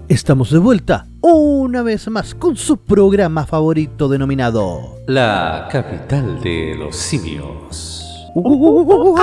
[0.09, 6.97] Estamos de vuelta una vez más con su programa favorito denominado La capital de los
[6.97, 8.03] simios.
[8.35, 9.17] Oh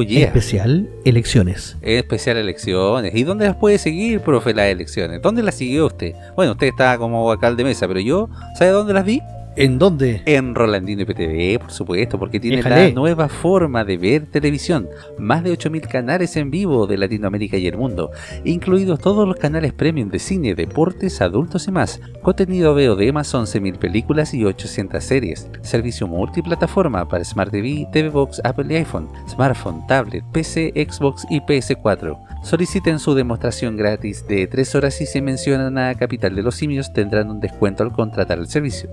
[0.00, 0.24] yeah.
[0.24, 1.76] Especial Elecciones.
[1.82, 3.14] Especial elecciones.
[3.14, 5.20] ¿Y dónde las puede seguir, profe, las elecciones?
[5.20, 6.14] ¿Dónde las siguió usted?
[6.34, 9.20] Bueno, usted está como alcalde de mesa, pero yo, ¿sabe dónde las vi?
[9.54, 10.22] ¿En dónde?
[10.24, 14.88] En Rolandino IPTV, por supuesto, porque tiene la nueva forma de ver televisión.
[15.18, 18.10] Más de 8.000 canales en vivo de Latinoamérica y el mundo,
[18.44, 22.00] incluidos todos los canales premium de cine, deportes, adultos y más.
[22.22, 25.50] Contenido veo de más 11.000 películas y 800 series.
[25.60, 31.40] Servicio multiplataforma para Smart TV, TV Box, Apple y iPhone, smartphone, tablet, PC, Xbox y
[31.40, 32.18] PS4.
[32.42, 36.92] Soliciten su demostración gratis de 3 horas y si mencionan a Capital de los Simios
[36.92, 38.90] tendrán un descuento al contratar el servicio.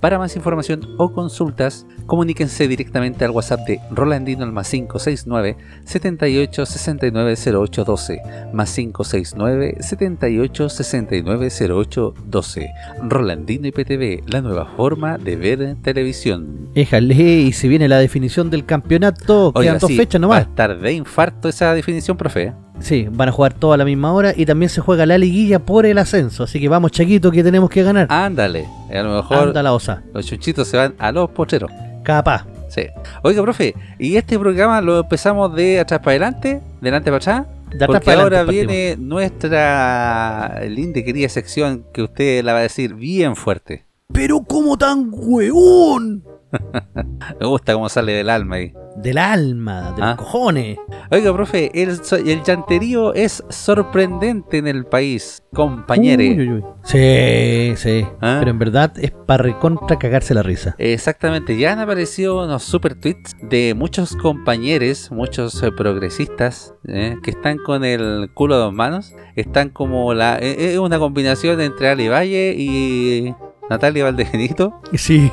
[0.00, 6.66] Para más información o consultas, comuníquense directamente al WhatsApp de Rolandino al más 569 78
[6.66, 12.70] 69 08 12 más 569 78 69 08 12
[13.08, 16.68] Rolandino IPTV, la nueva forma de ver televisión.
[16.74, 20.28] Éjale, y si viene la definición del campeonato, Oiga, quedan dos sí, fechas va a
[20.28, 20.40] nomás.
[20.42, 22.52] estar de infarto esa definición, profe.
[22.80, 25.58] Sí, van a jugar todas a la misma hora y también se juega la liguilla
[25.58, 26.44] por el ascenso.
[26.44, 28.06] Así que vamos, Chaquito, que tenemos que ganar.
[28.10, 30.02] Ándale, a lo mejor Anda la osa.
[30.12, 31.70] los chunchitos se van a los pocheros.
[32.02, 32.46] Capaz.
[32.68, 32.82] Sí.
[33.22, 36.60] Oiga, profe, ¿y este programa lo empezamos de atrás para adelante?
[36.80, 37.46] ¿De adelante para atrás?
[37.70, 42.52] De atrás Porque para ahora adelante viene nuestra linda y querida sección que usted la
[42.52, 43.86] va a decir bien fuerte.
[44.12, 46.24] Pero como tan hueón.
[47.40, 48.72] Me gusta cómo sale del alma ahí.
[48.96, 50.16] Del alma, de los Ah.
[50.16, 50.78] cojones.
[51.10, 56.30] Oiga, profe, el, el llanterío es sorprendente en el país, compañere.
[56.30, 56.64] Uy, uy, uy.
[56.82, 58.06] Sí, sí.
[58.20, 58.36] ¿Ah?
[58.38, 60.74] Pero en verdad es para recontra cagarse la risa.
[60.78, 67.30] Exactamente, ya han aparecido unos super tweets de muchos compañeros, muchos eh, progresistas, eh, que
[67.30, 69.14] están con el culo a dos manos.
[69.36, 70.38] Están como la.
[70.38, 73.34] eh, Es una combinación entre Ali Valle y
[73.68, 74.80] Natalia Valdebenito.
[74.94, 75.30] Sí,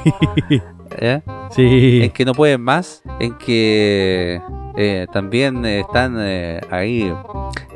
[0.99, 1.21] ¿eh?
[1.51, 2.01] sí.
[2.03, 4.41] en que no pueden más, en que
[4.77, 7.13] eh, también están eh, ahí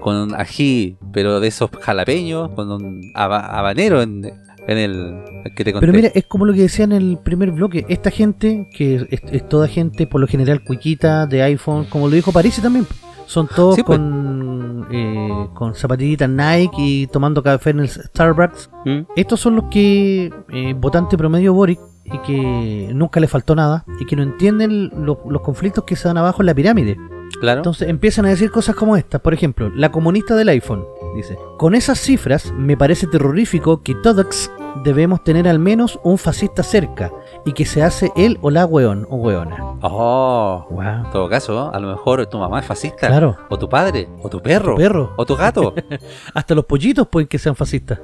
[0.01, 4.23] con un ají, pero de esos jalapeños, con un haba- habanero en,
[4.67, 5.15] en el
[5.55, 5.85] que te conté.
[5.85, 7.85] Pero mira, es como lo que decía en el primer bloque.
[7.89, 12.15] Esta gente, que es, es toda gente, por lo general, cuiquita, de iPhone, como lo
[12.15, 12.85] dijo París también.
[13.25, 13.97] Son todos Sí, pues.
[13.99, 18.69] con, eh, con zapatillitas Nike y tomando café en el Starbucks.
[18.85, 18.99] ¿Mm?
[19.17, 20.31] Estos son los que,
[20.77, 21.77] votante promedio Boric,
[22.11, 26.07] y que nunca le faltó nada, y que no entienden lo- los conflictos que se
[26.07, 26.97] dan abajo en la pirámide.
[27.41, 27.59] Claro.
[27.59, 29.19] Entonces empiezan a decir cosas como estas.
[29.21, 30.85] Por ejemplo, la comunista del iPhone
[31.15, 34.49] dice: Con esas cifras me parece terrorífico que todos
[34.83, 37.11] debemos tener al menos un fascista cerca
[37.45, 39.57] y que se hace él o la weón o weona.
[39.81, 40.81] Oh, Wow.
[40.81, 43.07] en todo caso, a lo mejor tu mamá es fascista.
[43.07, 43.35] Claro.
[43.49, 45.13] O tu padre, o tu perro, Perro.
[45.17, 45.73] o tu gato,
[46.33, 47.99] Hasta los pollitos pueden que sean fascistas.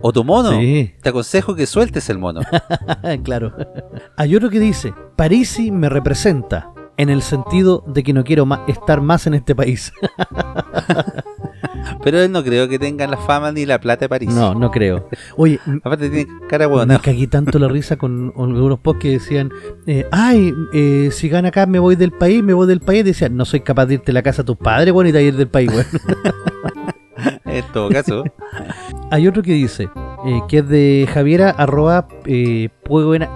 [0.00, 0.52] O tu mono.
[0.52, 2.40] Sí, Te aconsejo que sueltes el mono.
[3.24, 3.52] claro.
[4.16, 6.72] Hay otro que dice: Parisi me representa.
[6.98, 9.92] En el sentido de que no quiero estar más en este país.
[12.02, 14.30] Pero él no creo que tenga la fama ni la plata de París.
[14.32, 15.06] No, no creo.
[15.36, 16.98] Oye, Aparte tiene cara Me buena.
[16.98, 19.50] cagué tanto la risa con algunos posts que decían,
[19.86, 23.04] eh, ay, eh, si gana acá me voy del país, me voy del país.
[23.04, 25.22] Decían, no soy capaz de irte a la casa a tu padre, bueno, y de
[25.22, 25.88] ir del país, bueno.
[27.56, 28.24] En todo caso.
[29.10, 29.88] Hay otro que dice,
[30.26, 32.68] eh, que es de Javiera arroba eh,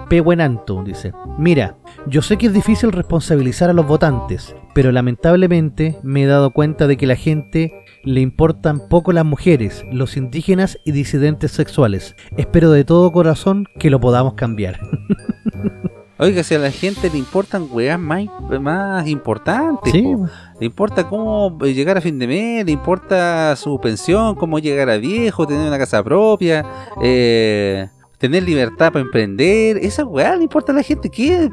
[0.09, 1.77] Pebuenanto, dice, mira,
[2.07, 6.87] yo sé que es difícil responsabilizar a los votantes, pero lamentablemente me he dado cuenta
[6.87, 7.73] de que la gente
[8.03, 12.15] le importan poco las mujeres, los indígenas y disidentes sexuales.
[12.37, 14.79] Espero de todo corazón que lo podamos cambiar.
[16.21, 18.25] Oiga, si a la gente le importan weas más,
[18.61, 20.27] más importantes, Sí, po.
[20.59, 24.97] le importa cómo llegar a fin de mes, le importa su pensión, cómo llegar a
[24.97, 26.63] viejo, tener una casa propia,
[27.01, 27.87] eh,
[28.19, 31.49] tener libertad para emprender, esa weá le importa a la gente, ¿qué?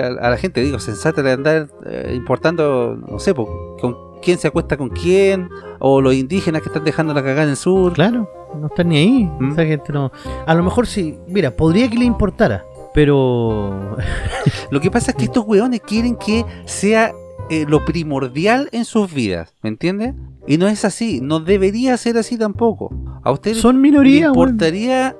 [0.00, 4.38] A, a la gente, digo, sensata de andar eh, importando, no sé, po, con quién
[4.38, 5.48] se acuesta con quién,
[5.80, 7.92] o los indígenas que están dejando la cagada en el sur.
[7.94, 8.30] Claro,
[8.60, 9.30] no están ni ahí.
[9.40, 9.52] ¿Mm?
[9.52, 10.12] Esa gente no.
[10.46, 13.96] A lo mejor sí, mira, podría que le importara, pero.
[14.70, 17.12] Lo que pasa es que estos weones quieren que sea
[17.50, 20.14] eh, lo primordial en sus vidas, ¿me entiendes?
[20.46, 22.90] Y no es así, no debería ser así tampoco.
[23.22, 25.16] A ustedes Son minoría, importaría,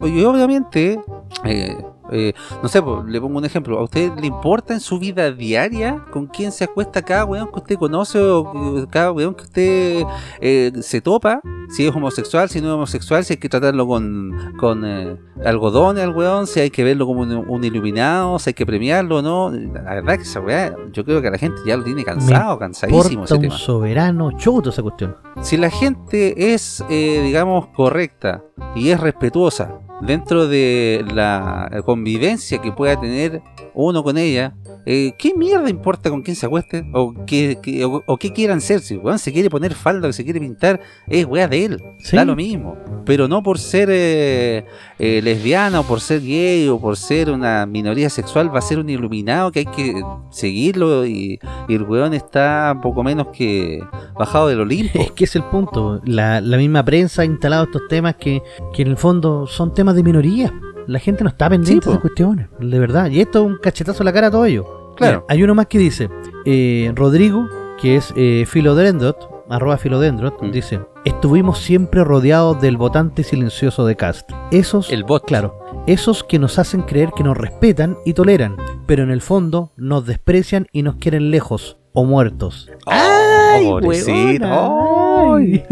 [0.00, 0.98] y obviamente,
[1.44, 1.76] eh,
[2.10, 2.32] eh,
[2.62, 6.04] no sé, pues, le pongo un ejemplo, ¿a usted le importa en su vida diaria
[6.10, 10.02] con quién se acuesta cada weón que usted conoce o eh, cada weón que usted
[10.40, 11.40] eh, se topa?
[11.68, 15.98] Si es homosexual, si no es homosexual, si hay que tratarlo con, con eh, algodón
[15.98, 19.22] al weón, si hay que verlo como un, un iluminado, si hay que premiarlo o
[19.22, 19.50] no.
[19.50, 23.24] La verdad que esa weá, yo creo que la gente ya lo tiene cansado, cansadísimo
[23.24, 23.58] ese un tema.
[23.58, 25.16] soberano chuto esa cuestión.
[25.42, 28.42] Si la gente es, digamos, correcta
[28.74, 33.42] y es respetuosa dentro de la convivencia que pueda tener
[33.74, 34.54] uno con ella,
[34.86, 36.84] eh, ¿qué mierda importa con quién se acueste?
[36.94, 38.80] ¿O qué, qué- o, o qué quieran ser?
[38.80, 41.82] Si weón se quiere poner falda o se quiere pintar, es weá de él.
[41.98, 42.16] Sí.
[42.16, 42.76] Da lo mismo.
[43.04, 44.64] Pero no por ser eh,
[44.98, 48.78] eh, lesbiana o por ser gay o por ser una minoría sexual va a ser
[48.78, 51.38] un iluminado que hay que seguirlo y,
[51.68, 53.80] y el weón está poco menos que
[54.18, 54.98] bajado del Olimpo.
[54.98, 56.00] Es que es el punto.
[56.04, 58.42] La, la misma prensa ha instalado estos temas que,
[58.72, 60.52] que en el fondo son temas de minoría.
[60.86, 63.10] La gente no está pendiente Sí, de esas cuestiones, de verdad.
[63.10, 64.94] Y esto es un cachetazo a la cara a todo ello.
[64.96, 65.18] Claro.
[65.18, 66.08] Mira, hay uno más que dice,
[66.46, 67.46] eh, Rodrigo,
[67.80, 70.50] que es eh, Philodendrot, arroba Philodendrot, Mm.
[70.50, 74.30] dice, estuvimos siempre rodeados del votante silencioso de Cast.
[74.50, 75.24] Esos, El bot.
[75.24, 78.56] claro, esos que nos hacen creer que nos respetan y toleran,
[78.86, 82.70] pero en el fondo nos desprecian y nos quieren lejos o muertos.
[82.86, 84.46] ¡Ay, pobrecito!
[84.46, 85.34] huevona!
[85.36, 85.64] ¡Ay!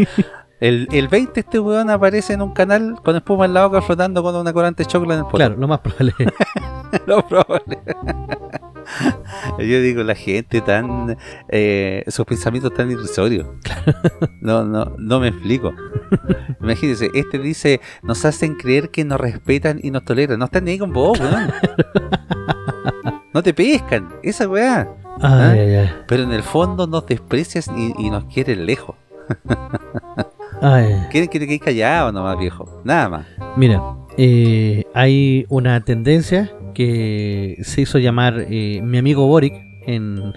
[0.59, 4.23] El, el 20 este weón aparece en un canal con espuma en la boca flotando
[4.23, 5.37] con una corante de chocolate en el poto.
[5.37, 6.13] Claro, lo más probable.
[7.05, 7.77] Lo probable.
[9.59, 11.17] Yo digo, la gente tan...
[11.49, 13.47] Eh, sus pensamientos tan irrisorios.
[14.41, 15.73] No, no, no me explico.
[16.61, 20.39] Imagínense, este dice, nos hacen creer que nos respetan y nos toleran.
[20.39, 21.51] No están ni ahí con vos, weón.
[23.33, 24.87] No te pescan, esa weá.
[25.21, 25.89] Ay.
[26.07, 28.95] Pero en el fondo nos desprecias y, y nos quieren lejos.
[30.61, 30.95] Ay.
[31.11, 32.81] Quieren que te quedes callado nomás, viejo.
[32.83, 33.27] Nada más.
[33.55, 33.81] Mira,
[34.17, 39.53] eh, hay una tendencia que se hizo llamar eh, mi amigo Boric
[39.85, 40.33] en,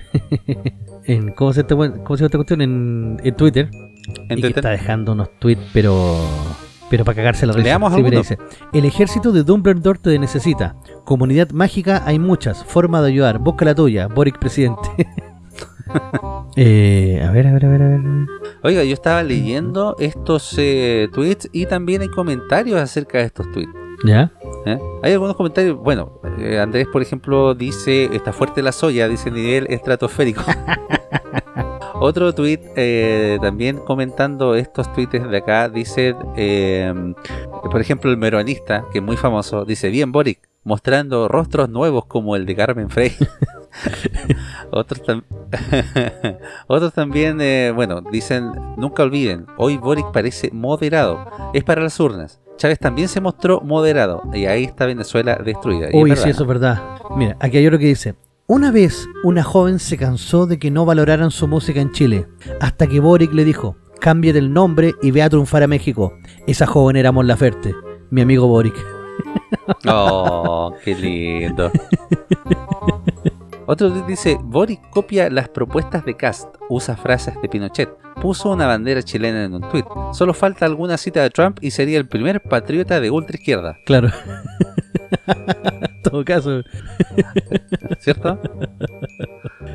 [1.05, 2.61] en ¿cómo se, esta- cómo se esta cuestión?
[2.63, 3.69] En, en Twitter.
[4.29, 6.17] En y que está dejando unos tweets, pero
[6.89, 7.65] pero para cagarse la risa.
[7.65, 8.23] Leamos Sí, mira, alguno.
[8.23, 8.39] dice,
[8.73, 10.75] el ejército de Dumbledore te necesita.
[11.05, 12.65] Comunidad mágica hay muchas.
[12.65, 13.39] Forma de ayudar.
[13.39, 14.09] Busca la tuya.
[14.09, 14.81] Boric presidente.
[16.57, 18.01] Eh, a ver, a ver, a ver, a ver.
[18.63, 23.71] Oiga, yo estaba leyendo estos eh, tweets y también hay comentarios acerca de estos tweets.
[24.05, 24.31] ¿Ya?
[24.67, 24.79] ¿eh?
[25.03, 29.67] Hay algunos comentarios, bueno, eh, Andrés por ejemplo dice, está fuerte la soya, dice nivel
[29.69, 30.43] estratosférico.
[32.03, 36.15] Otro tweet eh, también comentando estos tweets de acá, dice,
[37.71, 42.37] por ejemplo el meronista, que es muy famoso, dice, bien Boric, mostrando rostros nuevos como
[42.37, 43.13] el de Carmen Frey.
[44.71, 45.25] Otros, tam-
[46.69, 52.41] Otros también, eh, bueno, dicen, nunca olviden, hoy Boric parece moderado, es para las urnas.
[52.61, 55.89] Chávez también se mostró moderado y ahí está Venezuela destruida.
[55.91, 56.79] Y Uy, sí, eso es verdad.
[57.17, 58.17] Mira, aquí hay otro que dice:
[58.47, 62.29] Una vez una joven se cansó de que no valoraran su música en Chile,
[62.61, 66.13] hasta que Boric le dijo: Cámbiate el nombre y ve a triunfar a México.
[66.47, 67.75] Esa joven era Mon Laferte,
[68.11, 68.75] mi amigo Boric.
[69.87, 71.71] Oh, qué lindo.
[73.73, 77.89] Otro tuit dice, Boric copia las propuestas de Cast, usa frases de Pinochet,
[78.21, 79.85] puso una bandera chilena en un tuit.
[80.13, 84.09] Solo falta alguna cita de Trump y sería el primer patriota de ultra izquierda, Claro.
[85.29, 86.63] en todo caso.
[88.01, 88.41] ¿cierto?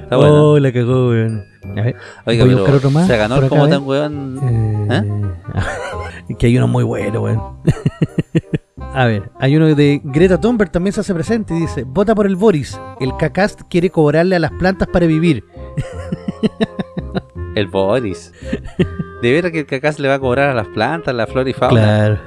[0.04, 0.52] Está bueno.
[0.52, 1.46] Oh, la cagó, weón.
[1.64, 1.96] A ver,
[2.26, 4.88] Oiga, voy a buscar otro más se ganó como tan weón.
[4.92, 7.42] eh, que hay uno muy bueno, weón.
[8.96, 12.26] A ver, hay uno de Greta Thunberg también se hace presente y dice, vota por
[12.26, 15.44] el Boris, el cacast quiere cobrarle a las plantas para vivir.
[17.56, 18.34] El Boris.
[19.22, 21.54] De veras que el cacás le va a cobrar a las plantas, la flora y
[21.54, 21.82] fauna.
[21.82, 22.20] Claro.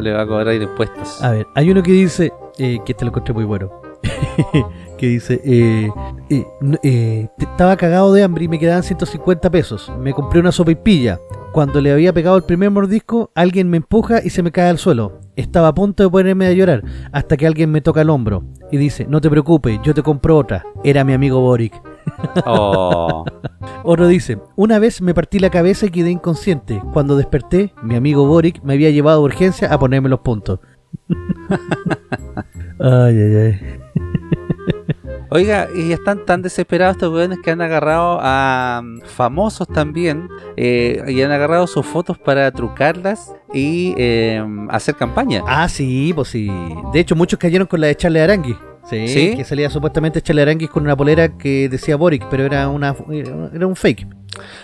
[0.00, 1.22] Le va a cobrar impuestos.
[1.22, 3.70] A ver, hay uno que dice, eh, que este lo encontré muy bueno,
[5.00, 5.90] que dice, eh,
[6.28, 6.46] eh,
[6.82, 9.90] eh, estaba cagado de hambre y me quedaban 150 pesos.
[9.98, 11.18] Me compré una sopa y pilla.
[11.54, 14.76] Cuando le había pegado el primer mordisco, alguien me empuja y se me cae al
[14.76, 15.18] suelo.
[15.36, 18.76] Estaba a punto de ponerme a llorar hasta que alguien me toca el hombro y
[18.76, 20.66] dice, no te preocupes, yo te compro otra.
[20.84, 21.80] Era mi amigo Boric.
[22.44, 23.24] Oh,
[23.82, 26.82] Otro dice, una vez me partí la cabeza y quedé inconsciente.
[26.92, 30.60] Cuando desperté, mi amigo Boric me había llevado a urgencia a ponerme los puntos.
[32.78, 33.60] ay, ay, ay.
[35.32, 41.04] Oiga, y están tan desesperados estos weones que han agarrado a mm, famosos también eh,
[41.06, 45.42] y han agarrado sus fotos para trucarlas y eh, hacer campaña.
[45.46, 46.50] Ah, sí, pues sí.
[46.92, 48.56] De hecho, muchos cayeron con la de Charlie Arangui.
[48.90, 49.36] Sí, ¿Sí?
[49.36, 52.94] que salía supuestamente Charlie Arangui con una polera que decía Boric, pero era una
[53.54, 54.06] era un fake.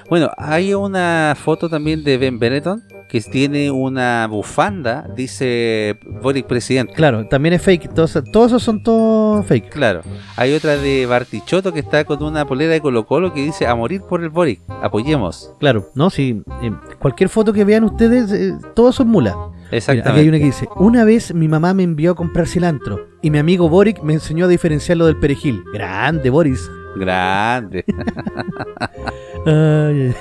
[0.09, 6.93] Bueno, hay una foto también de Ben Benetton que tiene una bufanda, dice Boric presidente.
[6.93, 7.95] Claro, también es fake.
[7.95, 9.71] Todos, todos esos son todos fake.
[9.71, 10.03] Claro.
[10.37, 13.75] Hay otra de Bartichotto que está con una polera de Colo Colo que dice a
[13.75, 14.61] morir por el Boric.
[14.83, 15.53] Apoyemos.
[15.61, 16.43] Claro, no, sí.
[16.63, 19.37] eh, cualquier foto que vean ustedes, eh, todos son mulas.
[19.67, 20.21] Mira, aquí Exactamente.
[20.21, 23.39] hay una que dice, una vez mi mamá me envió a comprar cilantro y mi
[23.39, 25.63] amigo Boric me enseñó a diferenciarlo del perejil.
[25.73, 26.69] Grande, Boris.
[26.97, 27.85] Grande.
[29.47, 30.15] Ay.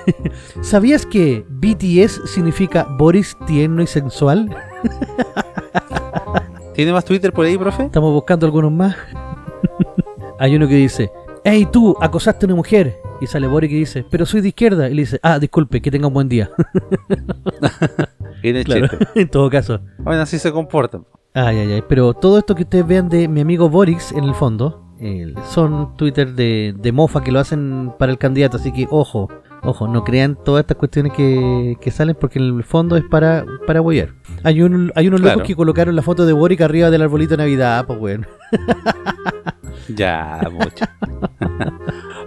[0.62, 4.50] ¿Sabías que BTS significa Boris tierno y sensual?
[6.74, 7.86] ¿Tiene más Twitter por ahí, profe?
[7.86, 8.96] Estamos buscando algunos más.
[10.40, 11.10] Hay uno que dice,
[11.44, 12.98] hey tú, acosaste a una mujer.
[13.26, 14.88] Y sale Boric y dice, pero soy de izquierda.
[14.88, 16.52] Y le dice, ah, disculpe, que tenga un buen día.
[18.64, 19.80] Claro, en todo caso.
[19.98, 21.04] Bueno, así se comportan.
[21.34, 21.84] Ay, ay, ay.
[21.90, 25.98] Pero todo esto que ustedes vean de mi amigo Boris, en el fondo, eh, son
[25.98, 28.58] Twitter de, de mofa que lo hacen para el candidato.
[28.58, 29.30] Así que, ojo,
[29.64, 33.44] ojo, no crean todas estas cuestiones que, que salen porque en el fondo es para,
[33.66, 34.10] para huear.
[34.44, 35.38] Hay, un, hay unos Claro.
[35.38, 38.28] locos que colocaron la foto de Boric arriba del arbolito de Navidad, pues bueno.
[39.96, 40.84] Ya, mucho.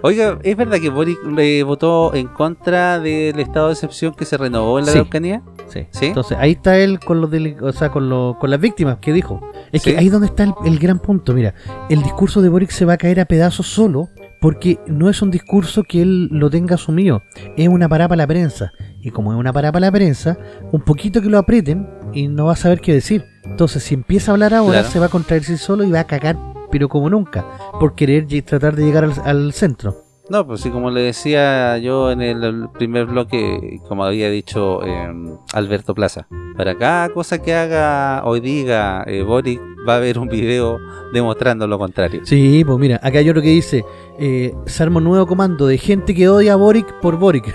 [0.01, 4.37] Oiga, ¿es verdad que Boric eh, votó en contra del estado de excepción que se
[4.37, 4.97] renovó en la Sí.
[4.99, 5.41] Araucanía?
[5.67, 5.87] Sí.
[5.91, 6.05] ¿Sí?
[6.07, 7.29] Entonces ahí está él con los
[7.61, 9.41] o sea, con, lo- con las víctimas que dijo.
[9.73, 9.91] Es Sí.
[9.91, 11.33] que ahí donde está el, el gran punto.
[11.33, 11.53] Mira,
[11.89, 14.07] el discurso de Boric se va a caer a pedazos solo
[14.39, 17.23] porque no es un discurso que él lo tenga asumido.
[17.57, 18.71] Es una parada para la prensa.
[19.01, 20.37] Y como es una parada para la prensa,
[20.71, 23.25] un poquito que lo aprieten y no va a saber qué decir.
[23.43, 24.89] Entonces, si empieza a hablar ahora, Claro.
[24.89, 26.37] se va a contradecir solo y va a cagar,
[26.71, 27.45] pero como nunca,
[27.79, 29.95] por querer tratar de llegar al, al centro.
[30.29, 34.83] No, pues sí, como le decía yo en el, el primer bloque, como había dicho
[34.85, 35.11] eh,
[35.53, 40.27] Alberto Plaza, para cada cosa que haga o diga eh, Boric, va a haber un
[40.27, 40.79] video
[41.13, 42.21] demostrando lo contrario.
[42.23, 43.83] Sí, pues mira, acá hay otro que dice,
[44.19, 47.53] eh, se arma un nuevo comando de gente que odia a Boric por Boric.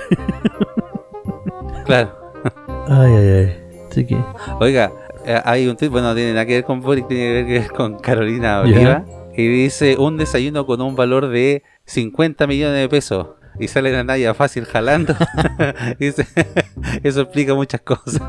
[1.84, 2.10] Claro.
[2.88, 4.04] Ay, ay, ay.
[4.04, 4.18] Que.
[4.60, 4.92] Oiga,
[5.24, 7.70] eh, hay un tweet, bueno, no tiene nada que ver con Boric, tiene que ver
[7.70, 8.60] con Carolina.
[8.60, 9.04] Oliva,
[9.36, 13.28] y dice un desayuno con un valor de 50 millones de pesos.
[13.58, 15.14] Y sale la Naya fácil jalando.
[15.98, 16.26] Dice,
[17.02, 18.20] eso explica muchas cosas.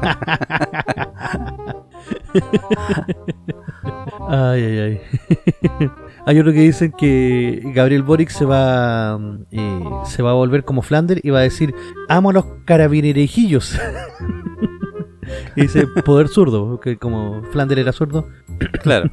[4.30, 5.02] Ay, ay, ay.
[6.28, 9.20] Hay otro que dicen que Gabriel Boric se va
[9.52, 11.76] eh, se va a volver como Flander y va a decir
[12.10, 13.80] amo a los carabinerejillos.
[15.56, 18.28] y dice poder zurdo, porque como Flander era zurdo.
[18.82, 19.10] Claro.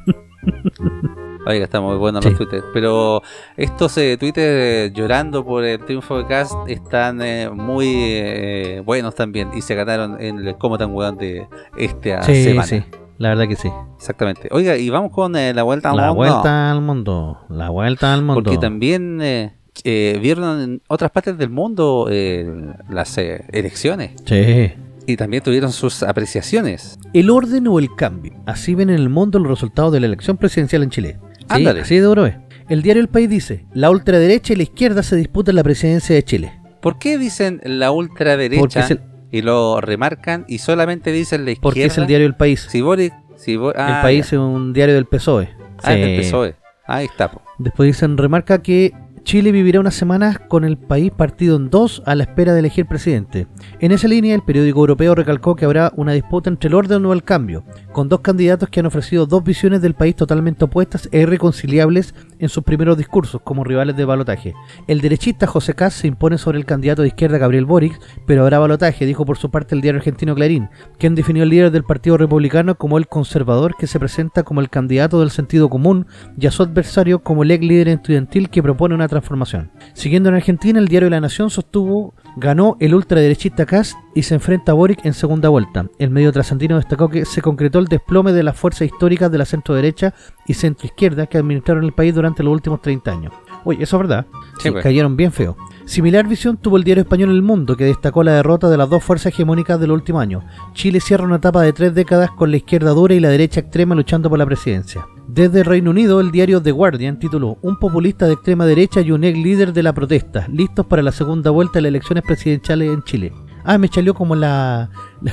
[1.45, 2.29] Oiga, está muy bueno Sí.
[2.29, 2.65] los tweets.
[2.73, 3.21] Pero
[3.57, 9.13] estos eh, tweets eh, llorando por el triunfo de Cast están eh, muy eh, buenos
[9.15, 9.49] también.
[9.53, 11.45] Y se ganaron en el Como tan weón de
[11.77, 12.63] esta sí, semana.
[12.67, 12.83] sí.
[13.23, 13.69] La verdad que sí.
[13.95, 14.49] Exactamente.
[14.51, 16.15] Oiga, y vamos con eh, la vuelta al La mundo.
[16.15, 17.37] vuelta al mundo.
[17.49, 18.43] La vuelta al mundo.
[18.43, 19.53] Porque también eh,
[19.85, 22.45] eh, vieron en otras partes del mundo eh,
[22.89, 24.11] las elecciones.
[24.25, 24.73] Sí.
[25.07, 26.99] Y también tuvieron sus apreciaciones.
[27.13, 28.33] El orden o el cambio.
[28.45, 31.17] Así ven en el mundo los resultados de la elección presidencial en Chile.
[31.39, 31.79] Sí, Ándale.
[31.81, 32.35] así de duro es.
[32.67, 36.23] El diario El País dice, la ultraderecha y la izquierda se disputan la presidencia de
[36.23, 36.59] Chile.
[36.81, 39.01] ¿Por qué dicen la ultraderecha Porque es el,
[39.33, 41.61] y lo remarcan y solamente dicen la izquierda?
[41.63, 42.67] porque es el diario El País.
[42.69, 44.37] Si Boric, si Bo- ah, el País ya.
[44.37, 45.49] es un diario del PSOE.
[45.81, 46.27] Ah, del Sí.
[46.29, 46.55] PSOE.
[46.85, 47.31] Ahí está.
[47.31, 47.41] po.
[47.57, 48.93] Después dicen, remarca que
[49.23, 52.85] Chile vivirá unas semanas con el país partido en dos a la espera de elegir
[52.85, 53.47] presidente.
[53.79, 57.13] En esa línea, el periódico europeo recalcó que habrá una disputa entre el orden o
[57.13, 61.21] el cambio, con dos candidatos que han ofrecido dos visiones del país totalmente opuestas e
[61.21, 62.13] irreconciliables
[62.43, 64.53] en sus primeros discursos como rivales de balotaje.
[64.87, 68.59] El derechista José Kass se impone sobre el candidato de izquierda Gabriel Boric, pero habrá
[68.59, 72.17] balotaje, dijo por su parte el diario argentino Clarín, quien definió al líder del Partido
[72.17, 76.05] Republicano como el conservador que se presenta como el candidato del sentido común
[76.37, 79.71] y a su adversario como el ex líder estudiantil que propone una transformación.
[79.93, 84.71] Siguiendo en Argentina, el diario La Nación sostuvo ganó el ultraderechista Kass y se enfrenta
[84.71, 85.87] a Boric en segunda vuelta.
[85.99, 89.45] El medio trasandino destacó que se concretó el desplome de las fuerzas históricas de la
[89.45, 90.13] centro derecha
[90.47, 93.33] y centro izquierda que administraron el país durante los últimos 30 años.
[93.63, 94.25] Oye, eso es verdad.
[94.57, 94.83] Sí, Sí, pues.
[94.83, 95.55] cayeron bien feo.
[95.85, 99.03] Similar visión tuvo el diario español El Mundo, que destacó la derrota de las dos
[99.03, 100.41] fuerzas hegemónicas del último año.
[100.73, 103.93] Chile cierra una etapa de tres décadas con la izquierda dura y la derecha extrema
[103.93, 105.05] luchando por la presidencia.
[105.27, 109.11] Desde el Reino Unido, el diario The Guardian tituló Un populista de extrema derecha y
[109.11, 112.91] un ex líder de la protesta, listos para la segunda vuelta de las elecciones presidenciales
[112.93, 113.33] en Chile.
[113.65, 114.89] Ah, me chaleó como la...
[115.21, 115.31] la,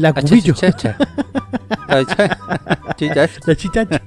[0.00, 0.54] la cubillo.
[0.54, 0.72] cha-
[2.96, 3.40] chichacha.
[3.46, 4.02] La chichacha.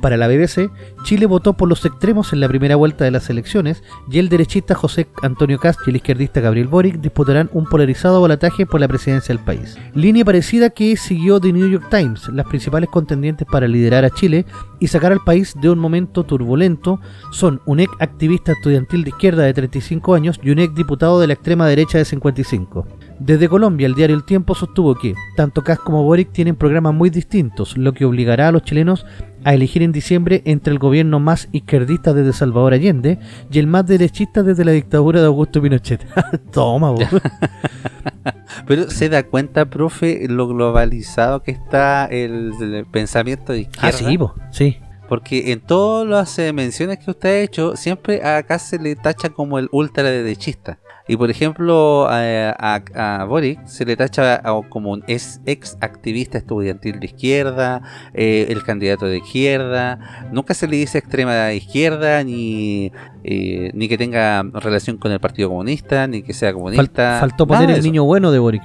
[0.00, 0.70] Para la BBC,
[1.04, 4.74] Chile votó por los extremos en la primera vuelta de las elecciones y el derechista
[4.74, 9.34] José Antonio Cast y el izquierdista Gabriel Boric disputarán un polarizado volataje por la presidencia
[9.34, 9.76] del país.
[9.94, 14.46] Línea parecida que siguió The New York Times, las principales contendientes para liderar a Chile
[14.78, 17.00] y sacar al país de un momento turbulento
[17.30, 21.26] son un ex activista estudiantil de izquierda de 35 años y un ex diputado de
[21.26, 22.86] la extrema derecha de 55.
[23.20, 27.10] Desde Colombia, el diario El Tiempo sostuvo que tanto Kass como Boric tienen programas muy
[27.10, 29.04] distintos, lo que obligará a los chilenos
[29.44, 33.18] a elegir en diciembre entre el gobierno más izquierdista desde Salvador Allende
[33.50, 36.02] y el más derechista desde la dictadura de Augusto Pinochet.
[36.50, 37.04] Toma, vos.
[38.66, 43.88] Pero se da cuenta, profe, lo globalizado que está el, el pensamiento de izquierda.
[43.88, 44.78] Ah, sí, po, sí.
[45.10, 49.28] Porque en todas las eh, menciones que usted ha hecho, siempre acá se le tacha
[49.28, 50.78] como el ultraderechista.
[51.10, 55.76] Y por ejemplo, a, a, a Boric se le tacha a- como un ex, ex
[55.80, 57.82] activista estudiantil de izquierda,
[58.14, 59.98] eh, el candidato de izquierda.
[60.32, 62.92] Nunca se le dice extrema izquierda, ni,
[63.24, 67.16] eh, ni que tenga relación con el Partido Comunista, ni que sea Fal- comunista.
[67.18, 68.62] faltó poner el niño bueno de Boric.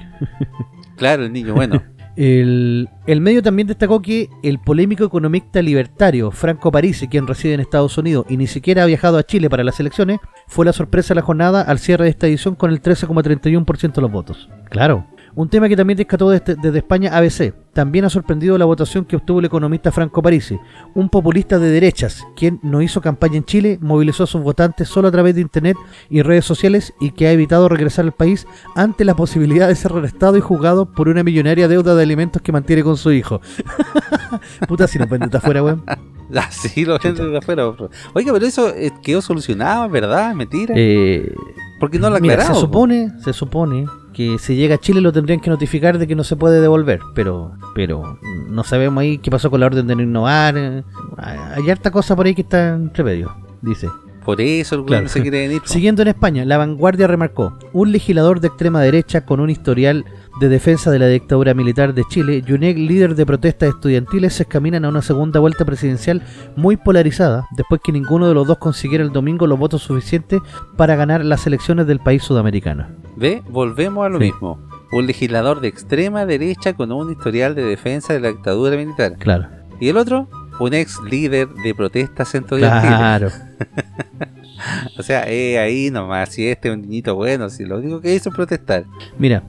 [0.96, 1.82] Claro, el niño bueno.
[2.16, 2.88] El,
[3.20, 8.26] medio también destacó que el polémico economista libertario Franco Parisi, quien reside en Estados Unidos
[8.28, 11.26] y ni siquiera ha viajado a Chile para las elecciones, fue la sorpresa de la
[11.26, 14.48] jornada al cierre de esta edición con el 13,31% de los votos.
[14.70, 15.06] Claro.
[15.36, 17.52] Un tema que también descató desde, desde España ABC.
[17.74, 20.58] También ha sorprendido la votación que obtuvo el economista Franco Parisi,
[20.94, 25.08] un populista de derechas, quien no hizo campaña en Chile, movilizó a sus votantes solo
[25.08, 25.76] a través de internet
[26.08, 29.92] y redes sociales y que ha evitado regresar al país ante la posibilidad de ser
[29.92, 33.42] arrestado y juzgado por una millonaria deuda de alimentos que mantiene con su hijo.
[34.66, 35.84] Puta, si no vende afuera, weón.
[36.34, 37.66] Así lo gente de afuera.
[38.14, 40.34] Oiga, pero eso eh, quedó solucionado, ¿verdad?
[40.34, 40.74] ¿Mentira?
[40.76, 41.30] Eh,
[41.78, 42.54] Porque no lo mira, aclarado.
[42.58, 42.66] se po.
[42.66, 43.86] supone, se supone
[44.16, 47.00] que si llega a Chile lo tendrían que notificar de que no se puede devolver,
[47.14, 48.18] pero pero
[48.48, 50.54] no sabemos ahí qué pasó con la orden de no innovar.
[50.56, 50.82] eh,
[51.18, 53.88] Hay harta cosa por ahí que está entre medio, dice.
[54.24, 55.08] Por eso el Claro.
[55.08, 55.60] se quiere venir.
[55.66, 60.04] Siguiendo en España, la vanguardia remarcó, un legislador de extrema derecha con un historial
[60.40, 64.34] de defensa de la dictadura militar de Chile y un ex líder de protestas estudiantiles
[64.34, 66.22] se encaminan a una segunda vuelta presidencial
[66.56, 70.40] muy polarizada, después que ninguno de los dos consiguiera el domingo los votos suficientes
[70.76, 72.86] para ganar las elecciones del país sudamericano.
[73.16, 73.42] ¿Ve?
[73.48, 74.24] Volvemos a lo Sí.
[74.26, 74.58] mismo.
[74.92, 79.14] Un legislador de extrema derecha con un historial de defensa de la dictadura militar.
[79.18, 79.46] Claro,
[79.80, 80.28] Y el otro,
[80.60, 82.96] un ex líder de protestas estudiantiles.
[82.96, 83.28] claro.
[84.98, 88.14] O sea, eh, ahí nomás, si este es un niñito bueno, si lo único que
[88.14, 88.84] hizo es protestar.
[89.18, 89.42] Mira,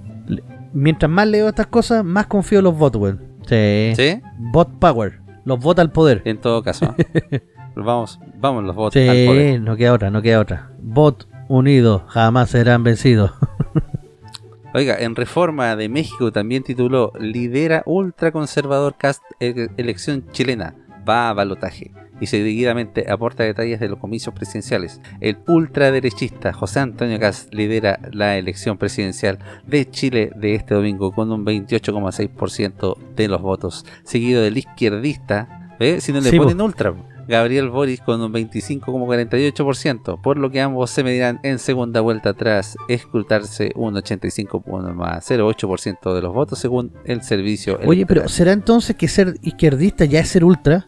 [0.78, 3.22] mientras más leo estas cosas, más confío en los votos, weón.
[3.48, 3.94] Sí.
[3.96, 4.22] ¿Sí?
[4.38, 6.22] Bot power, los vota al poder.
[6.26, 6.94] En todo caso.
[7.76, 9.62] vamos, vamos los votos al Sí, poder.
[9.62, 10.72] no queda otra, no queda otra.
[10.82, 13.32] Bot unidos jamás serán vencidos.
[14.74, 20.76] Oiga, en Reforma de México también tituló Lidera ultraconservador cast e- elección chilena.
[21.08, 21.92] Va a balotaje.
[22.20, 25.02] Y seguidamente aporta detalles de los comicios presidenciales.
[25.22, 31.32] El ultraderechista José Antonio Cast lidera la elección presidencial de Chile de este domingo con
[31.32, 33.86] un 28,6% de los votos.
[34.04, 36.02] Seguido del izquierdista, ¿ve?
[36.02, 36.44] Si no le Sí, po.
[36.46, 36.94] ponen ultra.
[37.28, 42.78] Gabriel Boris con un 25,48%, por lo que ambos se medirán en segunda vuelta tras
[42.88, 48.30] escrutarse un 85,08% de los votos según el servicio Oye, pero.
[48.30, 50.88] ¿será entonces que ser izquierdista ya es ser ultra?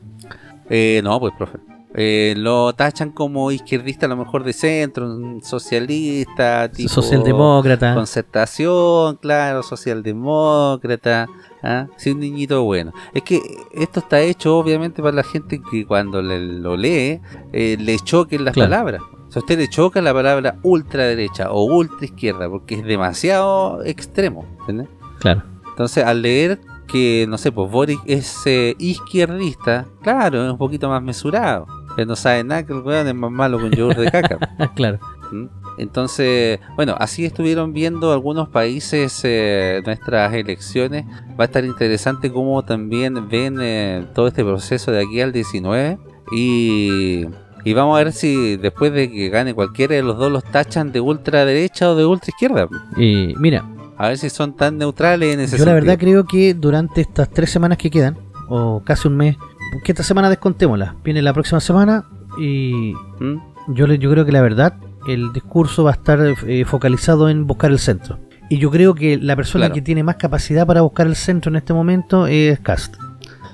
[0.69, 1.57] Eh, no, pues, profe.
[1.95, 5.07] Eh, lo tachan como izquierdista a lo mejor de centro,
[5.41, 7.95] socialista, tipo Socialdemócrata.
[7.95, 11.27] concertación, claro, socialdemócrata,
[11.63, 11.87] ¿ah?
[11.97, 12.93] sí, un niñito bueno.
[13.13, 13.41] Es que
[13.73, 17.21] esto está hecho obviamente para la gente que cuando le- lo lee
[17.53, 18.69] eh, le choquen las Claro.
[18.69, 19.01] palabras.
[19.27, 23.83] O sea, a usted le choca la palabra ultraderecha o ultra izquierda porque es demasiado
[23.83, 24.87] extremo, ¿entiendes?
[25.19, 25.43] Claro.
[25.69, 26.59] Entonces, al leer
[26.91, 31.67] que, no sé, pues Boric es eh, izquierdista, claro, es un poquito más mesurado.
[31.97, 34.37] Él no sabe nada que el weón es más malo que un yogur de caca.
[34.75, 34.99] Claro.
[35.31, 35.45] ¿Mm?
[35.77, 41.05] Entonces, bueno, así estuvieron viendo algunos países eh, nuestras elecciones.
[41.39, 45.97] Va a estar interesante cómo también ven eh, todo este proceso de aquí al 19.
[46.31, 47.25] Y,
[47.63, 50.91] y vamos a ver si después de que gane cualquiera de los dos los tachan
[50.91, 52.67] de ultraderecha o de ultra izquierda.
[52.97, 53.65] Y mira,
[53.99, 55.75] A ver si son tan neutrales en ese yo la sentido.
[55.87, 58.17] verdad creo que durante estas tres semanas que quedan,
[58.47, 59.35] o casi un mes,
[59.83, 60.95] que esta semana descontémosla.
[61.03, 62.05] Viene la próxima semana
[62.39, 63.35] y ¿Mm?
[63.73, 64.73] yo, yo creo que la verdad,
[65.07, 68.17] el discurso va a estar eh, focalizado en buscar el centro.
[68.49, 69.75] Y yo creo que la persona Claro.
[69.75, 72.95] que tiene más capacidad para buscar el centro en este momento es Cast.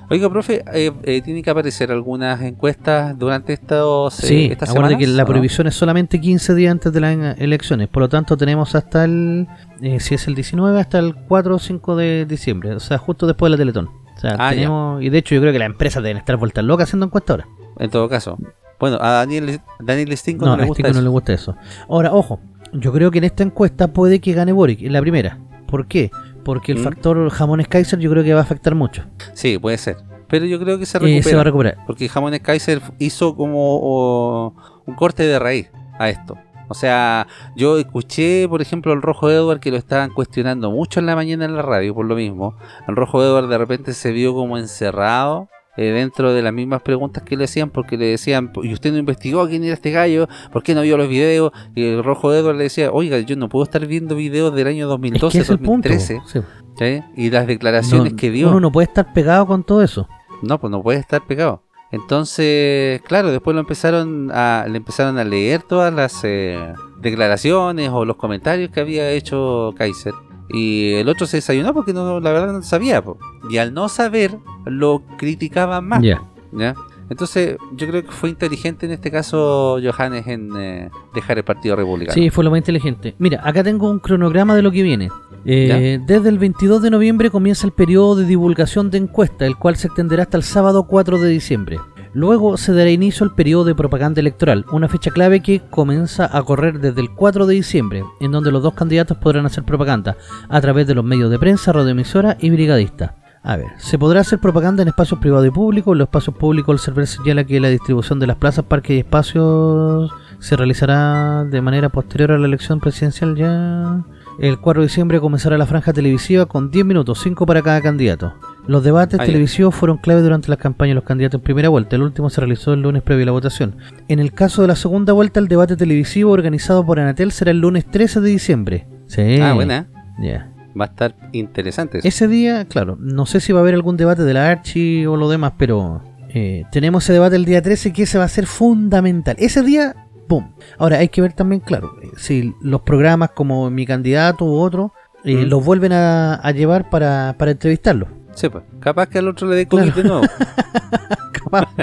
[0.08, 4.94] Oiga, profe, eh, eh, ¿tiene que aparecer algunas encuestas durante estos, eh, Sí, estas acuérdate
[4.94, 5.10] semanas?
[5.10, 7.88] que la prohibición es solamente 15 días antes de las elecciones.
[7.88, 9.48] Por lo tanto, tenemos hasta el,
[9.82, 12.74] eh, si es el 19, hasta el 4 o 5 de diciembre.
[12.74, 13.88] O sea, justo después de la Teletón.
[14.16, 14.60] O sea, Ah, ya.
[14.60, 17.30] tenemos, y de hecho yo creo que las empresas deben estar vueltas locas haciendo encuestas
[17.40, 17.48] ahora.
[17.78, 18.38] En todo caso.
[18.78, 21.02] Bueno, a Daniel, Daniel Stinko No, no, le a gusta Stico no eso.
[21.02, 21.56] le gusta eso.
[21.88, 22.38] Ahora, ojo,
[22.72, 25.38] yo creo que en esta encuesta puede que gane Boric, en la primera.
[25.66, 26.10] ¿Por qué?
[26.46, 26.84] Porque el ¿Mm?
[26.84, 29.02] factor jamones Kaiser yo creo que va a afectar mucho.
[29.34, 29.96] Sí, puede ser.
[30.28, 31.22] Pero yo creo que se Eh, recupera.
[31.24, 31.76] se va a recuperar.
[31.86, 34.54] Porque Jamones Kaiser hizo como
[34.86, 36.38] un corte de raíz a esto.
[36.68, 41.06] O sea, yo escuché, por ejemplo, al Rojo Edward que lo estaban cuestionando mucho en
[41.06, 42.56] la mañana en la radio por lo mismo.
[42.88, 47.22] El Rojo Edward de repente se vio como encerrado eh, dentro de las mismas preguntas
[47.22, 50.28] que le hacían porque le decían, ¿y usted no investigó quién era este gallo?
[50.52, 51.52] ¿Por qué no vio los videos?
[51.74, 54.84] Y el Rojo Edward le decía, oiga, yo no puedo estar viendo videos del año
[54.84, 55.88] Es 2012, que ese es punto.
[55.88, 56.20] 2013.
[56.26, 56.40] sí.
[56.78, 57.02] ¿sí?
[57.16, 58.48] Y las declaraciones No, que dio.
[58.48, 60.08] Uno no puede estar pegado con todo eso.
[60.42, 61.62] No, pues no puede estar pegado.
[61.92, 66.58] Entonces, claro, después lo empezaron a, le empezaron a leer todas las eh,
[67.00, 70.12] declaraciones o los comentarios que había hecho Kaiser.
[70.48, 73.02] Y el otro se desayunó porque no, la verdad no sabía.
[73.02, 73.18] po.
[73.50, 76.02] Y al no saber, lo criticaban más.
[76.02, 76.74] ¿ya?
[77.08, 81.76] Entonces, yo creo que fue inteligente en este caso Johannes en eh, dejar el Partido
[81.76, 82.14] Republicano.
[82.14, 83.14] Sí, fue lo más inteligente.
[83.18, 85.08] Mira, acá tengo un cronograma de lo que viene.
[85.44, 89.76] Eh, desde el 22 de noviembre comienza el periodo de divulgación de encuesta, el cual
[89.76, 91.78] se extenderá hasta el sábado 4 de diciembre.
[92.16, 96.42] Luego se dará inicio al periodo de propaganda electoral, una fecha clave que comienza a
[96.44, 100.16] correr desde el 4 de diciembre, en donde los dos candidatos podrán hacer propaganda
[100.48, 103.16] a través de los medios de prensa, radioemisora y brigadista.
[103.42, 105.92] A ver, se podrá hacer propaganda en espacios privados y públicos.
[105.92, 109.00] En los espacios públicos el server señala que la distribución de las plazas, parques y
[109.00, 114.06] espacios se realizará de manera posterior a la elección presidencial ya.
[114.38, 118.32] El 4 de diciembre comenzará la franja televisiva con 10 minutos, 5 para cada candidato.
[118.68, 121.96] Los debates Ah, televisivos fueron clave durante las campañas de los candidatos en primera vuelta.
[121.96, 123.76] El último se realizó el lunes previo a la votación.
[124.08, 127.60] En el caso de la segunda vuelta, el debate televisivo organizado por Anatel será el
[127.60, 128.86] lunes 13 de diciembre.
[129.06, 129.38] Sí.
[129.40, 129.86] Ah, buena.
[130.20, 130.50] Ya.
[130.78, 131.98] Va a estar interesante.
[131.98, 132.08] eso.
[132.08, 135.16] Ese día, claro, no sé si va a haber algún debate de la Archi o
[135.16, 136.02] lo demás, pero
[136.34, 139.36] eh, tenemos ese debate el día 13 que ese va a ser fundamental.
[139.38, 139.94] Ese día,
[140.26, 140.50] ¡pum!
[140.76, 144.92] Ahora hay que ver también, claro, eh, si los programas como Mi Candidato u otro
[145.24, 145.48] eh, Mm.
[145.48, 148.08] los vuelven a, a llevar para, para entrevistarlos.
[148.36, 148.62] Sí, pues.
[148.80, 150.02] Capaz que al otro le dé COVID Claro.
[150.02, 150.22] de nuevo.
[151.32, 151.68] Capaz.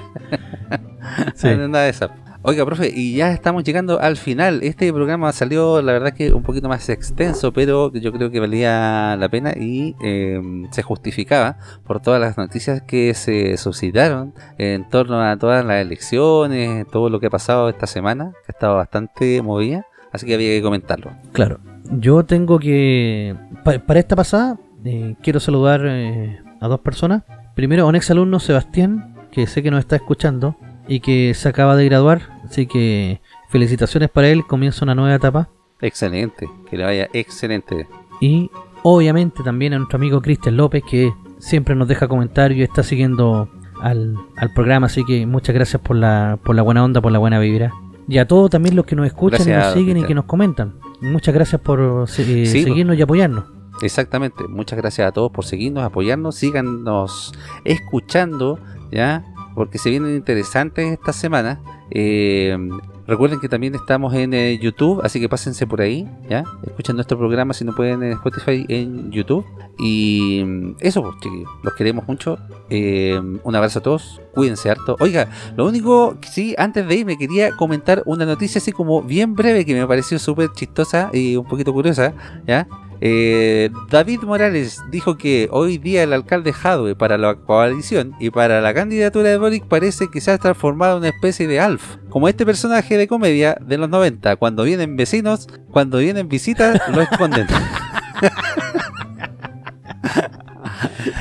[1.35, 1.47] Sí.
[1.55, 2.09] Nada de eso.
[2.41, 4.59] Oiga, profe, y ya estamos llegando al final.
[4.63, 9.15] Este programa salió, la verdad, que un poquito más extenso, pero yo creo que valía
[9.17, 15.21] la pena y eh, se justificaba por todas las noticias que se suscitaron en torno
[15.21, 19.41] a todas las elecciones, todo lo que ha pasado esta semana, que ha estado bastante
[19.41, 21.11] movida, así que había que comentarlo.
[21.31, 21.59] Claro,
[21.91, 23.35] yo tengo que.
[23.63, 27.23] pa- para esta pasada, eh, quiero saludar eh, a dos personas.
[27.55, 30.55] Primero, a un ex alumno, Sebastián, que sé que nos está escuchando
[30.87, 32.21] y que se acaba de graduar.
[32.45, 35.49] Así que felicitaciones para él, comienza una nueva etapa.
[35.81, 37.85] Excelente, que le vaya excelente.
[38.21, 38.49] Y
[38.81, 43.49] obviamente también a nuestro amigo Cristian López, que siempre nos deja comentarios y está siguiendo
[43.81, 44.85] al, al programa.
[44.85, 47.73] Así que muchas gracias por la, por la buena onda, por la buena vibra.
[48.07, 50.75] Y a todos también los que nos escuchan y nos siguen y que nos comentan.
[51.01, 53.45] Muchas gracias por eh, Sí, seguirnos y apoyarnos.
[53.81, 57.33] Exactamente, muchas gracias a todos por seguirnos, apoyarnos, síganos
[57.65, 58.59] escuchando,
[58.91, 59.25] ¿ya?
[59.55, 61.59] Porque se vienen interesantes esta semana.
[61.91, 62.57] Eh,
[63.05, 66.43] recuerden que también estamos en eh, YouTube, así que pásense por ahí, ¿ya?
[66.65, 69.45] Escuchen nuestro programa si no pueden en Spotify, en YouTube.
[69.77, 72.37] Y mm, eso, pues, chiquillos, los queremos mucho.
[72.69, 74.95] Eh, un abrazo a todos, cuídense harto.
[74.99, 79.35] Oiga, lo único que sí, antes de irme quería comentar una noticia así como bien
[79.35, 82.13] breve que me pareció súper chistosa y un poquito curiosa,
[82.47, 82.67] ¿ya?
[83.05, 88.61] Eh, David Morales dijo que hoy día el alcalde Jadwe para la coalición y para
[88.61, 92.29] la candidatura de Boric parece que se ha transformado en una especie de Alf, como
[92.29, 97.45] este personaje de comedia de los 90, cuando vienen vecinos, cuando vienen visitas, lo esconden.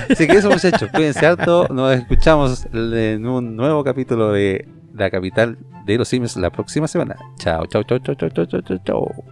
[0.08, 5.58] Así que eso muchachos, cuídense alto, nos escuchamos en un nuevo capítulo de La Capital
[5.84, 7.16] de los Simios la próxima semana.
[7.38, 9.31] Chao, chao, chao, chao, chao, chao, chao, chao.